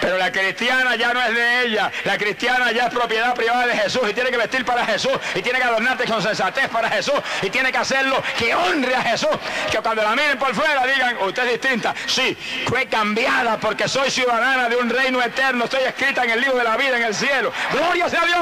Pero 0.00 0.16
la 0.16 0.32
cristiana 0.32 0.96
ya 0.96 1.12
no 1.12 1.22
es 1.22 1.34
de 1.34 1.66
ella. 1.66 1.92
La 2.04 2.16
cristiana 2.16 2.72
ya 2.72 2.86
es 2.86 2.94
propiedad 2.94 3.34
privada 3.34 3.66
de 3.66 3.76
Jesús 3.76 4.02
y 4.08 4.14
tiene 4.14 4.30
que 4.30 4.38
vestir 4.38 4.64
para 4.64 4.86
Jesús 4.86 5.12
y 5.34 5.42
tiene 5.42 5.58
que 5.58 5.64
adornarte 5.64 6.04
con 6.06 6.22
sensatez 6.22 6.68
para 6.68 6.88
Jesús 6.88 7.14
y 7.42 7.50
tiene 7.50 7.70
que 7.70 7.78
hacerlo 7.78 8.22
que 8.38 8.54
honre 8.54 8.94
a 8.94 9.02
Jesús. 9.02 9.28
Que 9.70 9.78
cuando 9.78 10.02
la 10.02 10.16
miren 10.16 10.38
por 10.38 10.54
fuera 10.54 10.86
digan, 10.86 11.18
usted 11.18 11.44
es 11.44 11.60
distinta. 11.60 11.94
Sí, 12.06 12.36
fue 12.66 12.86
cambiada 12.86 13.58
porque 13.58 13.88
soy 13.88 14.10
ciudadana 14.10 14.68
de 14.68 14.76
un 14.76 14.88
reino 14.88 15.22
eterno. 15.22 15.64
Estoy 15.64 15.82
escrita 15.82 16.24
en 16.24 16.30
el 16.30 16.40
libro 16.40 16.56
de 16.56 16.64
la 16.64 16.76
vida 16.76 16.96
en 16.96 17.04
el 17.04 17.14
cielo. 17.14 17.52
Gloria 17.70 18.08
sea 18.08 18.22
a 18.22 18.26
Dios. 18.26 18.38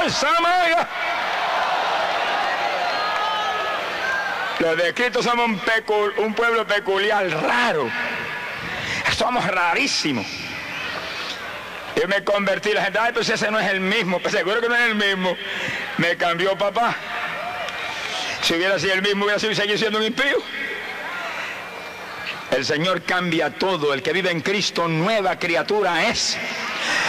¡Ay, 0.00 0.10
Los 4.60 4.76
descritos 4.76 5.24
somos 5.24 5.46
un, 5.46 5.60
un 6.18 6.34
pueblo 6.34 6.66
peculiar, 6.66 7.26
raro. 7.30 7.90
Somos 9.16 9.44
rarísimos. 9.46 10.26
Yo 11.96 12.06
me 12.06 12.22
convertí, 12.22 12.72
la 12.72 12.84
gente, 12.84 12.98
ay, 12.98 13.12
pues 13.14 13.28
ese 13.30 13.50
no 13.50 13.58
es 13.58 13.70
el 13.70 13.80
mismo, 13.80 14.20
pues 14.20 14.34
seguro 14.34 14.60
que 14.60 14.68
no 14.68 14.76
es 14.76 14.82
el 14.82 14.94
mismo. 14.94 15.34
Me 15.96 16.14
cambió 16.16 16.56
papá. 16.58 16.94
Si 18.42 18.54
hubiera 18.54 18.78
sido 18.78 18.92
el 18.94 19.02
mismo, 19.02 19.24
hubiera 19.24 19.40
sido 19.40 19.54
seguir 19.54 19.78
siendo 19.78 19.98
un 19.98 20.04
impío. 20.04 20.42
El 22.50 22.64
Señor 22.64 23.02
cambia 23.02 23.50
todo. 23.50 23.94
El 23.94 24.02
que 24.02 24.12
vive 24.12 24.30
en 24.30 24.42
Cristo, 24.42 24.88
nueva 24.88 25.38
criatura 25.38 26.06
es. 26.08 26.36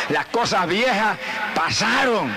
Las 0.07 0.27
cosas 0.27 0.67
viejas 0.67 1.17
pasaron. 1.53 2.33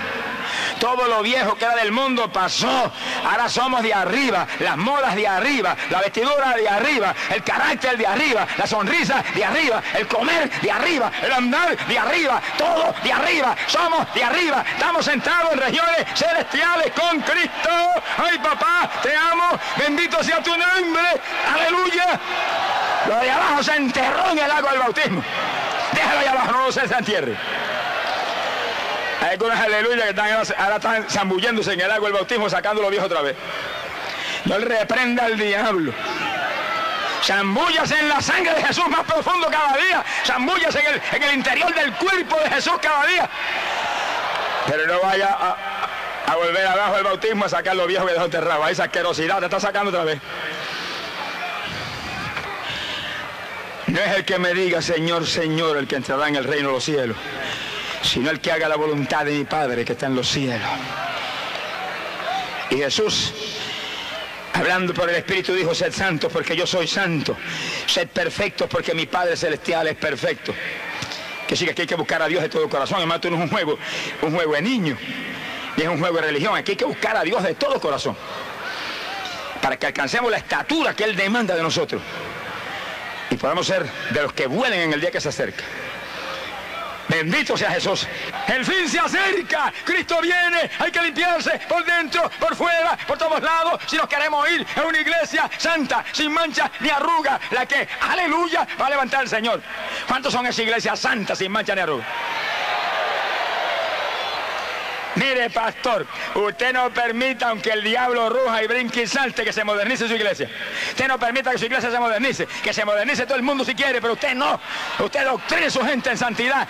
Todo 0.79 1.07
lo 1.07 1.21
viejo 1.21 1.55
que 1.55 1.65
era 1.65 1.75
del 1.75 1.91
mundo 1.91 2.31
pasó. 2.31 2.91
Ahora 3.23 3.49
somos 3.49 3.81
de 3.81 3.93
arriba. 3.93 4.47
Las 4.59 4.77
modas 4.77 5.15
de 5.15 5.27
arriba. 5.27 5.75
La 5.89 5.99
vestidura 5.99 6.53
de 6.55 6.67
arriba. 6.67 7.13
El 7.29 7.43
carácter 7.43 7.97
de 7.97 8.07
arriba. 8.07 8.47
La 8.57 8.67
sonrisa 8.67 9.23
de 9.33 9.43
arriba. 9.43 9.81
El 9.93 10.07
comer 10.07 10.49
de 10.61 10.71
arriba. 10.71 11.11
El 11.21 11.31
andar 11.31 11.75
de 11.87 11.99
arriba. 11.99 12.41
Todo 12.57 12.93
de 13.03 13.11
arriba. 13.11 13.55
Somos 13.67 14.13
de 14.13 14.23
arriba. 14.23 14.63
Estamos 14.73 15.05
sentados 15.05 15.53
en 15.53 15.59
regiones 15.59 16.05
celestiales 16.13 16.91
con 16.91 17.21
Cristo. 17.21 17.69
Ay 18.17 18.37
papá, 18.39 18.89
te 19.01 19.15
amo. 19.15 19.59
Bendito 19.77 20.23
sea 20.23 20.41
tu 20.41 20.51
nombre. 20.51 21.21
Aleluya. 21.53 22.19
Lo 23.07 23.19
de 23.19 23.31
abajo 23.31 23.63
se 23.63 23.75
enterró 23.75 24.31
en 24.31 24.39
el 24.39 24.51
agua 24.51 24.71
del 24.71 24.79
bautismo. 24.79 25.23
Déjalo 25.93 26.19
ahí 26.19 26.27
abajo, 26.27 26.51
no 26.51 26.71
se 26.71 26.81
entierre. 26.81 27.37
Hay 29.25 29.31
algunas 29.31 29.59
aleluya 29.59 30.03
que 30.03 30.09
están, 30.09 30.29
ahora 30.55 30.75
están 30.75 31.09
zambulléndose 31.09 31.73
en 31.73 31.81
el 31.81 31.89
agua 31.89 32.09
del 32.09 32.13
bautismo, 32.13 32.47
sacando 32.47 32.83
los 32.83 32.91
viejos 32.91 33.07
otra 33.09 33.23
vez. 33.23 33.35
No 34.45 34.59
le 34.59 34.65
reprenda 34.65 35.25
al 35.25 35.35
diablo. 35.35 35.91
Zambúllase 37.23 37.99
en 38.01 38.07
la 38.07 38.21
sangre 38.21 38.53
de 38.53 38.63
Jesús 38.63 38.87
más 38.87 39.03
profundo 39.03 39.47
cada 39.49 39.75
día. 39.77 40.05
Zambúllase 40.23 40.79
en 40.79 40.93
el, 40.93 41.01
en 41.11 41.23
el 41.23 41.35
interior 41.37 41.73
del 41.73 41.91
cuerpo 41.93 42.39
de 42.39 42.51
Jesús 42.51 42.73
cada 42.79 43.03
día. 43.07 43.27
Pero 44.67 44.85
no 44.85 44.99
vaya 44.99 45.29
a, 45.31 45.57
a 46.27 46.35
volver 46.35 46.67
abajo 46.67 46.93
del 46.93 47.05
bautismo 47.05 47.45
a 47.45 47.49
sacar 47.49 47.75
los 47.75 47.87
viejos 47.87 48.05
que 48.05 48.13
dejó 48.13 48.25
enterrados. 48.25 48.69
Esa 48.69 48.83
asquerosidad 48.83 49.39
te 49.39 49.45
está 49.45 49.59
sacando 49.59 49.89
otra 49.89 50.03
vez. 50.03 50.19
No 53.87 53.99
es 53.99 54.17
el 54.17 54.23
que 54.23 54.37
me 54.37 54.53
diga, 54.53 54.83
Señor, 54.83 55.25
Señor, 55.25 55.77
el 55.77 55.87
que 55.87 55.95
entrará 55.95 56.27
en 56.27 56.35
el 56.35 56.43
reino 56.43 56.67
de 56.67 56.73
los 56.75 56.83
cielos 56.83 57.17
sino 58.05 58.29
el 58.29 58.39
que 58.39 58.51
haga 58.51 58.69
la 58.69 58.75
voluntad 58.75 59.25
de 59.25 59.37
mi 59.37 59.43
Padre 59.45 59.83
que 59.83 59.93
está 59.93 60.05
en 60.05 60.15
los 60.15 60.27
cielos. 60.29 60.67
Y 62.69 62.77
Jesús, 62.77 63.33
hablando 64.53 64.93
por 64.93 65.09
el 65.09 65.15
Espíritu, 65.15 65.53
dijo, 65.53 65.73
sed 65.75 65.93
santos 65.93 66.31
porque 66.31 66.55
yo 66.55 66.65
soy 66.65 66.87
santo, 66.87 67.35
sed 67.85 68.07
perfectos 68.07 68.67
porque 68.69 68.93
mi 68.93 69.05
Padre 69.05 69.35
Celestial 69.35 69.87
es 69.87 69.95
perfecto. 69.95 70.53
Que 71.47 71.55
sigue 71.55 71.75
que 71.75 71.83
hay 71.83 71.87
que 71.87 71.95
buscar 71.95 72.21
a 72.21 72.27
Dios 72.27 72.41
de 72.41 72.49
todo 72.49 72.67
corazón, 72.69 72.97
además 72.97 73.15
esto 73.15 73.29
no 73.29 73.37
es 73.37 73.43
un 73.43 73.49
juego, 73.49 73.77
un 74.21 74.33
juego 74.33 74.53
de 74.53 74.61
niños, 74.61 74.97
ni 75.77 75.83
es 75.83 75.89
un 75.89 75.99
juego 75.99 76.15
de 76.15 76.23
religión, 76.23 76.55
aquí 76.55 76.71
hay 76.71 76.77
que 76.77 76.85
buscar 76.85 77.15
a 77.15 77.21
Dios 77.21 77.43
de 77.43 77.53
todo 77.53 77.79
corazón, 77.79 78.17
para 79.61 79.77
que 79.77 79.85
alcancemos 79.85 80.31
la 80.31 80.37
estatura 80.37 80.95
que 80.95 81.03
Él 81.03 81.15
demanda 81.15 81.55
de 81.55 81.61
nosotros 81.61 82.01
y 83.29 83.35
podamos 83.35 83.67
ser 83.67 83.85
de 84.11 84.21
los 84.21 84.33
que 84.33 84.47
vuelen 84.47 84.81
en 84.81 84.93
el 84.93 85.01
día 85.01 85.11
que 85.11 85.21
se 85.21 85.29
acerca. 85.29 85.63
Bendito 87.07 87.57
sea 87.57 87.71
Jesús. 87.71 88.07
El 88.47 88.65
fin 88.65 88.89
se 88.89 88.99
acerca. 88.99 89.73
Cristo 89.83 90.19
viene. 90.21 90.69
Hay 90.79 90.91
que 90.91 91.01
limpiarse 91.01 91.59
por 91.67 91.85
dentro, 91.85 92.29
por 92.39 92.55
fuera, 92.55 92.97
por 93.07 93.17
todos 93.17 93.41
lados. 93.41 93.81
Si 93.87 93.97
nos 93.97 94.07
queremos 94.07 94.49
ir 94.49 94.65
a 94.75 94.81
una 94.83 94.99
iglesia 94.99 95.49
santa, 95.57 96.03
sin 96.11 96.31
mancha 96.31 96.71
ni 96.79 96.89
arruga, 96.89 97.39
la 97.51 97.65
que, 97.65 97.87
aleluya, 98.01 98.67
va 98.79 98.87
a 98.87 98.89
levantar 98.89 99.23
el 99.23 99.29
Señor. 99.29 99.61
¿Cuántos 100.07 100.33
son 100.33 100.45
esas 100.45 100.59
iglesias 100.59 100.99
santas 100.99 101.37
sin 101.37 101.51
mancha 101.51 101.75
ni 101.75 101.81
arruga? 101.81 102.05
Mire, 105.15 105.49
pastor, 105.49 106.05
usted 106.35 106.73
no 106.73 106.89
permita, 106.89 107.49
aunque 107.49 107.71
el 107.71 107.83
diablo 107.83 108.29
ruja 108.29 108.63
y 108.63 108.67
brinque 108.67 109.03
y 109.03 109.07
salte, 109.07 109.43
que 109.43 109.53
se 109.53 109.63
modernice 109.63 110.07
su 110.07 110.15
iglesia. 110.15 110.49
Usted 110.89 111.07
no 111.07 111.17
permita 111.17 111.51
que 111.51 111.57
su 111.57 111.65
iglesia 111.65 111.89
se 111.89 111.99
modernice, 111.99 112.47
que 112.63 112.73
se 112.73 112.83
modernice 112.83 113.25
todo 113.25 113.37
el 113.37 113.43
mundo 113.43 113.63
si 113.63 113.73
quiere, 113.75 114.01
pero 114.01 114.13
usted 114.13 114.33
no. 114.35 114.59
Usted 114.99 115.23
doctrine 115.23 115.67
a 115.67 115.69
su 115.69 115.81
gente 115.81 116.09
en 116.09 116.17
santidad. 116.17 116.67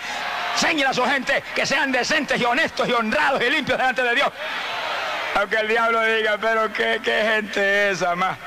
Señala 0.56 0.90
a 0.90 0.94
su 0.94 1.04
gente 1.04 1.42
que 1.54 1.66
sean 1.66 1.90
decentes 1.90 2.40
y 2.40 2.44
honestos 2.44 2.88
y 2.88 2.92
honrados 2.92 3.42
y 3.42 3.50
limpios 3.50 3.78
delante 3.78 4.02
de 4.02 4.14
Dios. 4.14 4.28
Aunque 5.34 5.56
el 5.56 5.68
diablo 5.68 6.00
diga, 6.02 6.38
pero 6.40 6.72
qué, 6.72 7.00
qué 7.02 7.22
gente 7.34 7.90
es 7.90 7.98
esa 7.98 8.14
más 8.14 8.38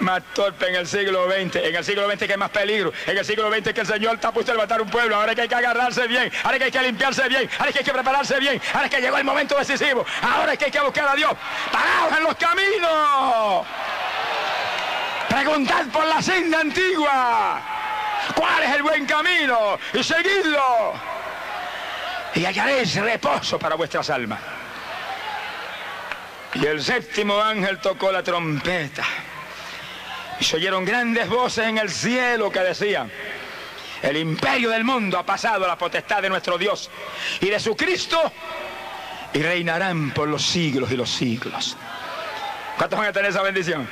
más 0.00 0.22
torpe 0.34 0.68
en 0.68 0.76
el 0.76 0.86
siglo 0.86 1.26
XX. 1.26 1.56
En 1.56 1.74
el 1.74 1.84
siglo 1.84 2.10
XX 2.10 2.26
que 2.26 2.32
es 2.32 2.38
más 2.38 2.50
peligro. 2.50 2.92
En 3.06 3.18
el 3.18 3.24
siglo 3.24 3.50
XX 3.50 3.72
que 3.72 3.80
el 3.80 3.86
Señor 3.86 4.14
está 4.14 4.32
puesto 4.32 4.52
a 4.52 4.54
levantar 4.54 4.80
un 4.82 4.90
pueblo. 4.90 5.16
Ahora 5.16 5.34
que 5.34 5.42
hay 5.42 5.48
que 5.48 5.54
agarrarse 5.54 6.06
bien. 6.06 6.30
Ahora 6.42 6.58
que 6.58 6.64
hay 6.64 6.70
que 6.70 6.82
limpiarse 6.82 7.28
bien. 7.28 7.48
Ahora 7.58 7.72
que 7.72 7.78
hay 7.78 7.84
que 7.84 7.92
prepararse 7.92 8.38
bien. 8.40 8.60
Ahora 8.72 8.88
que 8.88 9.00
llegó 9.00 9.18
el 9.18 9.24
momento 9.24 9.56
decisivo. 9.56 10.04
Ahora 10.22 10.56
que 10.56 10.66
hay 10.66 10.70
que 10.70 10.80
buscar 10.80 11.08
a 11.08 11.14
Dios. 11.14 11.32
Parados 11.72 12.18
en 12.18 12.24
los 12.24 12.34
caminos. 12.36 13.66
Preguntad 15.28 15.86
por 15.92 16.06
la 16.06 16.22
senda 16.22 16.60
antigua. 16.60 17.62
¿Cuál 18.34 18.62
es 18.62 18.74
el 18.74 18.82
buen 18.82 19.06
camino? 19.06 19.78
Y 19.92 20.02
seguidlo. 20.02 20.94
Y 22.34 22.44
hallaréis 22.44 22.94
reposo 22.96 23.58
para 23.58 23.74
vuestras 23.74 24.10
almas. 24.10 24.40
Y 26.54 26.64
el 26.64 26.82
séptimo 26.82 27.40
ángel 27.40 27.78
tocó 27.78 28.10
la 28.10 28.22
trompeta. 28.22 29.04
Y 30.40 30.44
se 30.44 30.56
oyeron 30.56 30.84
grandes 30.84 31.28
voces 31.28 31.66
en 31.66 31.78
el 31.78 31.90
cielo 31.90 32.50
que 32.50 32.60
decían, 32.60 33.10
el 34.02 34.16
imperio 34.16 34.70
del 34.70 34.84
mundo 34.84 35.18
ha 35.18 35.26
pasado 35.26 35.64
a 35.64 35.68
la 35.68 35.76
potestad 35.76 36.22
de 36.22 36.28
nuestro 36.28 36.56
Dios 36.56 36.90
y 37.40 37.48
de 37.48 37.58
su 37.58 37.76
Cristo 37.76 38.32
y 39.32 39.42
reinarán 39.42 40.12
por 40.12 40.28
los 40.28 40.42
siglos 40.42 40.90
y 40.92 40.96
los 40.96 41.10
siglos. 41.10 41.76
¿Cuántos 42.76 42.98
van 42.98 43.08
a 43.08 43.12
tener 43.12 43.30
esa 43.30 43.42
bendición? 43.42 43.88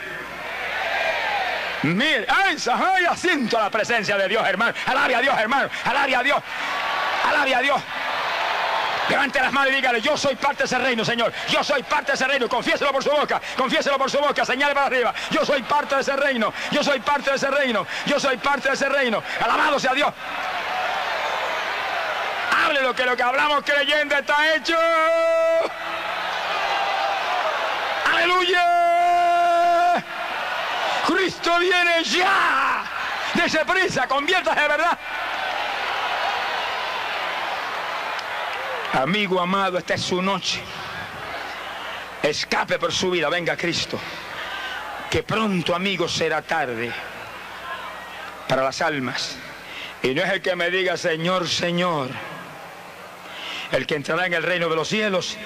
Mire, 1.82 2.26
ay, 2.28 2.56
ay, 2.72 3.04
siento 3.16 3.58
la 3.58 3.70
presencia 3.70 4.16
de 4.16 4.28
Dios, 4.28 4.46
hermano. 4.46 4.74
Alabe 4.86 5.14
a 5.16 5.20
Dios, 5.20 5.38
hermano. 5.38 5.68
Alabe 5.84 6.16
a 6.16 6.22
Dios. 6.22 6.38
Alabe 7.28 7.54
a 7.54 7.60
Dios. 7.60 7.82
Levante 9.08 9.40
las 9.40 9.52
manos 9.52 9.72
y 9.72 9.76
dígale, 9.76 10.00
yo 10.00 10.16
soy 10.16 10.34
parte 10.34 10.58
de 10.58 10.64
ese 10.64 10.78
reino, 10.78 11.04
Señor. 11.04 11.32
Yo 11.48 11.62
soy 11.62 11.82
parte 11.82 12.12
de 12.12 12.14
ese 12.14 12.26
reino. 12.26 12.48
Confiéselo 12.48 12.92
por 12.92 13.02
su 13.02 13.10
boca. 13.10 13.40
Confiéselo 13.56 13.98
por 13.98 14.10
su 14.10 14.18
boca. 14.18 14.44
Señale 14.44 14.74
para 14.74 14.86
arriba. 14.86 15.14
Yo 15.30 15.44
soy 15.44 15.62
parte 15.62 15.94
de 15.94 16.00
ese 16.00 16.16
reino. 16.16 16.52
Yo 16.72 16.82
soy 16.82 17.00
parte 17.00 17.30
de 17.30 17.36
ese 17.36 17.50
reino. 17.50 17.86
Yo 18.06 18.18
soy 18.18 18.36
parte 18.36 18.68
de 18.68 18.74
ese 18.74 18.88
reino. 18.88 19.22
Alabado 19.40 19.78
sea 19.78 19.94
Dios. 19.94 20.12
Hable 22.64 22.82
lo 22.82 22.94
que 22.94 23.04
lo 23.04 23.16
que 23.16 23.22
hablamos 23.22 23.62
creyendo 23.64 24.16
está 24.16 24.54
hecho. 24.54 24.76
Aleluya. 28.12 28.64
Cristo 31.06 31.58
viene 31.58 32.02
ya. 32.02 32.82
Dese 33.34 33.64
prisa, 33.64 34.08
conviértase 34.08 34.60
de 34.60 34.68
verdad. 34.68 34.98
Amigo 38.92 39.40
amado, 39.40 39.78
esta 39.78 39.94
es 39.94 40.02
su 40.02 40.22
noche. 40.22 40.60
Escape 42.22 42.78
por 42.78 42.92
su 42.92 43.10
vida, 43.10 43.28
venga 43.28 43.56
Cristo. 43.56 43.98
Que 45.10 45.22
pronto, 45.22 45.74
amigo, 45.74 46.08
será 46.08 46.42
tarde 46.42 46.92
para 48.48 48.62
las 48.62 48.80
almas. 48.80 49.36
Y 50.02 50.14
no 50.14 50.22
es 50.22 50.30
el 50.30 50.42
que 50.42 50.56
me 50.56 50.70
diga, 50.70 50.96
Señor, 50.96 51.48
Señor, 51.48 52.08
el 53.72 53.86
que 53.86 53.96
entrará 53.96 54.26
en 54.26 54.34
el 54.34 54.42
reino 54.42 54.68
de 54.68 54.76
los 54.76 54.88
cielos, 54.88 55.36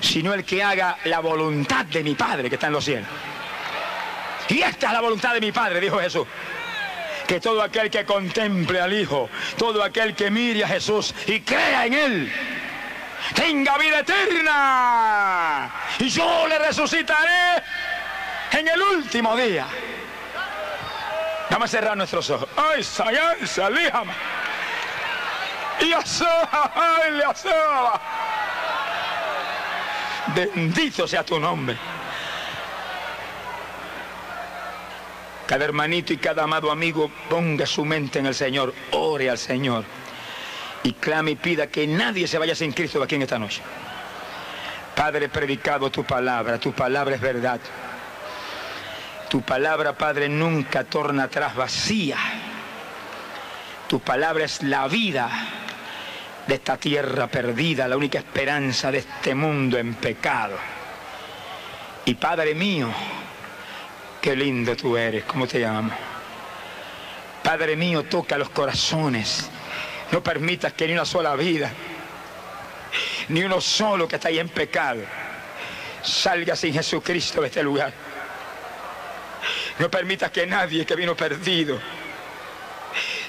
sino 0.00 0.32
el 0.32 0.44
que 0.44 0.62
haga 0.62 0.98
la 1.04 1.20
voluntad 1.20 1.84
de 1.86 2.02
mi 2.02 2.14
Padre 2.14 2.48
que 2.48 2.54
está 2.56 2.68
en 2.68 2.72
los 2.72 2.84
cielos. 2.84 3.08
Y 4.48 4.62
esta 4.62 4.88
es 4.88 4.92
la 4.92 5.00
voluntad 5.00 5.34
de 5.34 5.40
mi 5.40 5.52
Padre, 5.52 5.80
dijo 5.80 5.98
Jesús. 6.00 6.26
Que 7.26 7.38
todo 7.38 7.62
aquel 7.62 7.90
que 7.90 8.04
contemple 8.04 8.80
al 8.80 8.92
Hijo, 8.92 9.30
todo 9.56 9.84
aquel 9.84 10.14
que 10.14 10.30
mire 10.30 10.64
a 10.64 10.68
Jesús 10.68 11.14
y 11.26 11.40
crea 11.40 11.86
en 11.86 11.94
Él, 11.94 12.32
tenga 13.34 13.78
vida 13.78 14.00
eterna. 14.00 15.70
Y 15.98 16.08
yo 16.08 16.46
le 16.48 16.58
resucitaré 16.58 17.62
en 18.52 18.68
el 18.68 18.80
último 18.80 19.36
día. 19.36 19.66
Vamos 21.50 21.68
a 21.68 21.68
cerrar 21.68 21.96
nuestros 21.96 22.28
ojos. 22.30 22.48
¡Ay, 22.56 22.82
Sayan, 22.82 23.46
salíjame! 23.46 24.12
Y 25.80 25.92
asoba. 25.92 26.70
Bendito 30.34 31.08
sea 31.08 31.24
tu 31.24 31.40
nombre. 31.40 31.76
Cada 35.46 35.64
hermanito 35.64 36.12
y 36.12 36.18
cada 36.18 36.44
amado 36.44 36.70
amigo 36.70 37.10
ponga 37.28 37.66
su 37.66 37.84
mente 37.84 38.20
en 38.20 38.26
el 38.26 38.34
Señor, 38.34 38.72
ore 38.92 39.30
al 39.30 39.38
Señor 39.38 39.84
y 40.82 40.92
clame 40.94 41.32
y 41.32 41.36
pida 41.36 41.66
que 41.66 41.86
nadie 41.86 42.26
se 42.26 42.38
vaya 42.38 42.54
sin 42.54 42.72
Cristo 42.72 43.02
aquí 43.02 43.16
en 43.16 43.22
esta 43.22 43.38
noche. 43.38 43.62
Padre, 44.94 45.28
predicado 45.28 45.90
tu 45.90 46.04
palabra, 46.04 46.58
tu 46.58 46.72
palabra 46.72 47.14
es 47.14 47.20
verdad. 47.20 47.60
Tu 49.28 49.42
palabra, 49.42 49.92
Padre, 49.92 50.28
nunca 50.28 50.84
torna 50.84 51.24
atrás 51.24 51.54
vacía. 51.54 52.16
Tu 53.88 54.00
palabra 54.00 54.44
es 54.44 54.62
la 54.62 54.88
vida 54.88 55.30
de 56.46 56.54
esta 56.54 56.76
tierra 56.76 57.28
perdida, 57.28 57.86
la 57.86 57.96
única 57.96 58.18
esperanza 58.18 58.90
de 58.90 58.98
este 58.98 59.34
mundo 59.34 59.78
en 59.78 59.94
pecado. 59.94 60.56
Y 62.04 62.14
Padre 62.14 62.54
mío, 62.54 62.88
Qué 64.20 64.36
lindo 64.36 64.76
tú 64.76 64.98
eres, 64.98 65.24
¿cómo 65.24 65.46
te 65.46 65.58
llamo? 65.58 65.90
Padre 67.42 67.74
mío, 67.74 68.02
toca 68.02 68.36
los 68.36 68.50
corazones. 68.50 69.48
No 70.12 70.22
permitas 70.22 70.72
que 70.72 70.86
ni 70.86 70.92
una 70.92 71.04
sola 71.04 71.36
vida, 71.36 71.70
ni 73.28 73.42
uno 73.42 73.60
solo 73.60 74.08
que 74.08 74.16
está 74.16 74.28
ahí 74.28 74.38
en 74.38 74.48
pecado, 74.48 75.02
salga 76.02 76.56
sin 76.56 76.74
Jesucristo 76.74 77.40
de 77.40 77.46
este 77.46 77.62
lugar. 77.62 77.92
No 79.78 79.90
permitas 79.90 80.30
que 80.30 80.46
nadie 80.46 80.84
que 80.84 80.94
vino 80.94 81.16
perdido 81.16 81.80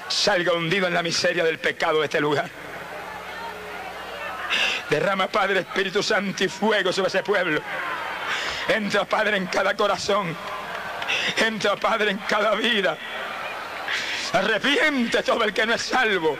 salga 0.07 0.53
hundido 0.53 0.87
en 0.87 0.93
la 0.93 1.01
miseria 1.01 1.43
del 1.43 1.59
pecado 1.59 1.99
de 1.99 2.05
este 2.05 2.19
lugar. 2.19 2.49
Derrama, 4.89 5.27
Padre, 5.27 5.61
Espíritu 5.61 6.03
Santo 6.03 6.43
y 6.43 6.49
fuego 6.49 6.91
sobre 6.91 7.07
ese 7.07 7.23
pueblo. 7.23 7.61
Entra, 8.67 9.05
Padre, 9.05 9.37
en 9.37 9.47
cada 9.47 9.75
corazón. 9.75 10.35
Entra, 11.37 11.77
Padre, 11.77 12.11
en 12.11 12.17
cada 12.17 12.55
vida. 12.55 12.97
Arrepiente 14.33 15.23
todo 15.23 15.43
el 15.43 15.53
que 15.53 15.65
no 15.65 15.73
es 15.75 15.81
salvo. 15.81 16.37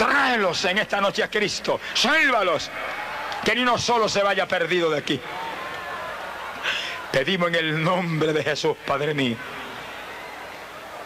Tráelos 0.00 0.64
en 0.64 0.78
esta 0.78 0.98
noche 0.98 1.22
a 1.22 1.28
Cristo. 1.28 1.78
Sálvalos. 1.92 2.70
Que 3.44 3.54
ni 3.54 3.60
uno 3.60 3.76
solo 3.76 4.08
se 4.08 4.22
vaya 4.22 4.48
perdido 4.48 4.88
de 4.88 4.96
aquí. 4.96 5.20
Pedimos 7.12 7.48
en 7.48 7.56
el 7.56 7.84
nombre 7.84 8.32
de 8.32 8.42
Jesús, 8.42 8.78
Padre 8.86 9.12
mío. 9.12 9.36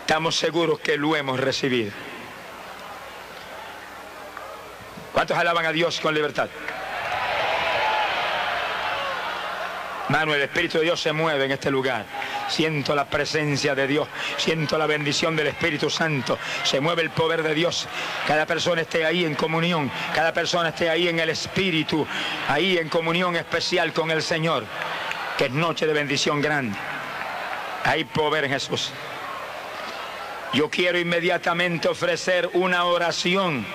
Estamos 0.03 0.37
seguros 0.37 0.79
que 0.79 0.97
lo 0.97 1.17
hemos 1.17 1.41
recibido. 1.41 1.91
¿Cuántos 5.13 5.37
alaban 5.37 5.67
a 5.67 5.73
Dios 5.73 5.99
con 5.99 6.15
libertad? 6.15 6.49
Mano, 10.09 10.35
el 10.35 10.43
Espíritu 10.43 10.79
de 10.79 10.85
Dios 10.85 11.01
se 11.01 11.13
mueve 11.13 11.47
en 11.47 11.53
este 11.53 11.71
lugar. 11.71 12.05
Siento 12.49 12.95
la 12.95 13.07
presencia 13.07 13.75
de 13.75 13.87
Dios, 13.87 14.07
siento 14.37 14.77
la 14.77 14.87
bendición 14.87 15.35
del 15.35 15.47
Espíritu 15.47 15.89
Santo, 15.89 16.39
se 16.63 16.81
mueve 16.81 17.03
el 17.03 17.11
poder 17.11 17.43
de 17.43 17.55
Dios. 17.55 17.89
Cada 18.27 18.45
persona 18.45 18.83
esté 18.83 19.07
ahí 19.07 19.25
en 19.25 19.35
comunión, 19.35 19.91
cada 20.15 20.35
persona 20.35 20.69
esté 20.71 20.91
ahí 20.91 21.09
en 21.09 21.21
el 21.21 21.31
Espíritu, 21.31 22.07
ahí 22.49 22.77
en 22.77 22.91
comunión 22.91 23.35
especial 23.35 23.95
con 23.95 24.11
el 24.11 24.23
Señor, 24.23 24.65
que 25.39 25.47
es 25.47 25.51
noche 25.51 25.87
de 25.87 25.95
bendición 25.95 26.43
grande. 26.43 26.77
Hay 27.85 28.05
poder 28.05 28.45
en 28.45 28.51
Jesús. 28.51 28.93
Yo 30.53 30.69
quiero 30.71 30.99
inmediatamente 30.99 31.89
ofrecer 31.89 32.51
una 32.53 32.85
oración 32.85 33.67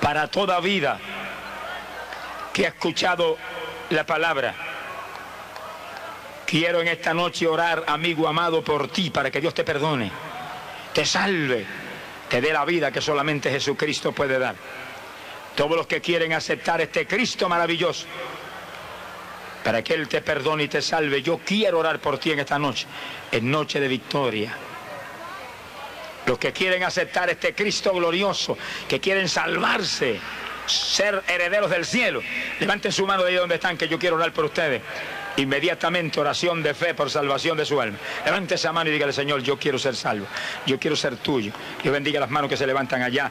para 0.00 0.26
toda 0.26 0.58
vida 0.58 0.98
que 2.52 2.66
ha 2.66 2.70
escuchado 2.70 3.38
la 3.92 4.04
palabra 4.04 4.54
Quiero 6.52 6.82
en 6.82 6.88
esta 6.88 7.14
noche 7.14 7.46
orar, 7.46 7.82
amigo 7.86 8.28
amado, 8.28 8.62
por 8.62 8.88
ti, 8.88 9.08
para 9.08 9.30
que 9.30 9.40
Dios 9.40 9.54
te 9.54 9.64
perdone, 9.64 10.12
te 10.92 11.06
salve, 11.06 11.64
te 12.28 12.42
dé 12.42 12.52
la 12.52 12.66
vida 12.66 12.92
que 12.92 13.00
solamente 13.00 13.50
Jesucristo 13.50 14.12
puede 14.12 14.38
dar. 14.38 14.54
Todos 15.56 15.74
los 15.78 15.86
que 15.86 16.02
quieren 16.02 16.34
aceptar 16.34 16.82
este 16.82 17.06
Cristo 17.06 17.48
maravilloso, 17.48 18.04
para 19.64 19.82
que 19.82 19.94
Él 19.94 20.08
te 20.08 20.20
perdone 20.20 20.64
y 20.64 20.68
te 20.68 20.82
salve, 20.82 21.22
yo 21.22 21.38
quiero 21.38 21.78
orar 21.78 22.00
por 22.00 22.18
ti 22.18 22.32
en 22.32 22.40
esta 22.40 22.58
noche, 22.58 22.86
en 23.30 23.50
noche 23.50 23.80
de 23.80 23.88
victoria. 23.88 24.54
Los 26.26 26.36
que 26.36 26.52
quieren 26.52 26.82
aceptar 26.82 27.30
este 27.30 27.54
Cristo 27.54 27.94
glorioso, 27.94 28.58
que 28.86 29.00
quieren 29.00 29.26
salvarse, 29.26 30.20
ser 30.66 31.22
herederos 31.28 31.70
del 31.70 31.84
cielo, 31.84 32.22
levanten 32.60 32.92
su 32.92 33.06
mano 33.06 33.22
de 33.24 33.30
ahí 33.30 33.36
donde 33.36 33.56
están, 33.56 33.76
que 33.76 33.88
yo 33.88 33.98
quiero 33.98 34.16
orar 34.16 34.32
por 34.32 34.44
ustedes 34.46 34.82
inmediatamente 35.36 36.20
oración 36.20 36.62
de 36.62 36.74
fe 36.74 36.94
por 36.94 37.10
salvación 37.10 37.56
de 37.56 37.64
su 37.64 37.80
alma. 37.80 37.98
Levante 38.24 38.54
esa 38.54 38.72
mano 38.72 38.90
y 38.90 38.92
dígale, 38.92 39.12
Señor, 39.12 39.42
yo 39.42 39.58
quiero 39.58 39.78
ser 39.78 39.96
salvo, 39.96 40.26
yo 40.66 40.78
quiero 40.78 40.96
ser 40.96 41.16
tuyo. 41.16 41.52
Dios 41.82 41.92
bendiga 41.92 42.20
las 42.20 42.30
manos 42.30 42.50
que 42.50 42.56
se 42.56 42.66
levantan 42.66 43.02
allá, 43.02 43.30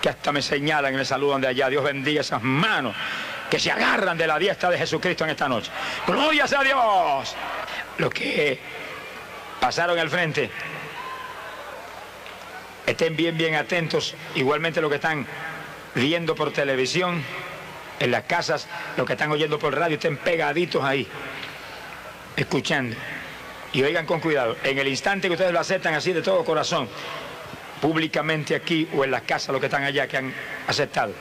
que 0.00 0.08
hasta 0.08 0.32
me 0.32 0.42
señalan 0.42 0.94
y 0.94 0.96
me 0.96 1.04
saludan 1.04 1.40
de 1.40 1.48
allá. 1.48 1.68
Dios 1.68 1.84
bendiga 1.84 2.20
esas 2.20 2.42
manos 2.42 2.94
que 3.50 3.58
se 3.58 3.70
agarran 3.70 4.16
de 4.16 4.26
la 4.26 4.38
diestra 4.38 4.70
de 4.70 4.78
Jesucristo 4.78 5.24
en 5.24 5.30
esta 5.30 5.48
noche. 5.48 5.70
Gloria 6.06 6.44
a 6.44 6.64
Dios. 6.64 7.36
Los 7.98 8.10
que 8.12 8.58
pasaron 9.60 9.98
al 9.98 10.10
frente, 10.10 10.50
estén 12.86 13.14
bien, 13.14 13.36
bien 13.36 13.54
atentos, 13.54 14.14
igualmente 14.34 14.80
los 14.80 14.90
que 14.90 14.96
están 14.96 15.26
viendo 15.94 16.34
por 16.34 16.52
televisión 16.52 17.22
en 18.00 18.10
las 18.10 18.24
casas, 18.24 18.66
los 18.96 19.06
que 19.06 19.12
están 19.12 19.30
oyendo 19.30 19.58
por 19.58 19.76
radio, 19.76 19.94
estén 19.94 20.16
pegaditos 20.16 20.82
ahí, 20.82 21.06
escuchando. 22.36 22.96
Y 23.72 23.82
oigan 23.82 24.06
con 24.06 24.20
cuidado, 24.20 24.56
en 24.62 24.78
el 24.78 24.88
instante 24.88 25.28
que 25.28 25.34
ustedes 25.34 25.52
lo 25.52 25.60
aceptan 25.60 25.94
así 25.94 26.12
de 26.12 26.22
todo 26.22 26.44
corazón, 26.44 26.88
públicamente 27.80 28.54
aquí 28.54 28.88
o 28.94 29.04
en 29.04 29.10
las 29.10 29.22
casas, 29.22 29.50
los 29.50 29.60
que 29.60 29.66
están 29.66 29.84
allá 29.84 30.06
que 30.06 30.16
han 30.16 30.32
aceptado, 30.66 31.12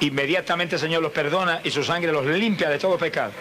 inmediatamente 0.00 0.76
el 0.76 0.80
Señor 0.80 1.02
los 1.02 1.12
perdona 1.12 1.60
y 1.64 1.70
su 1.70 1.82
sangre 1.82 2.12
los 2.12 2.24
limpia 2.26 2.68
de 2.68 2.78
todo 2.78 2.96
pecado. 2.98 3.32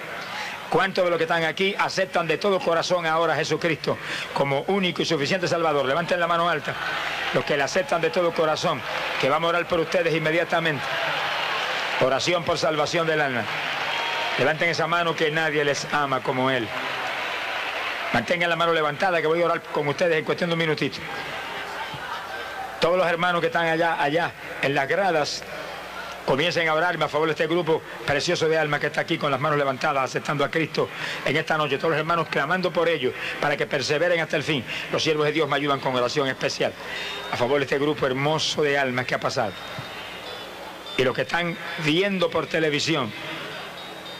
¿Cuántos 0.69 1.05
de 1.05 1.09
los 1.09 1.17
que 1.17 1.23
están 1.23 1.45
aquí 1.45 1.73
aceptan 1.77 2.27
de 2.27 2.37
todo 2.37 2.59
corazón 2.59 3.05
ahora 3.05 3.33
a 3.33 3.35
Jesucristo 3.37 3.97
como 4.33 4.61
único 4.67 5.01
y 5.01 5.05
suficiente 5.05 5.47
Salvador? 5.47 5.85
Levanten 5.85 6.19
la 6.19 6.27
mano 6.27 6.49
alta. 6.49 6.75
Los 7.33 7.45
que 7.45 7.55
le 7.55 7.63
aceptan 7.63 8.01
de 8.01 8.09
todo 8.09 8.33
corazón, 8.33 8.81
que 9.21 9.29
vamos 9.29 9.47
a 9.47 9.49
orar 9.49 9.67
por 9.67 9.79
ustedes 9.79 10.13
inmediatamente. 10.13 10.83
Oración 12.01 12.43
por 12.43 12.57
salvación 12.57 13.07
del 13.07 13.21
alma. 13.21 13.43
Levanten 14.37 14.69
esa 14.69 14.87
mano 14.87 15.15
que 15.15 15.31
nadie 15.31 15.63
les 15.63 15.87
ama 15.93 16.21
como 16.21 16.51
Él. 16.51 16.67
Mantengan 18.13 18.49
la 18.49 18.55
mano 18.55 18.73
levantada 18.73 19.21
que 19.21 19.27
voy 19.27 19.41
a 19.41 19.45
orar 19.45 19.61
con 19.61 19.87
ustedes 19.87 20.17
en 20.17 20.25
cuestión 20.25 20.49
de 20.49 20.53
un 20.55 20.59
minutito. 20.59 20.99
Todos 22.79 22.97
los 22.97 23.07
hermanos 23.07 23.41
que 23.41 23.47
están 23.47 23.65
allá, 23.65 24.01
allá, 24.01 24.31
en 24.61 24.75
las 24.75 24.87
gradas, 24.87 25.43
comiencen 26.27 26.67
a 26.67 26.73
orarme 26.73 27.05
a 27.05 27.07
favor 27.07 27.29
de 27.29 27.31
este 27.31 27.47
grupo 27.47 27.81
precioso 28.05 28.49
de 28.49 28.57
alma 28.57 28.81
que 28.81 28.87
está 28.87 28.99
aquí 28.99 29.17
con 29.17 29.31
las 29.31 29.39
manos 29.39 29.57
levantadas, 29.57 30.03
aceptando 30.03 30.43
a 30.43 30.51
Cristo 30.51 30.89
en 31.25 31.37
esta 31.37 31.57
noche. 31.57 31.77
Todos 31.77 31.91
los 31.91 31.99
hermanos 31.99 32.27
clamando 32.27 32.69
por 32.69 32.89
ellos 32.89 33.13
para 33.39 33.55
que 33.55 33.65
perseveren 33.65 34.19
hasta 34.19 34.35
el 34.35 34.43
fin. 34.43 34.61
Los 34.91 35.01
siervos 35.01 35.25
de 35.25 35.31
Dios 35.31 35.47
me 35.47 35.55
ayudan 35.55 35.79
con 35.79 35.95
oración 35.95 36.27
especial 36.27 36.73
a 37.31 37.37
favor 37.37 37.59
de 37.59 37.63
este 37.63 37.79
grupo 37.79 38.05
hermoso 38.05 38.61
de 38.61 38.77
almas 38.77 39.05
que 39.05 39.15
ha 39.15 39.19
pasado 39.21 39.53
y 40.97 41.03
los 41.03 41.15
que 41.15 41.21
están 41.21 41.55
viendo 41.85 42.29
por 42.29 42.47
televisión 42.47 43.09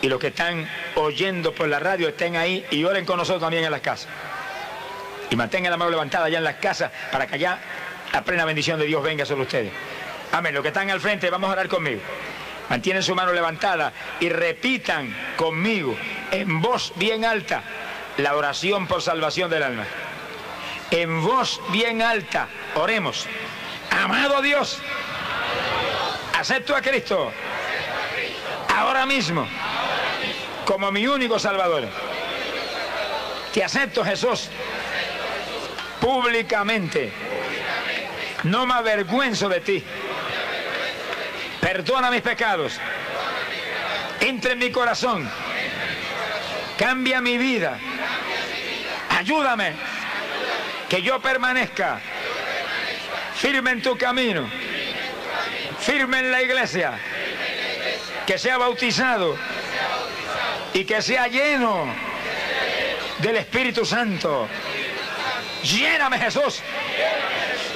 y 0.02 0.08
los 0.08 0.18
que 0.18 0.28
están 0.28 0.70
oyendo 0.96 1.52
por 1.52 1.68
la 1.68 1.80
radio 1.80 2.08
estén 2.08 2.38
ahí 2.38 2.66
y 2.72 2.86
oren 2.86 3.04
con 3.04 3.18
nosotros 3.18 3.42
también 3.42 3.66
en 3.66 3.72
las 3.72 3.82
casas. 3.82 4.08
Y 5.30 5.36
mantengan 5.36 5.72
la 5.72 5.78
mano 5.78 5.92
levantada 5.92 6.26
allá 6.26 6.38
en 6.38 6.46
las 6.46 6.56
casas 6.56 6.90
para 7.12 7.28
que 7.28 7.36
allá 7.36 7.60
la 8.14 8.24
plena 8.24 8.46
bendición 8.46 8.80
de 8.80 8.86
Dios 8.86 9.04
venga 9.04 9.26
sobre 9.26 9.42
ustedes. 9.42 9.74
Amén. 10.32 10.54
Los 10.54 10.62
que 10.62 10.70
están 10.70 10.90
al 10.90 11.00
frente, 11.00 11.30
vamos 11.30 11.50
a 11.50 11.54
orar 11.54 11.68
conmigo. 11.68 12.02
Mantienen 12.70 13.02
su 13.02 13.16
mano 13.16 13.32
levantada 13.32 13.94
y 14.20 14.30
repitan 14.30 15.16
conmigo 15.38 15.96
en 16.32 16.62
voz 16.62 16.92
bien 16.96 17.24
alta 17.24 17.64
la 18.18 18.36
oración 18.36 18.88
por 18.88 19.02
salvación 19.02 19.50
del 19.50 19.64
alma. 19.64 19.86
En 20.92 21.24
voz 21.24 21.62
bien 21.70 22.02
alta, 22.02 22.48
oremos. 22.76 23.26
Amado 23.92 24.42
Dios 24.42 24.82
acepto 26.38 26.76
a 26.76 26.82
Cristo 26.82 27.32
ahora 28.76 29.06
mismo 29.06 29.48
como 30.66 30.92
mi 30.92 31.08
único 31.08 31.40
Salvador. 31.40 31.88
Te 33.54 33.64
acepto 33.64 34.04
Jesús 34.04 34.50
públicamente. 36.00 37.12
No 38.44 38.66
me 38.66 38.76
avergüenzo 38.76 39.50
de 39.50 39.62
ti. 39.62 39.84
Perdona 41.68 42.10
mis 42.10 42.22
pecados. 42.22 42.80
Entra 44.22 44.54
en 44.54 44.60
mi 44.60 44.72
corazón. 44.72 45.30
Cambia 46.78 47.20
mi 47.20 47.38
vida. 47.38 47.78
Ayúdame. 49.10 49.74
Que 50.88 51.02
yo 51.02 51.20
permanezca 51.20 52.00
firme 53.36 53.72
en 53.72 53.82
tu 53.82 53.98
camino, 53.98 54.50
firme 55.82 56.20
en 56.20 56.32
la 56.32 56.42
iglesia, 56.42 56.94
que 58.26 58.38
sea 58.38 58.58
bautizado 58.58 59.36
y 60.74 60.86
que 60.86 61.02
sea 61.02 61.28
lleno 61.28 61.94
del 63.18 63.36
Espíritu 63.36 63.86
Santo. 63.86 64.48
Lléname 65.64 66.18
Jesús 66.18 66.62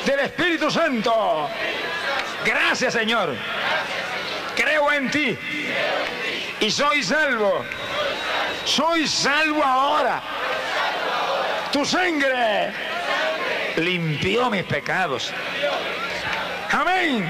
del 0.05 0.19
Espíritu 0.21 0.71
Santo. 0.71 1.49
Gracias 2.45 2.93
Señor. 2.93 3.35
En 4.89 5.11
ti 5.11 5.37
y 6.61 6.71
soy 6.71 7.03
salvo. 7.03 7.65
Soy 8.65 9.07
salvo 9.07 9.63
ahora. 9.63 10.21
Tu 11.71 11.85
sangre 11.85 12.71
limpió 13.77 14.49
mis 14.49 14.63
pecados. 14.63 15.33
Amén. 16.71 17.29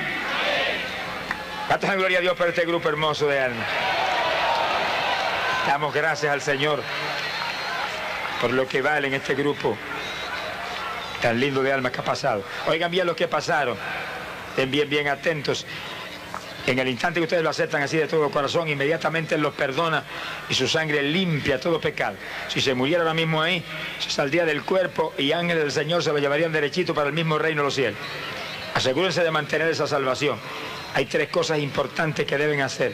Damos 1.70 1.95
gloria 1.95 2.18
a 2.18 2.22
Dios 2.22 2.36
por 2.36 2.47
este 2.47 2.66
grupo 2.66 2.89
hermoso 2.89 3.28
de 3.28 3.39
almas. 3.39 3.68
Damos 5.66 5.93
gracias 5.93 6.32
al 6.32 6.41
Señor 6.41 6.84
por 8.41 8.52
lo 8.52 8.68
que 8.68 8.82
vale 8.82 9.08
en 9.08 9.14
este 9.14 9.36
grupo 9.36 9.78
tan 11.22 11.39
lindo 11.39 11.62
de 11.64 11.72
almas 11.72 11.91
que 11.91 12.02
ha 12.02 12.04
pasado. 12.04 12.43
Oigan 12.68 12.91
bien 12.91 13.06
lo 13.06 13.16
que 13.16 13.28
pasaron. 13.28 13.78
Estén 14.49 14.70
bien, 14.70 14.89
bien 14.89 15.08
atentos. 15.08 15.66
En 16.68 16.78
el 16.78 16.88
instante 16.88 17.20
que 17.20 17.24
ustedes 17.24 17.43
lo 17.43 17.49
aceptan 17.49 17.82
así 17.82 17.97
de 17.97 18.07
todo 18.07 18.30
corazón, 18.30 18.68
inmediatamente 18.68 19.36
Él 19.36 19.41
los 19.41 19.53
perdona 19.53 20.03
y 20.47 20.53
su 20.53 20.68
sangre 20.68 21.01
limpia 21.01 21.59
todo 21.59 21.82
pecado. 21.82 22.16
Si 22.49 22.62
se 22.62 22.76
muriera 22.76 23.01
ahora 23.01 23.16
mismo 23.16 23.41
ahí, 23.41 23.64
se 23.99 24.12
saldría 24.12 24.45
del 24.45 24.62
cuerpo 24.64 25.14
y 25.18 25.32
ángeles 25.32 25.64
del 25.64 25.72
Señor 25.72 26.03
se 26.03 26.12
lo 26.12 26.20
llevarían 26.20 26.51
derechito 26.51 26.93
para 26.93 27.07
el 27.07 27.14
mismo 27.14 27.39
reino 27.39 27.62
de 27.62 27.66
los 27.66 27.74
cielos. 27.74 27.99
Asegúrense 28.76 29.24
de 29.24 29.32
mantener 29.32 29.68
esa 29.70 29.88
salvación. 29.88 30.38
Hay 30.93 31.05
tres 31.05 31.30
cosas 31.30 31.59
importantes 31.59 32.26
que 32.26 32.38
deben 32.38 32.62
hacer. 32.62 32.93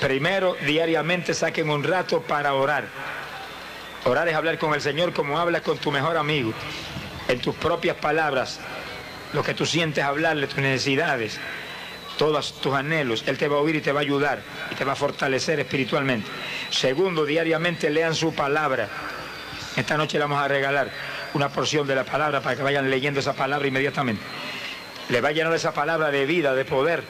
Primero, 0.00 0.56
diariamente 0.64 1.34
saquen 1.34 1.70
un 1.70 1.82
rato 1.82 2.22
para 2.22 2.54
orar. 2.54 2.84
Orar 4.04 4.28
es 4.28 4.34
hablar 4.34 4.58
con 4.58 4.74
el 4.74 4.80
Señor 4.80 5.12
como 5.12 5.40
hablas 5.40 5.62
con 5.62 5.76
tu 5.78 5.90
mejor 5.90 6.16
amigo, 6.16 6.52
en 7.26 7.40
tus 7.40 7.54
propias 7.56 7.96
palabras, 7.96 8.60
lo 9.32 9.42
que 9.42 9.54
tú 9.54 9.66
sientes 9.66 10.04
hablarle, 10.04 10.46
tus 10.46 10.58
necesidades 10.58 11.40
todos 12.18 12.60
tus 12.60 12.74
anhelos, 12.74 13.24
Él 13.26 13.38
te 13.38 13.48
va 13.48 13.56
a 13.56 13.60
oír 13.60 13.76
y 13.76 13.80
te 13.80 13.92
va 13.92 14.00
a 14.00 14.02
ayudar 14.02 14.42
y 14.70 14.74
te 14.74 14.84
va 14.84 14.92
a 14.92 14.96
fortalecer 14.96 15.58
espiritualmente. 15.60 16.28
Segundo, 16.68 17.24
diariamente 17.24 17.88
lean 17.88 18.14
su 18.14 18.34
palabra. 18.34 18.88
Esta 19.74 19.96
noche 19.96 20.18
le 20.18 20.24
vamos 20.24 20.42
a 20.42 20.48
regalar 20.48 20.90
una 21.32 21.48
porción 21.48 21.86
de 21.86 21.94
la 21.94 22.04
palabra 22.04 22.42
para 22.42 22.56
que 22.56 22.62
vayan 22.62 22.90
leyendo 22.90 23.20
esa 23.20 23.32
palabra 23.32 23.66
inmediatamente. 23.66 24.20
Le 25.08 25.20
va 25.22 25.28
a 25.28 25.32
llenar 25.32 25.54
esa 25.54 25.72
palabra 25.72 26.10
de 26.10 26.26
vida, 26.26 26.54
de 26.54 26.64
poder, 26.66 27.02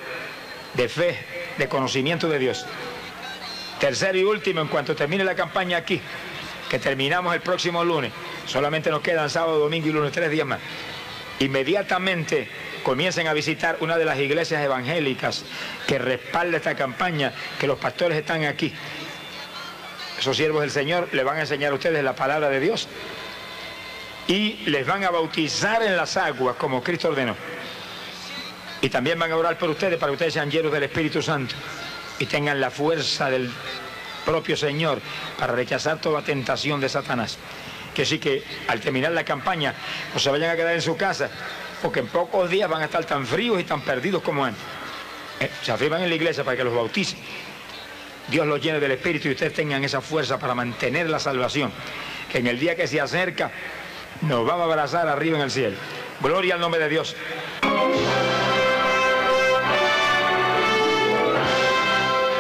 de 0.75 0.89
fe, 0.89 1.19
de 1.57 1.69
conocimiento 1.69 2.29
de 2.29 2.39
Dios. 2.39 2.67
Tercero 3.81 4.19
y 4.19 4.25
último, 4.25 4.61
en 4.61 4.69
cuanto 4.69 4.95
termine 4.95 5.25
la 5.25 5.35
campaña 5.35 5.79
aquí, 5.79 6.01
que 6.69 6.79
terminamos 6.79 7.35
el 7.35 7.41
próximo 7.41 7.83
lunes, 7.85 8.13
solamente 8.47 8.91
nos 8.91 9.01
quedan 9.01 9.31
sábado, 9.31 9.59
domingo 9.59 9.89
y 9.89 9.93
lunes, 9.93 10.13
tres 10.13 10.31
días 10.31 10.47
más. 10.47 10.61
Inmediatamente 11.41 12.49
comiencen 12.83 13.27
a 13.27 13.33
visitar 13.33 13.79
una 13.81 13.97
de 13.97 14.05
las 14.05 14.19
iglesias 14.19 14.63
evangélicas 14.63 15.45
que 15.87 15.99
respalda 15.99 16.57
esta 16.57 16.75
campaña, 16.75 17.33
que 17.59 17.67
los 17.67 17.79
pastores 17.79 18.19
están 18.19 18.45
aquí. 18.45 18.73
Esos 20.19 20.37
siervos 20.37 20.63
del 20.63 20.71
Señor 20.71 21.09
les 21.13 21.25
van 21.25 21.37
a 21.37 21.41
enseñar 21.41 21.73
a 21.73 21.75
ustedes 21.75 22.03
la 22.03 22.15
palabra 22.15 22.49
de 22.49 22.61
Dios 22.61 22.89
y 24.27 24.65
les 24.67 24.87
van 24.87 25.05
a 25.05 25.11
bautizar 25.11 25.83
en 25.83 25.97
las 25.97 26.17
aguas 26.17 26.57
como 26.57 26.83
Cristo 26.83 27.09
ordenó. 27.09 27.35
Y 28.81 28.91
también 28.91 29.19
van 29.19 29.33
a 29.33 29.37
orar 29.37 29.59
por 29.59 29.71
ustedes 29.71 29.99
para 29.99 30.11
que 30.11 30.15
ustedes 30.15 30.35
sean 30.35 30.51
llenos 30.51 30.71
del 30.71 30.85
Espíritu 30.85 31.23
Santo 31.23 31.55
y 32.19 32.27
tengan 32.27 32.61
la 32.61 32.71
fuerza 32.71 33.31
del 33.31 33.51
propio 34.25 34.57
Señor 34.57 35.01
para 35.39 35.55
rechazar 35.55 36.01
toda 36.01 36.23
tentación 36.23 36.81
de 36.81 36.89
Satanás. 36.89 37.39
Que 37.95 38.05
sí 38.05 38.19
que 38.19 38.45
al 38.69 38.81
terminar 38.81 39.13
la 39.13 39.25
campaña 39.25 39.75
no 40.13 40.21
se 40.21 40.31
vayan 40.31 40.51
a 40.51 40.57
quedar 40.57 40.75
en 40.75 40.83
su 40.83 40.97
casa, 40.97 41.31
porque 41.83 42.01
en 42.01 42.09
pocos 42.09 42.51
días 42.51 42.69
van 42.69 42.83
a 42.83 42.87
estar 42.87 43.05
tan 43.05 43.27
fríos 43.27 43.61
y 43.61 43.65
tan 43.65 43.81
perdidos 43.81 44.23
como 44.23 44.45
antes. 44.45 44.63
Eh, 45.41 45.51
se 45.63 45.73
afirman 45.73 46.03
en 46.03 46.09
la 46.09 46.15
iglesia 46.15 46.45
para 46.45 46.57
que 46.57 46.65
los 46.65 46.75
bauticen. 46.75 47.19
Dios 48.29 48.47
los 48.47 48.61
llene 48.61 48.81
del 48.81 48.91
Espíritu 48.93 49.29
y 49.29 49.33
ustedes 49.33 49.55
tengan 49.55 49.83
esa 49.85 50.01
fuerza 50.01 50.39
para 50.39 50.55
mantener 50.55 51.09
la 51.09 51.19
salvación. 51.19 51.73
Que 52.31 52.39
en 52.39 52.47
el 52.47 52.59
día 52.59 52.77
que 52.77 52.87
se 52.87 53.01
acerca 53.01 53.51
nos 54.23 54.47
vamos 54.47 54.63
a 54.63 54.65
abrazar 54.65 55.09
arriba 55.09 55.39
en 55.39 55.45
el 55.45 55.51
cielo. 55.51 55.77
Gloria 56.21 56.55
al 56.55 56.61
nombre 56.61 56.81
de 56.81 56.89
Dios. 56.89 57.17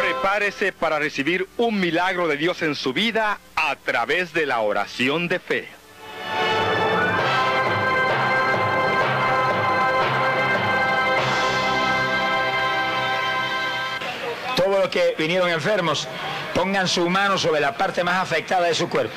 Prepárese 0.01 0.73
para 0.73 0.99
recibir 0.99 1.47
un 1.57 1.79
milagro 1.79 2.27
de 2.29 2.37
Dios 2.37 2.61
en 2.63 2.75
su 2.75 2.93
vida 2.93 3.39
a 3.55 3.77
través 3.77 4.33
de 4.33 4.47
la 4.47 4.61
oración 4.61 5.29
de 5.29 5.39
fe. 5.39 5.78
Que 14.89 15.15
vinieron 15.17 15.49
enfermos, 15.51 16.09
pongan 16.55 16.89
su 16.89 17.09
mano 17.09 17.39
sobre 17.39 17.61
la 17.61 17.77
parte 17.77 18.05
más 18.05 18.17
afectada 18.17 18.67
de 18.67 18.75
su 18.75 18.89
cuerpo. 18.89 19.15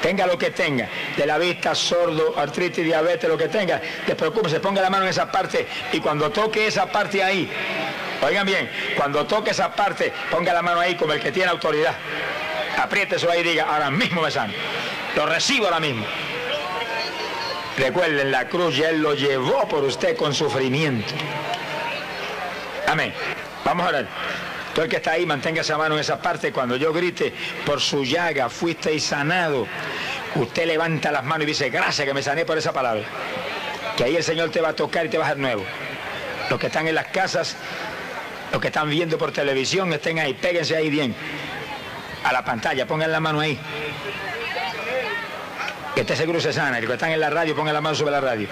Tenga 0.00 0.26
lo 0.26 0.36
que 0.36 0.50
tenga, 0.50 0.86
de 1.16 1.26
la 1.26 1.38
vista, 1.38 1.74
sordo, 1.74 2.38
artritis, 2.38 2.84
diabetes, 2.84 3.28
lo 3.28 3.38
que 3.38 3.48
tenga, 3.48 3.80
despreocúpese, 4.06 4.60
ponga 4.60 4.82
la 4.82 4.90
mano 4.90 5.04
en 5.04 5.10
esa 5.10 5.32
parte 5.32 5.66
y 5.92 6.00
cuando 6.00 6.30
toque 6.30 6.66
esa 6.66 6.84
parte 6.86 7.22
ahí, 7.22 7.50
oigan 8.22 8.46
bien, 8.46 8.70
cuando 8.96 9.24
toque 9.24 9.52
esa 9.52 9.74
parte, 9.74 10.12
ponga 10.30 10.52
la 10.52 10.60
mano 10.60 10.80
ahí 10.80 10.94
como 10.94 11.14
el 11.14 11.20
que 11.20 11.32
tiene 11.32 11.50
autoridad. 11.50 11.94
Apriete 12.76 13.16
eso 13.16 13.30
ahí 13.30 13.40
y 13.40 13.44
diga, 13.44 13.64
ahora 13.64 13.90
mismo 13.90 14.20
me 14.20 14.30
sano. 14.30 14.52
Lo 15.16 15.26
recibo 15.26 15.66
ahora 15.66 15.80
mismo. 15.80 16.04
Recuerden, 17.78 18.30
la 18.30 18.48
cruz 18.48 18.76
ya 18.76 18.90
Él 18.90 19.00
lo 19.00 19.14
llevó 19.14 19.66
por 19.68 19.84
usted 19.84 20.16
con 20.16 20.34
sufrimiento. 20.34 21.12
Amén. 22.86 23.12
Vamos 23.64 23.86
a 23.86 23.88
orar. 23.88 24.06
Todo 24.74 24.84
el 24.84 24.90
que 24.90 24.96
está 24.96 25.12
ahí, 25.12 25.24
mantenga 25.24 25.60
esa 25.60 25.78
mano 25.78 25.94
en 25.94 26.00
esa 26.00 26.20
parte. 26.20 26.52
Cuando 26.52 26.76
yo 26.76 26.92
grite, 26.92 27.32
por 27.64 27.80
su 27.80 28.04
llaga 28.04 28.48
fuisteis 28.48 29.04
sanado, 29.04 29.66
usted 30.34 30.66
levanta 30.66 31.12
las 31.12 31.24
manos 31.24 31.44
y 31.44 31.46
dice, 31.46 31.70
gracias 31.70 32.06
que 32.06 32.12
me 32.12 32.22
sané 32.22 32.44
por 32.44 32.58
esa 32.58 32.72
palabra. 32.72 33.04
Que 33.96 34.04
ahí 34.04 34.16
el 34.16 34.24
Señor 34.24 34.50
te 34.50 34.60
va 34.60 34.70
a 34.70 34.72
tocar 34.74 35.06
y 35.06 35.08
te 35.08 35.16
va 35.16 35.26
a 35.26 35.28
dar 35.28 35.38
nuevo. 35.38 35.64
Los 36.50 36.58
que 36.58 36.66
están 36.66 36.88
en 36.88 36.96
las 36.96 37.06
casas, 37.06 37.56
los 38.50 38.60
que 38.60 38.66
están 38.66 38.90
viendo 38.90 39.16
por 39.16 39.30
televisión, 39.30 39.92
estén 39.92 40.18
ahí, 40.18 40.34
péguense 40.34 40.76
ahí 40.76 40.90
bien. 40.90 41.14
A 42.24 42.32
la 42.32 42.44
pantalla, 42.44 42.84
pongan 42.86 43.12
la 43.12 43.20
mano 43.20 43.40
ahí. 43.40 43.56
Que 45.94 46.00
esté 46.00 46.16
seguro 46.16 46.40
se 46.40 46.52
sana. 46.52 46.78
Y 46.78 46.82
los 46.82 46.88
que 46.88 46.94
están 46.94 47.10
en 47.12 47.20
la 47.20 47.30
radio, 47.30 47.54
pongan 47.54 47.74
la 47.74 47.80
mano 47.80 47.94
sobre 47.94 48.10
la 48.10 48.20
radio. 48.20 48.48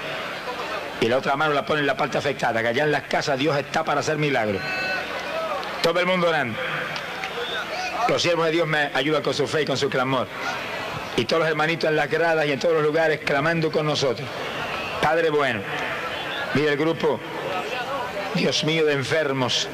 Y 1.00 1.08
la 1.08 1.18
otra 1.18 1.34
mano 1.34 1.52
la 1.52 1.66
ponen 1.66 1.80
en 1.80 1.88
la 1.88 1.96
parte 1.96 2.16
afectada, 2.16 2.62
que 2.62 2.68
allá 2.68 2.84
en 2.84 2.92
las 2.92 3.02
casas 3.02 3.36
Dios 3.36 3.56
está 3.56 3.82
para 3.82 4.00
hacer 4.00 4.18
milagros. 4.18 4.62
Todo 5.82 5.98
el 5.98 6.06
mundo 6.06 6.28
orando. 6.28 6.56
Los 8.08 8.22
siervos 8.22 8.46
de 8.46 8.52
Dios 8.52 8.68
me 8.68 8.90
ayudan 8.94 9.20
con 9.20 9.34
su 9.34 9.48
fe 9.48 9.62
y 9.62 9.66
con 9.66 9.76
su 9.76 9.90
clamor. 9.90 10.28
Y 11.16 11.24
todos 11.24 11.40
los 11.40 11.48
hermanitos 11.48 11.90
en 11.90 11.96
las 11.96 12.08
gradas 12.08 12.46
y 12.46 12.52
en 12.52 12.60
todos 12.60 12.74
los 12.74 12.84
lugares 12.84 13.20
clamando 13.24 13.72
con 13.72 13.86
nosotros. 13.86 14.28
Padre 15.02 15.30
bueno, 15.30 15.60
mira 16.54 16.70
el 16.70 16.78
grupo, 16.78 17.18
Dios 18.34 18.62
mío, 18.62 18.86
de 18.86 18.92
enfermos 18.92 19.68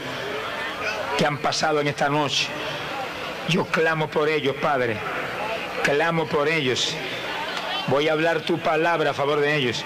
que 1.19 1.27
han 1.27 1.39
pasado 1.39 1.81
en 1.81 1.89
esta 1.89 2.09
noche. 2.09 2.49
Yo 3.51 3.67
clamo 3.67 4.09
por 4.09 4.31
ellos, 4.31 4.57
Padre. 4.57 4.97
Clamo 5.83 6.27
por 6.27 6.49
ellos. 6.49 6.95
Voy 7.89 8.09
a 8.09 8.13
hablar 8.13 8.41
tu 8.41 8.59
palabra 8.59 9.11
a 9.11 9.15
favor 9.15 9.41
de 9.41 9.57
ellos. 9.57 9.85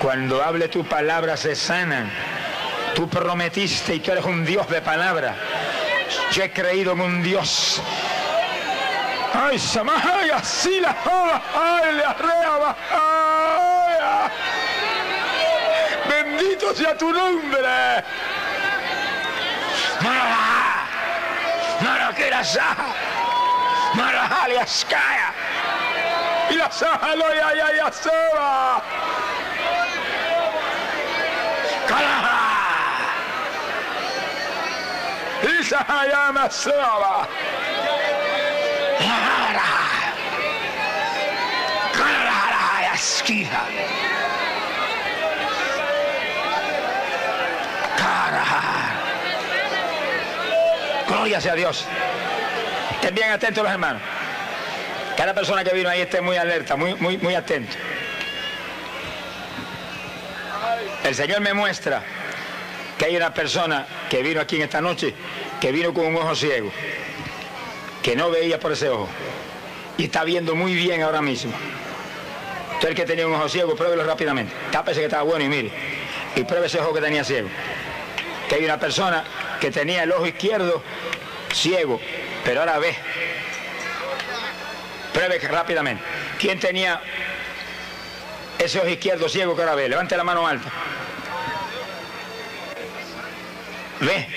Cuando 0.00 0.42
hable 0.42 0.68
tu 0.68 0.84
palabra 0.84 1.36
se 1.36 1.56
sanan 1.56 2.10
Tú 2.98 3.08
prometiste 3.08 3.94
y 3.94 4.00
tú 4.00 4.10
eres 4.10 4.24
un 4.24 4.44
Dios 4.44 4.68
de 4.68 4.82
palabra. 4.82 5.36
Yo 6.32 6.42
he 6.42 6.50
creído 6.50 6.92
en 6.92 7.00
un 7.00 7.22
Dios. 7.22 7.80
Ay, 9.34 9.58
Samaya, 9.58 10.36
así 10.36 10.80
la 10.80 10.96
ay, 11.54 11.94
le 11.94 12.04
Bendito 16.08 16.74
sea 16.74 16.96
tu 16.96 17.12
nombre. 17.12 18.04
Mara, 20.00 20.86
Mara, 21.80 22.12
que 22.14 22.30
la 22.30 22.44
saja. 22.44 22.86
Mara, 23.94 24.26
aliaskaya. 24.44 25.32
Y 26.50 26.54
la 26.54 26.70
saja 26.70 27.14
lo 27.14 27.34
ya 27.34 27.54
ya 27.54 27.76
ya 27.76 27.92
soba. 27.92 28.82
Caraja. 31.86 32.37
Gloria 51.06 51.40
sea 51.40 51.54
Dios. 51.54 51.86
Estén 52.94 53.14
bien 53.14 53.30
atentos 53.30 53.62
los 53.62 53.72
hermanos. 53.72 54.00
Cada 55.16 55.34
persona 55.34 55.64
que 55.64 55.74
vino 55.74 55.90
ahí 55.90 56.00
esté 56.00 56.20
muy 56.20 56.36
alerta, 56.36 56.76
muy, 56.76 56.94
muy, 56.94 57.18
muy 57.18 57.34
atento. 57.34 57.76
El 61.04 61.14
Señor 61.14 61.40
me 61.40 61.52
muestra 61.52 62.02
que 62.96 63.04
hay 63.06 63.16
una 63.16 63.32
persona 63.32 63.86
que 64.08 64.22
vino 64.22 64.40
aquí 64.40 64.56
en 64.56 64.62
esta 64.62 64.80
noche 64.80 65.14
que 65.60 65.72
vino 65.72 65.92
con 65.92 66.06
un 66.06 66.16
ojo 66.16 66.34
ciego, 66.34 66.70
que 68.02 68.16
no 68.16 68.30
veía 68.30 68.60
por 68.60 68.72
ese 68.72 68.88
ojo, 68.88 69.08
y 69.96 70.04
está 70.04 70.24
viendo 70.24 70.54
muy 70.54 70.74
bien 70.74 71.02
ahora 71.02 71.20
mismo. 71.20 71.52
Usted 72.78 72.90
el 72.90 72.94
que 72.94 73.04
tenía 73.04 73.26
un 73.26 73.34
ojo 73.34 73.48
ciego, 73.48 73.74
pruébelo 73.74 74.04
rápidamente. 74.04 74.54
Tápese 74.70 75.00
que 75.00 75.06
estaba 75.06 75.24
bueno 75.24 75.44
y 75.44 75.48
mire. 75.48 75.72
Y 76.36 76.44
pruebe 76.44 76.68
ese 76.68 76.78
ojo 76.78 76.94
que 76.94 77.00
tenía 77.00 77.24
ciego. 77.24 77.48
Que 78.48 78.54
hay 78.54 78.64
una 78.64 78.78
persona 78.78 79.24
que 79.60 79.72
tenía 79.72 80.04
el 80.04 80.12
ojo 80.12 80.24
izquierdo 80.28 80.80
ciego, 81.52 82.00
pero 82.44 82.60
ahora 82.60 82.78
ve. 82.78 82.94
Pruebe 85.12 85.40
rápidamente. 85.40 86.04
¿Quién 86.38 86.60
tenía 86.60 87.00
ese 88.60 88.78
ojo 88.78 88.88
izquierdo 88.88 89.28
ciego 89.28 89.56
que 89.56 89.62
ahora 89.62 89.74
ve? 89.74 89.88
Levante 89.88 90.16
la 90.16 90.22
mano 90.22 90.46
alta. 90.46 90.70
Ve. 94.02 94.28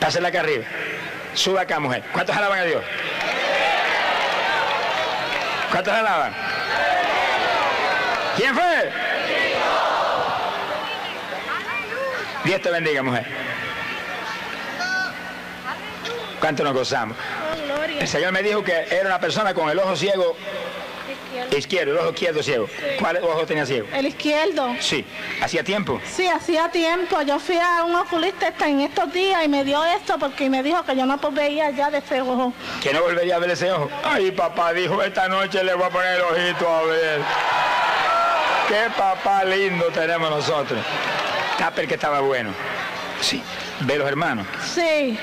Pásela 0.00 0.28
acá 0.28 0.40
arriba. 0.40 0.64
Suba 1.34 1.62
acá, 1.62 1.78
mujer. 1.80 2.02
¿Cuántos 2.12 2.36
alaban 2.36 2.58
a 2.58 2.64
Dios? 2.64 2.82
¿Cuántos 5.70 5.92
alaban? 5.92 6.34
¿Quién 8.36 8.54
fue? 8.54 8.92
Dios 12.44 12.62
te 12.62 12.70
bendiga, 12.70 13.02
mujer. 13.02 13.26
¿Cuánto 16.40 16.64
nos 16.64 16.72
gozamos? 16.72 17.16
El 17.98 18.06
Señor 18.06 18.32
me 18.32 18.42
dijo 18.42 18.62
que 18.62 18.86
era 18.90 19.06
una 19.06 19.20
persona 19.20 19.52
con 19.54 19.68
el 19.68 19.78
ojo 19.78 19.96
ciego 19.96 20.36
izquierdo, 21.56 21.92
el 21.92 21.98
ojo 21.98 22.10
izquierdo 22.10 22.42
ciego. 22.42 22.68
¿Cuál 22.98 23.16
ojo 23.22 23.46
tenía 23.46 23.64
ciego? 23.66 23.86
El 23.92 24.06
izquierdo. 24.06 24.74
Sí. 24.80 25.04
¿Hacía 25.40 25.62
tiempo? 25.64 26.00
Sí, 26.10 26.26
hacía 26.28 26.70
tiempo. 26.70 27.20
Yo 27.22 27.38
fui 27.38 27.56
a 27.58 27.84
un 27.84 27.94
oculista 27.94 28.48
esta- 28.48 28.68
en 28.68 28.80
estos 28.80 29.12
días 29.12 29.44
y 29.44 29.48
me 29.48 29.64
dio 29.64 29.84
esto 29.84 30.18
porque 30.18 30.48
me 30.50 30.62
dijo 30.62 30.82
que 30.84 30.96
yo 30.96 31.06
no 31.06 31.18
veía 31.30 31.70
ya 31.70 31.90
de 31.90 31.98
ese 31.98 32.20
ojo. 32.20 32.52
Que 32.82 32.92
no 32.92 33.02
volvería 33.02 33.36
a 33.36 33.38
ver 33.38 33.50
ese 33.50 33.70
ojo. 33.72 33.90
Ay, 34.04 34.30
papá 34.30 34.72
dijo, 34.72 35.02
esta 35.02 35.28
noche 35.28 35.62
le 35.64 35.74
voy 35.74 35.84
a 35.86 35.90
poner 35.90 36.14
el 36.16 36.22
ojito 36.22 36.68
a 36.68 36.82
ver. 36.84 37.20
Qué 38.68 38.90
papá 38.96 39.44
lindo 39.44 39.86
tenemos 39.86 40.30
nosotros. 40.30 40.78
Taper 41.58 41.88
que 41.88 41.94
estaba 41.94 42.20
bueno. 42.20 42.50
Sí. 43.20 43.42
Ve 43.80 43.96
los 43.96 44.08
hermanos. 44.08 44.46
Sí, 44.74 45.18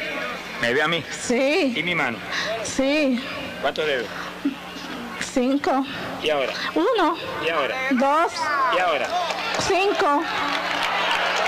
Me 0.62 0.74
ve 0.74 0.82
a 0.82 0.88
mí. 0.88 1.04
sí, 1.12 1.74
Y 1.76 1.84
mi 1.84 1.94
mano. 1.94 2.18
sí. 2.64 3.22
¿Cuántos 3.62 3.86
dedos? 3.86 4.08
Cinco. 5.36 5.86
¿Y 6.24 6.30
ahora? 6.30 6.54
Uno, 6.76 7.18
¿Y 7.46 7.50
ahora? 7.50 7.76
dos, 7.92 8.32
¿Y 8.74 8.80
ahora? 8.80 9.06
cinco. 9.68 10.24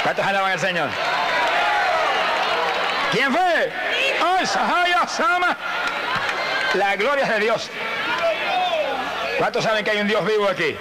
¿Cuántos 0.03 0.25
alaban 0.25 0.51
al 0.51 0.59
Señor? 0.59 0.89
¿Quién 3.13 3.31
fue? 3.31 3.71
La 6.73 6.97
gloria 6.97 7.23
es 7.23 7.29
de 7.29 7.39
Dios. 7.39 7.69
¿Cuántos 9.38 9.63
saben 9.63 9.85
que 9.85 9.91
hay 9.91 10.01
un 10.01 10.07
Dios 10.09 10.25
vivo 10.25 10.49
aquí? 10.49 10.75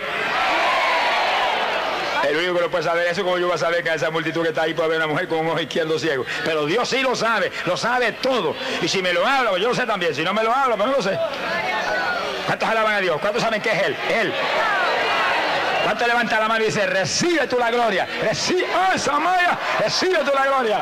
El 2.28 2.38
único 2.38 2.54
que 2.56 2.60
lo 2.62 2.70
puede 2.72 2.82
saber 2.82 3.06
eso, 3.06 3.22
como 3.22 3.38
yo 3.38 3.46
voy 3.46 3.54
a 3.54 3.58
saber 3.58 3.84
que 3.84 3.94
esa 3.94 4.10
multitud 4.10 4.42
que 4.42 4.48
está 4.48 4.62
ahí 4.62 4.74
puede 4.74 4.86
haber 4.86 4.98
una 4.98 5.06
mujer 5.06 5.28
con 5.28 5.38
un 5.38 5.48
ojo 5.50 5.60
izquierdo 5.60 5.96
ciego. 5.96 6.26
Pero 6.44 6.66
Dios 6.66 6.88
sí 6.88 7.02
lo 7.02 7.14
sabe, 7.14 7.52
lo 7.66 7.76
sabe 7.76 8.10
todo. 8.14 8.56
Y 8.82 8.88
si 8.88 9.00
me 9.00 9.12
lo 9.12 9.24
habla, 9.24 9.50
pues 9.50 9.62
yo 9.62 9.68
lo 9.68 9.76
sé 9.76 9.86
también. 9.86 10.12
Si 10.12 10.22
no 10.22 10.34
me 10.34 10.42
lo 10.42 10.52
habla, 10.52 10.74
pues 10.74 10.88
no 10.88 10.96
lo 10.96 11.02
sé. 11.04 11.16
¿Cuántos 12.46 12.68
alaban 12.68 12.94
a 12.94 13.00
Dios? 13.00 13.20
¿Cuántos 13.20 13.42
saben 13.42 13.60
que 13.60 13.70
es 13.70 13.82
Él? 13.82 13.96
Él. 14.08 14.32
¿Cuántos 15.84 16.08
levanta 16.08 16.40
la 16.40 16.48
mano 16.48 16.64
y 16.64 16.66
dice, 16.66 16.86
recibe 16.86 17.46
tú 17.46 17.58
la 17.58 17.70
gloria? 17.70 18.06
Recibe, 18.22 18.66
¡ay, 18.74 18.98
Samaya! 18.98 19.58
Recibe 19.80 20.18
tú 20.18 20.32
la 20.34 20.46
gloria. 20.46 20.78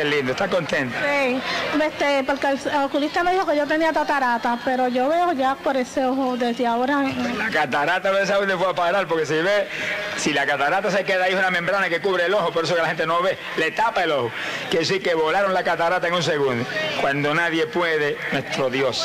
Qué 0.00 0.06
lindo, 0.06 0.32
está 0.32 0.48
contento. 0.48 0.96
Sí, 0.98 1.38
este, 1.82 2.24
porque 2.24 2.46
el 2.46 2.84
oculista 2.84 3.22
me 3.22 3.34
dijo 3.34 3.44
que 3.44 3.54
yo 3.54 3.66
tenía 3.66 3.92
tatarata, 3.92 4.58
pero 4.64 4.88
yo 4.88 5.10
veo 5.10 5.34
ya 5.34 5.56
por 5.56 5.76
ese 5.76 6.06
ojo 6.06 6.38
desde 6.38 6.66
ahora. 6.66 7.02
La 7.36 7.50
catarata 7.50 8.10
no 8.10 8.24
sabe 8.24 8.46
dónde 8.46 8.56
fue 8.56 8.70
a 8.70 8.74
parar, 8.74 9.06
porque 9.06 9.26
si 9.26 9.34
ve, 9.34 9.68
si 10.16 10.32
la 10.32 10.46
catarata 10.46 10.90
se 10.90 11.04
queda 11.04 11.24
ahí 11.24 11.34
es 11.34 11.38
una 11.38 11.50
membrana 11.50 11.90
que 11.90 12.00
cubre 12.00 12.24
el 12.24 12.32
ojo, 12.32 12.50
por 12.50 12.64
eso 12.64 12.74
que 12.74 12.80
la 12.80 12.88
gente 12.88 13.04
no 13.04 13.20
ve, 13.20 13.36
le 13.58 13.72
tapa 13.72 14.04
el 14.04 14.12
ojo. 14.12 14.32
Quiere 14.70 14.86
decir 14.86 15.02
que 15.02 15.12
volaron 15.12 15.52
la 15.52 15.64
catarata 15.64 16.08
en 16.08 16.14
un 16.14 16.22
segundo. 16.22 16.64
Cuando 17.02 17.34
nadie 17.34 17.66
puede, 17.66 18.16
nuestro 18.32 18.70
Dios. 18.70 19.04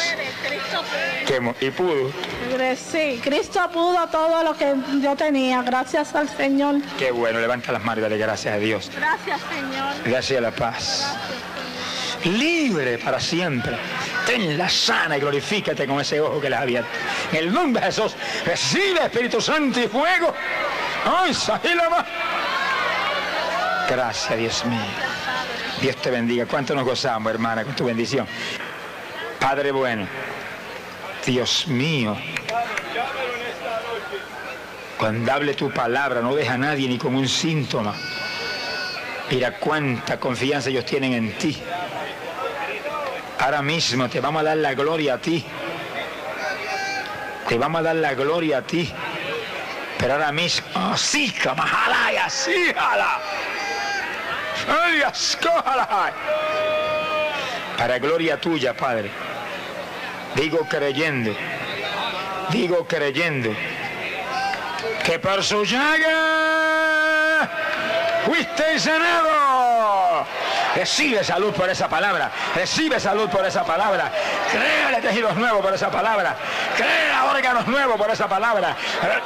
Que 1.27 1.41
y 1.59 1.71
pudo. 1.71 2.09
Sí, 2.75 3.19
Cristo 3.23 3.59
pudo 3.71 4.07
todo 4.07 4.43
lo 4.43 4.55
que 4.55 4.75
yo 5.01 5.15
tenía, 5.15 5.61
gracias 5.61 6.13
al 6.15 6.29
Señor. 6.29 6.75
Qué 6.97 7.11
bueno, 7.11 7.39
levanta 7.39 7.71
las 7.71 7.83
manos 7.83 7.99
y 7.99 8.01
dale 8.01 8.17
gracias 8.17 8.53
a 8.53 8.57
Dios. 8.57 8.91
Gracias, 8.95 9.41
Señor. 9.49 9.93
Gracias 10.03 10.37
a 10.37 10.41
la 10.41 10.51
paz. 10.51 11.17
Libre 12.23 12.97
para 12.97 13.19
siempre. 13.19 13.77
Tenla 14.25 14.67
sana 14.69 15.17
y 15.17 15.19
glorifícate 15.19 15.85
con 15.85 15.99
ese 15.99 16.19
ojo 16.19 16.41
que 16.41 16.53
ha 16.53 16.61
abierto. 16.61 16.89
En 17.31 17.37
el 17.37 17.53
nombre 17.53 17.81
de 17.81 17.87
Jesús, 17.87 18.15
recibe 18.45 19.03
Espíritu 19.03 19.41
Santo 19.41 19.79
y 19.79 19.87
fuego. 19.87 20.33
¡Ay, 21.05 21.33
Sahilama! 21.33 22.05
Gracias, 23.89 24.37
Dios 24.37 24.65
mío. 24.65 24.79
Dios 25.81 25.95
te 25.97 26.09
bendiga. 26.09 26.45
¿Cuánto 26.45 26.73
nos 26.73 26.85
gozamos, 26.85 27.31
hermana, 27.31 27.63
con 27.63 27.75
tu 27.75 27.85
bendición? 27.85 28.27
Padre 29.39 29.71
bueno, 29.71 30.07
Dios 31.25 31.67
mío. 31.67 32.15
Cuando 34.97 35.31
hable 35.31 35.53
tu 35.55 35.71
palabra, 35.71 36.21
no 36.21 36.35
deja 36.35 36.53
a 36.53 36.57
nadie 36.57 36.87
ni 36.87 36.97
con 36.97 37.15
un 37.15 37.27
síntoma. 37.27 37.93
Mira 39.29 39.57
cuánta 39.57 40.19
confianza 40.19 40.69
ellos 40.69 40.85
tienen 40.85 41.13
en 41.13 41.37
ti. 41.37 41.61
Ahora 43.39 43.61
mismo 43.61 44.07
te 44.07 44.19
vamos 44.21 44.41
a 44.41 44.45
dar 44.45 44.57
la 44.57 44.73
gloria 44.73 45.15
a 45.15 45.17
ti. 45.17 45.43
Te 47.47 47.57
vamos 47.57 47.79
a 47.79 47.83
dar 47.83 47.95
la 47.95 48.13
gloria 48.13 48.59
a 48.59 48.61
ti. 48.61 48.91
Pero 49.97 50.13
ahora 50.13 50.31
mismo, 50.31 50.67
así, 50.75 51.33
majalaya, 51.55 52.25
así, 52.25 52.73
jala. 52.75 53.19
Para 57.77 57.99
gloria 57.99 58.39
tuya, 58.39 58.75
Padre. 58.75 59.34
Digo 60.35 60.65
creyendo, 60.69 61.33
digo 62.49 62.85
creyendo, 62.85 63.55
que 65.03 65.17
por 65.17 65.43
su 65.43 65.63
llaga 65.63 67.49
fuiste 68.25 68.79
sanado. 68.79 70.25
Recibe 70.75 71.23
salud 71.23 71.53
por 71.53 71.69
esa 71.69 71.87
palabra. 71.87 72.29
Recibe 72.53 72.99
salud 72.99 73.29
por 73.29 73.45
esa 73.45 73.63
palabra. 73.63 74.11
Créale 74.51 75.01
tejidos 75.01 75.33
nuevos 75.37 75.61
por 75.61 75.73
esa 75.73 75.89
palabra. 75.89 76.35
Crea 76.75 77.31
órganos 77.31 77.65
nuevos 77.67 77.95
por 77.95 78.09
esa 78.11 78.27
palabra. 78.27 78.75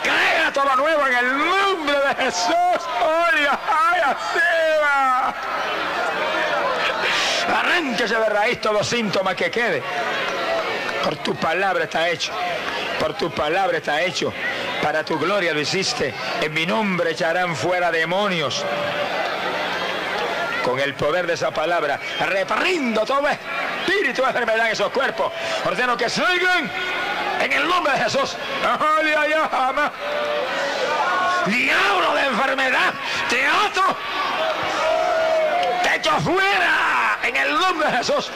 Crea 0.04 0.54
todo 0.54 0.76
nuevo 0.76 1.08
en 1.08 1.14
el 1.16 1.38
nombre 1.38 2.00
de 2.00 2.16
Jesús. 2.24 2.54
¡Oye, 2.54 3.50
ay, 3.50 4.02
así 4.06 4.40
va! 4.84 5.34
Arránquese 7.60 8.14
de 8.14 8.30
raíz 8.30 8.62
todos 8.62 8.78
los 8.78 8.88
síntomas 8.88 9.34
que 9.34 9.50
quede. 9.50 9.82
Por 11.04 11.16
tu 11.18 11.36
palabra 11.36 11.86
está 11.86 12.10
hecho. 12.10 12.32
Por 13.00 13.14
tu 13.14 13.32
palabra 13.32 13.78
está 13.78 14.02
hecho. 14.02 14.34
Para 14.82 15.04
tu 15.04 15.18
gloria 15.18 15.54
lo 15.54 15.62
hiciste. 15.62 16.14
En 16.42 16.54
mi 16.54 16.66
nombre 16.66 17.12
echarán 17.12 17.56
fuera 17.56 17.92
demonios. 17.92 18.64
Con 20.64 20.80
el 20.80 20.94
poder 20.94 21.26
de 21.26 21.34
esa 21.34 21.52
palabra, 21.52 22.00
reprendo 22.28 23.06
todo 23.06 23.28
espíritu 23.28 24.22
de 24.22 24.28
enfermedad 24.28 24.68
en 24.68 24.74
esos 24.74 24.92
cuerpos. 24.92 25.32
Ordeno 25.66 25.98
que 25.98 26.10
salgan 26.10 26.70
en 27.42 27.52
el 27.54 27.68
nombre 27.68 27.94
de 27.94 28.00
Jesús. 28.00 28.36
Diablo 31.46 32.14
de 32.14 32.22
enfermedad, 32.26 32.94
teatro, 33.30 33.96
te 35.82 35.96
echo 35.96 36.12
fuera 36.20 37.18
en 37.24 37.36
el 37.36 37.54
nombre 37.54 37.90
de 37.90 37.98
Jesús. 37.98 38.30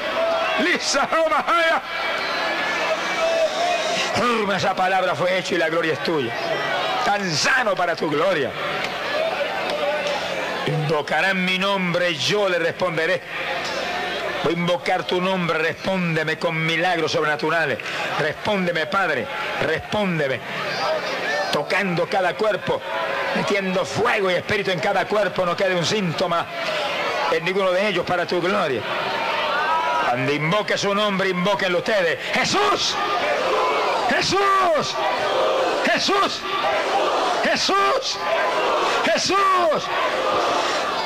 Lisa, 0.60 1.08
esa 4.56 4.76
palabra 4.76 5.16
fue 5.16 5.38
hecho 5.38 5.56
y 5.56 5.58
la 5.58 5.70
gloria 5.70 5.94
es 5.94 6.04
tuya. 6.04 6.34
Tan 7.06 7.30
sano 7.32 7.76
para 7.76 7.96
tu 7.96 8.10
gloria. 8.10 8.52
Invocarán 10.68 11.44
mi 11.44 11.58
nombre 11.58 12.16
yo 12.16 12.48
le 12.48 12.60
responderé. 12.60 13.22
Voy 14.44 14.54
a 14.54 14.58
invocar 14.58 15.04
tu 15.06 15.22
nombre, 15.22 15.58
respóndeme 15.58 16.38
con 16.38 16.66
milagros 16.66 17.12
sobrenaturales. 17.12 17.78
Respóndeme, 18.20 18.86
Padre, 18.88 19.26
respóndeme. 19.66 20.40
tocando 21.52 22.08
cada 22.10 22.36
cuerpo, 22.36 22.82
metiendo 23.36 23.86
fuego 23.86 24.32
y 24.32 24.34
espíritu 24.34 24.72
en 24.72 24.80
cada 24.80 25.06
cuerpo, 25.06 25.46
no 25.46 25.56
quede 25.56 25.76
un 25.76 25.86
síntoma 25.86 26.46
en 27.32 27.46
ninguno 27.46 27.72
de 27.72 27.88
ellos 27.90 28.06
para 28.06 28.26
tu 28.26 28.42
gloria. 28.42 28.82
Cuando 30.10 30.32
invoque 30.32 30.78
su 30.78 30.94
nombre, 30.94 31.30
invóquenlo 31.30 31.80
ustedes. 31.80 32.20
Jesús, 32.34 32.96
Jesús, 34.16 34.96
Jesús, 35.86 36.42
Jesús, 37.44 38.20
Jesús. 39.06 39.84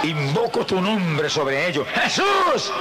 Invoco 0.04 0.66
tu 0.66 0.82
nombre 0.82 1.30
sobre 1.30 1.68
ellos. 1.68 1.88
Jesús. 2.04 2.72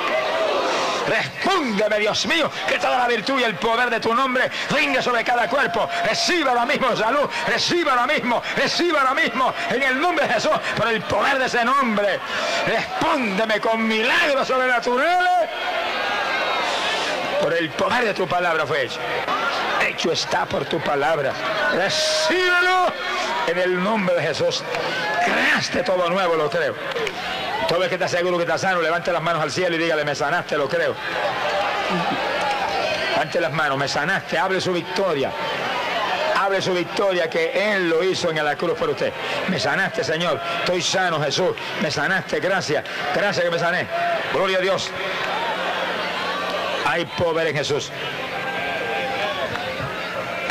Respóndeme, 1.06 2.00
Dios 2.00 2.26
mío, 2.26 2.50
que 2.68 2.78
toda 2.78 2.98
la 2.98 3.06
virtud 3.06 3.38
y 3.38 3.44
el 3.44 3.54
poder 3.54 3.88
de 3.88 4.00
tu 4.00 4.12
nombre 4.12 4.50
venga 4.74 5.00
sobre 5.00 5.22
cada 5.22 5.48
cuerpo. 5.48 5.88
Reciba 6.04 6.50
ahora 6.50 6.66
mismo 6.66 6.96
salud, 6.96 7.30
reciba 7.46 7.92
ahora 7.92 8.08
mismo, 8.08 8.42
reciba 8.56 9.00
ahora 9.02 9.14
mismo, 9.14 9.54
en 9.70 9.82
el 9.82 10.00
nombre 10.00 10.26
de 10.26 10.34
Jesús, 10.34 10.50
por 10.76 10.88
el 10.88 11.00
poder 11.02 11.38
de 11.38 11.46
ese 11.46 11.64
nombre. 11.64 12.18
Respóndeme 12.66 13.60
con 13.60 13.86
milagros 13.86 14.48
sobrenaturales. 14.48 15.48
Por 17.40 17.54
el 17.54 17.70
poder 17.70 18.04
de 18.06 18.14
tu 18.14 18.26
palabra 18.26 18.66
fue 18.66 18.86
hecho. 18.86 18.98
Está 20.04 20.44
por 20.44 20.64
tu 20.66 20.78
palabra. 20.78 21.32
Recíbelo 21.74 22.92
en 23.48 23.58
el 23.58 23.82
nombre 23.82 24.14
de 24.14 24.22
Jesús. 24.22 24.62
Creaste 25.24 25.82
todo 25.82 26.08
nuevo, 26.08 26.36
lo 26.36 26.48
creo. 26.48 26.74
Todo 27.66 27.82
el 27.82 27.88
que 27.88 27.96
está 27.96 28.06
seguro 28.06 28.36
que 28.36 28.44
está 28.44 28.56
sano, 28.56 28.80
levante 28.80 29.12
las 29.12 29.22
manos 29.22 29.42
al 29.42 29.50
cielo 29.50 29.74
y 29.74 29.78
dígale, 29.78 30.04
me 30.04 30.14
sanaste, 30.14 30.56
lo 30.56 30.68
creo. 30.68 30.94
Levante 33.10 33.40
las 33.40 33.52
manos, 33.52 33.78
me 33.78 33.88
sanaste, 33.88 34.38
hable 34.38 34.60
su 34.60 34.72
victoria. 34.72 35.32
Hable 36.38 36.62
su 36.62 36.72
victoria 36.72 37.28
que 37.28 37.74
Él 37.74 37.88
lo 37.88 38.04
hizo 38.04 38.30
en 38.30 38.44
la 38.44 38.54
cruz 38.54 38.78
por 38.78 38.90
usted. 38.90 39.12
Me 39.48 39.58
sanaste, 39.58 40.04
Señor. 40.04 40.40
Estoy 40.60 40.82
sano, 40.82 41.20
Jesús. 41.20 41.50
Me 41.80 41.90
sanaste, 41.90 42.38
gracias. 42.38 42.84
Gracias 43.14 43.44
que 43.44 43.50
me 43.50 43.58
sané. 43.58 43.86
Gloria 44.32 44.58
a 44.58 44.60
Dios. 44.60 44.90
Hay 46.86 47.04
poder 47.06 47.48
en 47.48 47.56
Jesús. 47.56 47.90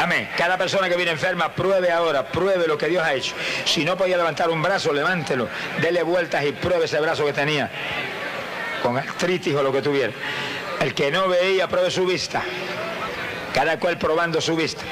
Amén. 0.06 0.30
Cada 0.38 0.56
persona 0.56 0.88
que 0.88 0.96
viene 0.96 1.10
enferma, 1.10 1.56
pruebe 1.56 1.92
ahora, 1.92 2.28
pruebe 2.28 2.68
lo 2.68 2.78
que 2.78 2.88
Dios 2.88 3.04
ha 3.04 3.16
hecho. 3.16 3.34
Si 3.66 3.84
no 3.84 3.98
podía 3.98 4.18
levantar 4.18 4.52
un 4.52 4.62
brazo, 4.62 4.94
levántelo. 4.94 5.50
Dele 5.82 6.04
vueltas 6.04 6.46
y 6.46 6.52
pruebe 6.52 6.86
ese 6.86 7.00
brazo 7.00 7.26
que 7.26 7.34
tenía. 7.34 7.72
Con 8.84 9.00
artritis 9.00 9.56
o 9.56 9.64
lo 9.64 9.72
que 9.72 9.82
tuviera. 9.82 10.14
El 10.80 10.94
que 10.94 11.10
no 11.10 11.28
veía, 11.28 11.68
pruebe 11.68 11.90
su 11.90 12.06
vista. 12.06 12.44
Cada 13.52 13.80
cual 13.80 13.98
probando 13.98 14.40
su 14.42 14.56
vista. 14.56 14.84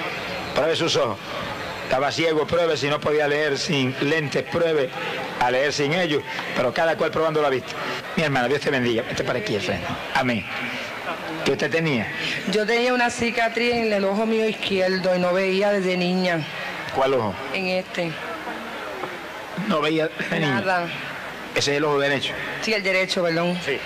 Pruebe 0.56 0.76
sus 0.76 0.96
ojos. 0.96 1.20
Estaba 1.84 2.12
ciego, 2.12 2.48
pruebe 2.48 2.76
si 2.76 2.88
no 2.88 3.00
podía 3.00 3.28
leer 3.28 3.60
sin 3.60 3.96
lentes, 4.02 4.42
pruebe 4.42 4.90
a 5.40 5.52
leer 5.52 5.72
sin 5.72 5.94
ellos, 5.94 6.24
pero 6.56 6.74
cada 6.74 6.98
cual 6.98 7.12
probando 7.12 7.40
la 7.40 7.50
vista. 7.50 7.74
Mi 8.16 8.24
hermana, 8.24 8.48
Dios 8.48 8.62
te 8.62 8.72
bendiga. 8.72 9.04
Este 9.08 9.24
para 9.24 9.38
aquí, 9.38 9.60
frente. 9.60 9.86
Amén. 10.16 10.44
¿Qué 11.46 11.52
usted 11.52 11.70
tenía? 11.70 12.08
Yo 12.52 12.66
tenía 12.66 12.94
una 12.94 13.10
cicatriz 13.10 13.74
en 13.74 13.92
el 13.92 14.06
ojo 14.06 14.26
mío 14.26 14.48
izquierdo 14.48 15.16
y 15.16 15.20
no 15.20 15.34
veía 15.34 15.72
desde 15.72 15.98
niña. 15.98 16.46
¿Cuál 16.96 17.16
ojo? 17.16 17.34
En 17.54 17.68
este. 17.68 18.12
No 19.68 19.82
veía. 19.82 20.10
Nada. 20.40 20.88
Ese 21.56 21.72
es 21.72 21.78
el 21.78 21.84
ojo 21.84 22.00
derecho. 22.00 22.34
Sí, 22.62 22.74
el 22.74 22.82
derecho, 22.82 23.24
perdón. 23.24 23.58
Sí. 23.66 23.78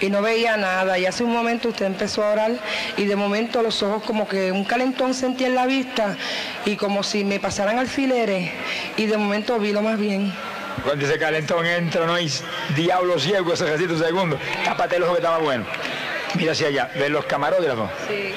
Y 0.00 0.10
no 0.10 0.22
veía 0.22 0.56
nada. 0.56 0.98
Y 0.98 1.06
hace 1.06 1.24
un 1.24 1.32
momento 1.32 1.68
usted 1.68 1.86
empezó 1.86 2.24
a 2.24 2.32
orar 2.32 2.52
y 2.96 3.04
de 3.06 3.16
momento 3.16 3.62
los 3.62 3.82
ojos 3.82 4.02
como 4.04 4.28
que 4.28 4.52
un 4.52 4.64
calentón 4.64 5.14
sentí 5.14 5.44
en 5.44 5.54
la 5.54 5.66
vista 5.66 6.16
y 6.64 6.76
como 6.76 7.02
si 7.02 7.24
me 7.24 7.40
pasaran 7.40 7.78
alfileres. 7.78 8.50
Y 8.96 9.06
de 9.06 9.16
momento 9.16 9.58
vi 9.58 9.72
lo 9.72 9.82
más 9.82 9.98
bien. 9.98 10.32
Cuando 10.84 11.04
ese 11.06 11.18
calentón 11.18 11.66
entra, 11.66 12.06
no 12.06 12.14
hay 12.14 12.30
diablo 12.76 13.18
ciego, 13.18 13.52
ese 13.52 13.64
un 13.64 13.98
segundo. 13.98 14.38
Tápate 14.64 14.96
el 14.96 15.02
ojo 15.02 15.12
que 15.12 15.18
estaba 15.18 15.38
bueno. 15.38 15.64
Mira 16.34 16.52
hacia 16.52 16.68
allá. 16.68 16.90
¿Ves 16.94 17.10
los 17.10 17.24
camarógrafos? 17.24 17.90
Sí. 18.08 18.34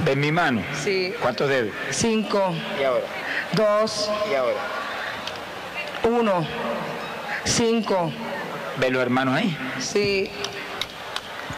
¿Ves 0.00 0.16
mi 0.16 0.30
mano? 0.32 0.62
Sí. 0.82 1.12
¿Cuántos 1.20 1.48
dedos? 1.48 1.72
Cinco, 1.90 2.54
Y 2.80 2.84
ahora. 2.84 3.04
dos, 3.52 4.10
Y 4.30 4.34
ahora. 4.34 4.56
uno, 6.04 6.46
cinco. 7.44 8.12
¿Ves 8.78 8.90
los 8.92 9.02
hermanos 9.02 9.34
ahí? 9.36 9.56
Sí. 9.80 10.30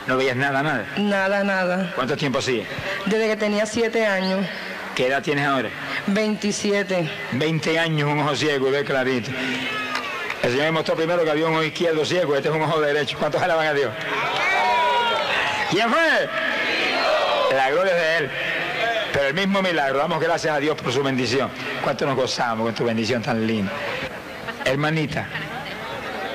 No 0.06 0.16
veías 0.16 0.36
nada, 0.36 0.62
nada. 0.62 0.86
Nada, 0.96 1.44
nada. 1.44 1.92
¿Cuánto 1.94 2.16
tiempo 2.16 2.40
sigue? 2.40 2.66
Desde 3.06 3.26
que 3.26 3.36
tenía 3.36 3.66
siete 3.66 4.06
años. 4.06 4.46
¿Qué 4.94 5.06
edad 5.08 5.22
tienes 5.22 5.46
ahora? 5.46 5.68
27. 6.06 7.08
20 7.32 7.78
años, 7.78 8.10
un 8.10 8.20
ojo 8.20 8.34
ciego 8.34 8.68
y 8.68 8.70
ve 8.72 8.84
clarito. 8.84 9.30
El 10.42 10.50
Señor 10.50 10.66
me 10.66 10.72
mostró 10.72 10.94
primero 10.94 11.24
que 11.24 11.30
había 11.30 11.46
un 11.46 11.54
ojo 11.54 11.62
izquierdo 11.64 12.04
ciego, 12.04 12.34
este 12.36 12.48
es 12.48 12.54
un 12.54 12.62
ojo 12.62 12.80
derecho. 12.80 13.18
¿Cuántos 13.18 13.42
alaban 13.42 13.66
a 13.66 13.74
Dios? 13.74 13.90
¿Quién 15.70 15.88
fue? 15.90 16.28
La 17.54 17.70
gloria 17.70 17.92
es 17.92 18.02
de 18.02 18.16
Él. 18.18 18.30
Pero 19.12 19.26
el 19.26 19.34
mismo 19.34 19.62
milagro, 19.62 19.98
damos 19.98 20.20
gracias 20.20 20.54
a 20.54 20.60
Dios 20.60 20.76
por 20.80 20.92
su 20.92 21.02
bendición. 21.02 21.50
¿Cuánto 21.82 22.06
nos 22.06 22.16
gozamos 22.16 22.66
con 22.66 22.74
tu 22.74 22.84
bendición 22.84 23.22
tan 23.22 23.46
linda? 23.46 23.72
Hermanita, 24.64 25.26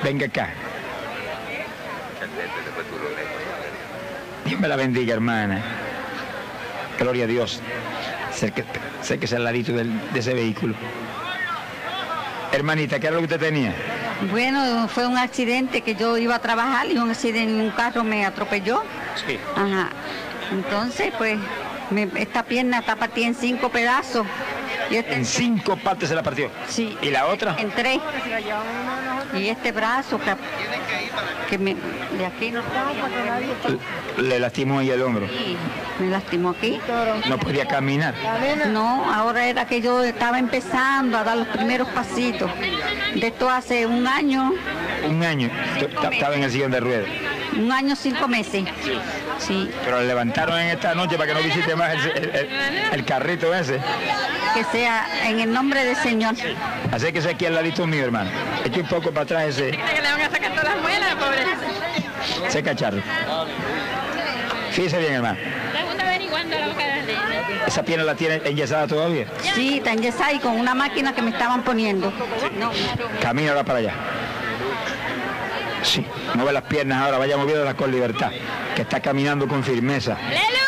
venga 0.03 0.25
acá. 0.25 0.49
Dios 4.45 4.59
me 4.59 4.67
la 4.67 4.75
bendiga, 4.75 5.13
hermana. 5.13 5.61
Gloria 6.99 7.25
a 7.25 7.27
Dios. 7.27 7.61
Acérquese 8.29 8.67
acérquese 8.99 9.35
al 9.35 9.43
ladito 9.43 9.71
de 9.73 10.19
ese 10.19 10.33
vehículo. 10.33 10.75
Hermanita, 12.51 12.99
¿qué 12.99 13.07
era 13.07 13.15
lo 13.15 13.19
que 13.19 13.33
usted 13.33 13.39
tenía? 13.39 13.73
Bueno, 14.31 14.87
fue 14.87 15.07
un 15.07 15.17
accidente 15.17 15.81
que 15.81 15.95
yo 15.95 16.17
iba 16.17 16.35
a 16.35 16.39
trabajar 16.39 16.87
y 16.87 16.97
un 16.97 17.09
accidente, 17.09 17.53
un 17.53 17.71
carro 17.71 18.03
me 18.03 18.25
atropelló. 18.25 18.83
Sí. 19.15 19.39
Ajá. 19.55 19.89
Entonces, 20.51 21.13
pues, 21.17 21.37
me- 21.89 22.09
esta 22.17 22.43
pierna 22.43 22.79
está 22.79 22.95
partida 22.95 23.27
en 23.27 23.35
cinco 23.35 23.69
pedazos. 23.69 24.25
Este, 24.89 25.13
En 25.15 25.25
cinco 25.25 25.75
partes 25.77 26.09
se 26.09 26.15
la 26.15 26.23
partió. 26.23 26.49
sí, 26.67 26.97
¿Y 27.01 27.09
la 27.09 27.27
otra? 27.27 27.55
En 27.59 27.71
tres. 27.71 27.99
Y 29.37 29.47
este 29.49 29.71
brazo 29.71 30.19
que, 30.19 30.35
que 31.49 31.57
me, 31.57 31.75
de 32.17 32.25
aquí 32.25 32.51
no 32.51 32.61
Le 34.17 34.39
lastimó 34.39 34.79
ahí 34.79 34.89
el 34.91 35.01
hombro. 35.01 35.27
Sí, 35.27 35.57
me 35.99 36.09
lastimó 36.09 36.49
aquí. 36.51 36.79
No 37.27 37.37
podía 37.39 37.67
caminar. 37.67 38.13
No, 38.71 39.11
ahora 39.11 39.45
era 39.47 39.65
que 39.65 39.81
yo 39.81 40.03
estaba 40.03 40.37
empezando 40.39 41.17
a 41.17 41.23
dar 41.23 41.37
los 41.37 41.47
primeros 41.47 41.87
pasitos. 41.89 42.51
De 43.15 43.27
esto 43.27 43.49
hace 43.49 43.85
un 43.85 44.07
año, 44.07 44.51
Un 45.07 45.23
año. 45.23 45.49
Estaba 46.11 46.35
en 46.35 46.43
el 46.43 46.51
sillón 46.51 46.71
de 46.71 46.79
ruedas. 46.79 47.07
un 47.57 47.71
año 47.71 47.95
cinco 47.95 48.27
meses. 48.27 48.65
Sí, 48.83 48.91
Pero 49.85 49.99
le 50.01 50.07
levantaron 50.07 50.59
en 50.59 50.69
esta 50.69 50.93
noche 50.95 51.15
para 51.17 51.27
que 51.27 51.33
no 51.33 51.41
visite 51.41 51.75
más 51.75 51.93
el, 51.93 51.99
el- 52.11 52.35
el- 52.35 52.49
el 52.93 53.05
carrito 53.05 53.53
ese. 53.53 53.79
que 54.53 54.63
sea 54.65 55.05
en 55.27 55.39
el 55.39 55.51
nombre 55.51 55.83
del 55.83 55.95
Señor. 55.95 56.35
Así 56.91 57.11
que 57.11 57.19
aquí 57.27 57.45
al 57.45 57.55
ladito 57.55 57.85
mío, 57.87 58.03
hermano. 58.03 58.29
Eche 58.63 58.81
un 58.81 58.87
poco 58.87 59.09
para 59.11 59.23
atrás 59.23 59.43
ese, 59.45 59.71
que 59.71 59.77
le 59.77 60.11
van 60.11 60.21
a 60.21 60.29
sacar 60.29 60.51
todas 60.51 60.63
las 60.75 60.81
muelas, 60.81 61.15
pobre. 61.15 62.47
ese 62.47 62.63
cacharro. 62.63 63.01
Fíjese 64.71 64.99
bien, 64.99 65.13
hermano. 65.15 65.37
La 65.73 65.81
la 65.81 66.03
la. 66.05 66.13
Esa 67.67 67.83
pierna 67.83 68.03
la 68.03 68.15
tiene 68.15 68.41
enyesada 68.45 68.87
todavía. 68.87 69.25
Sí, 69.55 69.77
está 69.77 69.93
enyesada 69.93 70.33
y 70.33 70.39
con 70.39 70.59
una 70.59 70.73
máquina 70.75 71.13
que 71.13 71.21
me 71.21 71.31
estaban 71.31 71.63
poniendo. 71.63 72.11
No, 72.59 72.71
Camina 73.21 73.49
ahora 73.51 73.63
para 73.63 73.79
allá. 73.79 73.93
Sí, 75.83 76.05
mueve 76.33 76.53
las 76.53 76.63
piernas 76.63 77.03
ahora, 77.03 77.17
vaya 77.17 77.37
moviéndolas 77.37 77.75
con 77.75 77.91
libertad. 77.91 78.31
Que 78.75 78.83
está 78.83 78.99
caminando 79.01 79.47
con 79.47 79.63
firmeza. 79.63 80.17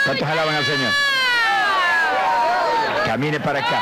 ¿Cuántos 0.06 0.28
alaban 0.28 0.56
al 0.56 0.66
Señor? 0.66 0.92
Camine 3.06 3.40
para 3.40 3.60
acá. 3.60 3.82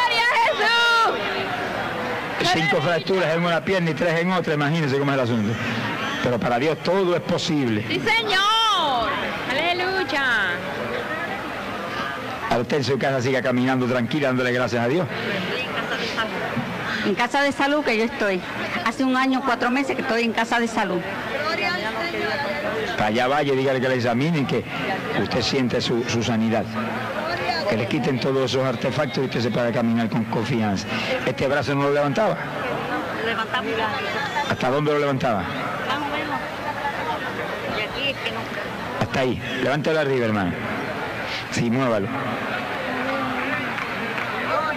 Cinco 2.53 2.81
fracturas 2.81 3.33
en 3.35 3.45
una 3.45 3.63
pierna 3.63 3.91
y 3.91 3.93
tres 3.93 4.19
en 4.19 4.31
otra, 4.31 4.53
imagínense 4.53 4.99
cómo 4.99 5.11
es 5.11 5.15
el 5.17 5.23
asunto. 5.23 5.53
Pero 6.23 6.39
para 6.39 6.59
Dios 6.59 6.77
todo 6.83 7.15
es 7.15 7.21
posible. 7.21 7.83
¡Sí, 7.87 7.99
señor! 7.99 9.09
¡Aleluya! 9.49 10.23
A 12.49 12.57
usted 12.57 12.77
en 12.77 12.83
su 12.83 12.99
casa 12.99 13.21
siga 13.21 13.41
caminando 13.41 13.87
tranquila, 13.87 14.27
dándole 14.27 14.51
gracias 14.51 14.85
a 14.85 14.87
Dios. 14.87 15.07
en 17.05 17.15
casa 17.15 17.41
de 17.41 17.51
salud 17.51 17.83
que 17.83 17.97
yo 17.97 18.03
estoy. 18.03 18.39
Hace 18.85 19.03
un 19.03 19.15
año, 19.15 19.41
cuatro 19.45 19.69
meses 19.71 19.95
que 19.95 20.01
estoy 20.01 20.23
en 20.23 20.33
casa 20.33 20.59
de 20.59 20.67
salud. 20.67 20.99
Para 22.97 23.07
allá 23.07 23.27
vaya 23.27 23.53
dígale 23.53 23.81
que 23.81 23.89
le 23.89 23.95
examinen, 23.95 24.45
que 24.45 24.63
usted 25.21 25.41
siente 25.41 25.81
su, 25.81 26.03
su 26.03 26.21
sanidad. 26.23 26.65
Que 27.69 27.77
le 27.77 27.87
quiten 27.87 28.19
todos 28.19 28.51
esos 28.51 28.65
artefactos 28.65 29.19
y 29.19 29.25
usted 29.25 29.41
se 29.41 29.51
pueda 29.51 29.71
caminar 29.71 30.09
con 30.09 30.25
confianza. 30.25 30.87
Este 31.25 31.47
brazo 31.47 31.73
no 31.75 31.83
lo 31.83 31.93
levantaba. 31.93 32.37
Levantamos 33.25 33.71
¿Hasta 34.49 34.69
dónde 34.69 34.91
lo 34.91 34.99
levantaba? 34.99 35.39
más 35.39 35.97
o 35.97 35.99
menos. 36.11 36.39
Y 37.77 37.81
aquí 37.81 38.09
es 38.11 38.17
que 38.17 38.31
no. 38.31 38.39
Hasta 39.01 39.19
ahí. 39.21 39.41
Levántalo 39.63 39.99
arriba, 39.99 40.25
hermano. 40.25 40.51
Sí, 41.51 41.69
muévalo. 41.69 42.07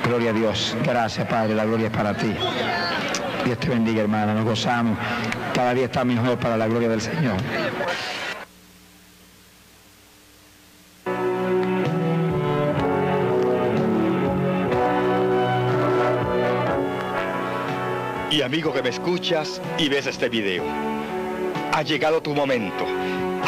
Gloria 0.04 0.30
a 0.30 0.32
Dios. 0.32 0.76
Gracias, 0.84 1.26
Padre. 1.26 1.54
La 1.54 1.64
gloria 1.64 1.88
es 1.88 1.92
para 1.92 2.14
ti. 2.14 2.34
Dios 3.46 3.60
te 3.60 3.68
bendiga, 3.68 4.02
hermana. 4.02 4.34
Nos 4.34 4.44
gozamos. 4.44 4.98
Cada 5.54 5.72
día 5.72 5.84
está 5.84 6.04
mejor 6.04 6.36
para 6.36 6.56
la 6.56 6.66
gloria 6.66 6.88
del 6.88 7.00
Señor. 7.00 7.36
Y 18.32 18.42
amigo 18.42 18.72
que 18.72 18.82
me 18.82 18.88
escuchas 18.88 19.62
y 19.78 19.88
ves 19.88 20.08
este 20.08 20.28
video, 20.28 20.64
ha 21.72 21.82
llegado 21.82 22.20
tu 22.20 22.34
momento. 22.34 22.84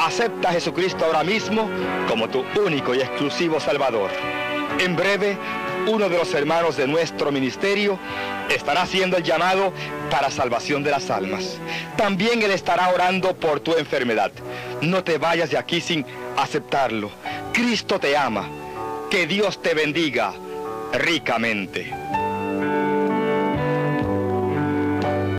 Acepta 0.00 0.50
a 0.50 0.52
Jesucristo 0.52 1.06
ahora 1.06 1.24
mismo 1.24 1.68
como 2.08 2.28
tu 2.28 2.44
único 2.64 2.94
y 2.94 3.00
exclusivo 3.00 3.58
Salvador. 3.58 4.10
En 4.78 4.94
breve, 4.94 5.36
uno 5.88 6.08
de 6.08 6.18
los 6.18 6.32
hermanos 6.34 6.76
de 6.76 6.86
nuestro 6.86 7.32
ministerio 7.32 7.98
estará 8.50 8.82
haciendo 8.82 9.16
el 9.16 9.22
llamado 9.22 9.72
para 10.10 10.30
salvación 10.30 10.82
de 10.82 10.90
las 10.90 11.10
almas. 11.10 11.58
También 11.96 12.42
Él 12.42 12.50
estará 12.50 12.88
orando 12.90 13.34
por 13.34 13.60
tu 13.60 13.74
enfermedad. 13.74 14.30
No 14.82 15.02
te 15.02 15.18
vayas 15.18 15.50
de 15.50 15.58
aquí 15.58 15.80
sin 15.80 16.04
aceptarlo. 16.36 17.10
Cristo 17.52 17.98
te 17.98 18.16
ama. 18.16 18.48
Que 19.10 19.26
Dios 19.26 19.62
te 19.62 19.72
bendiga 19.72 20.34
ricamente. 20.92 21.90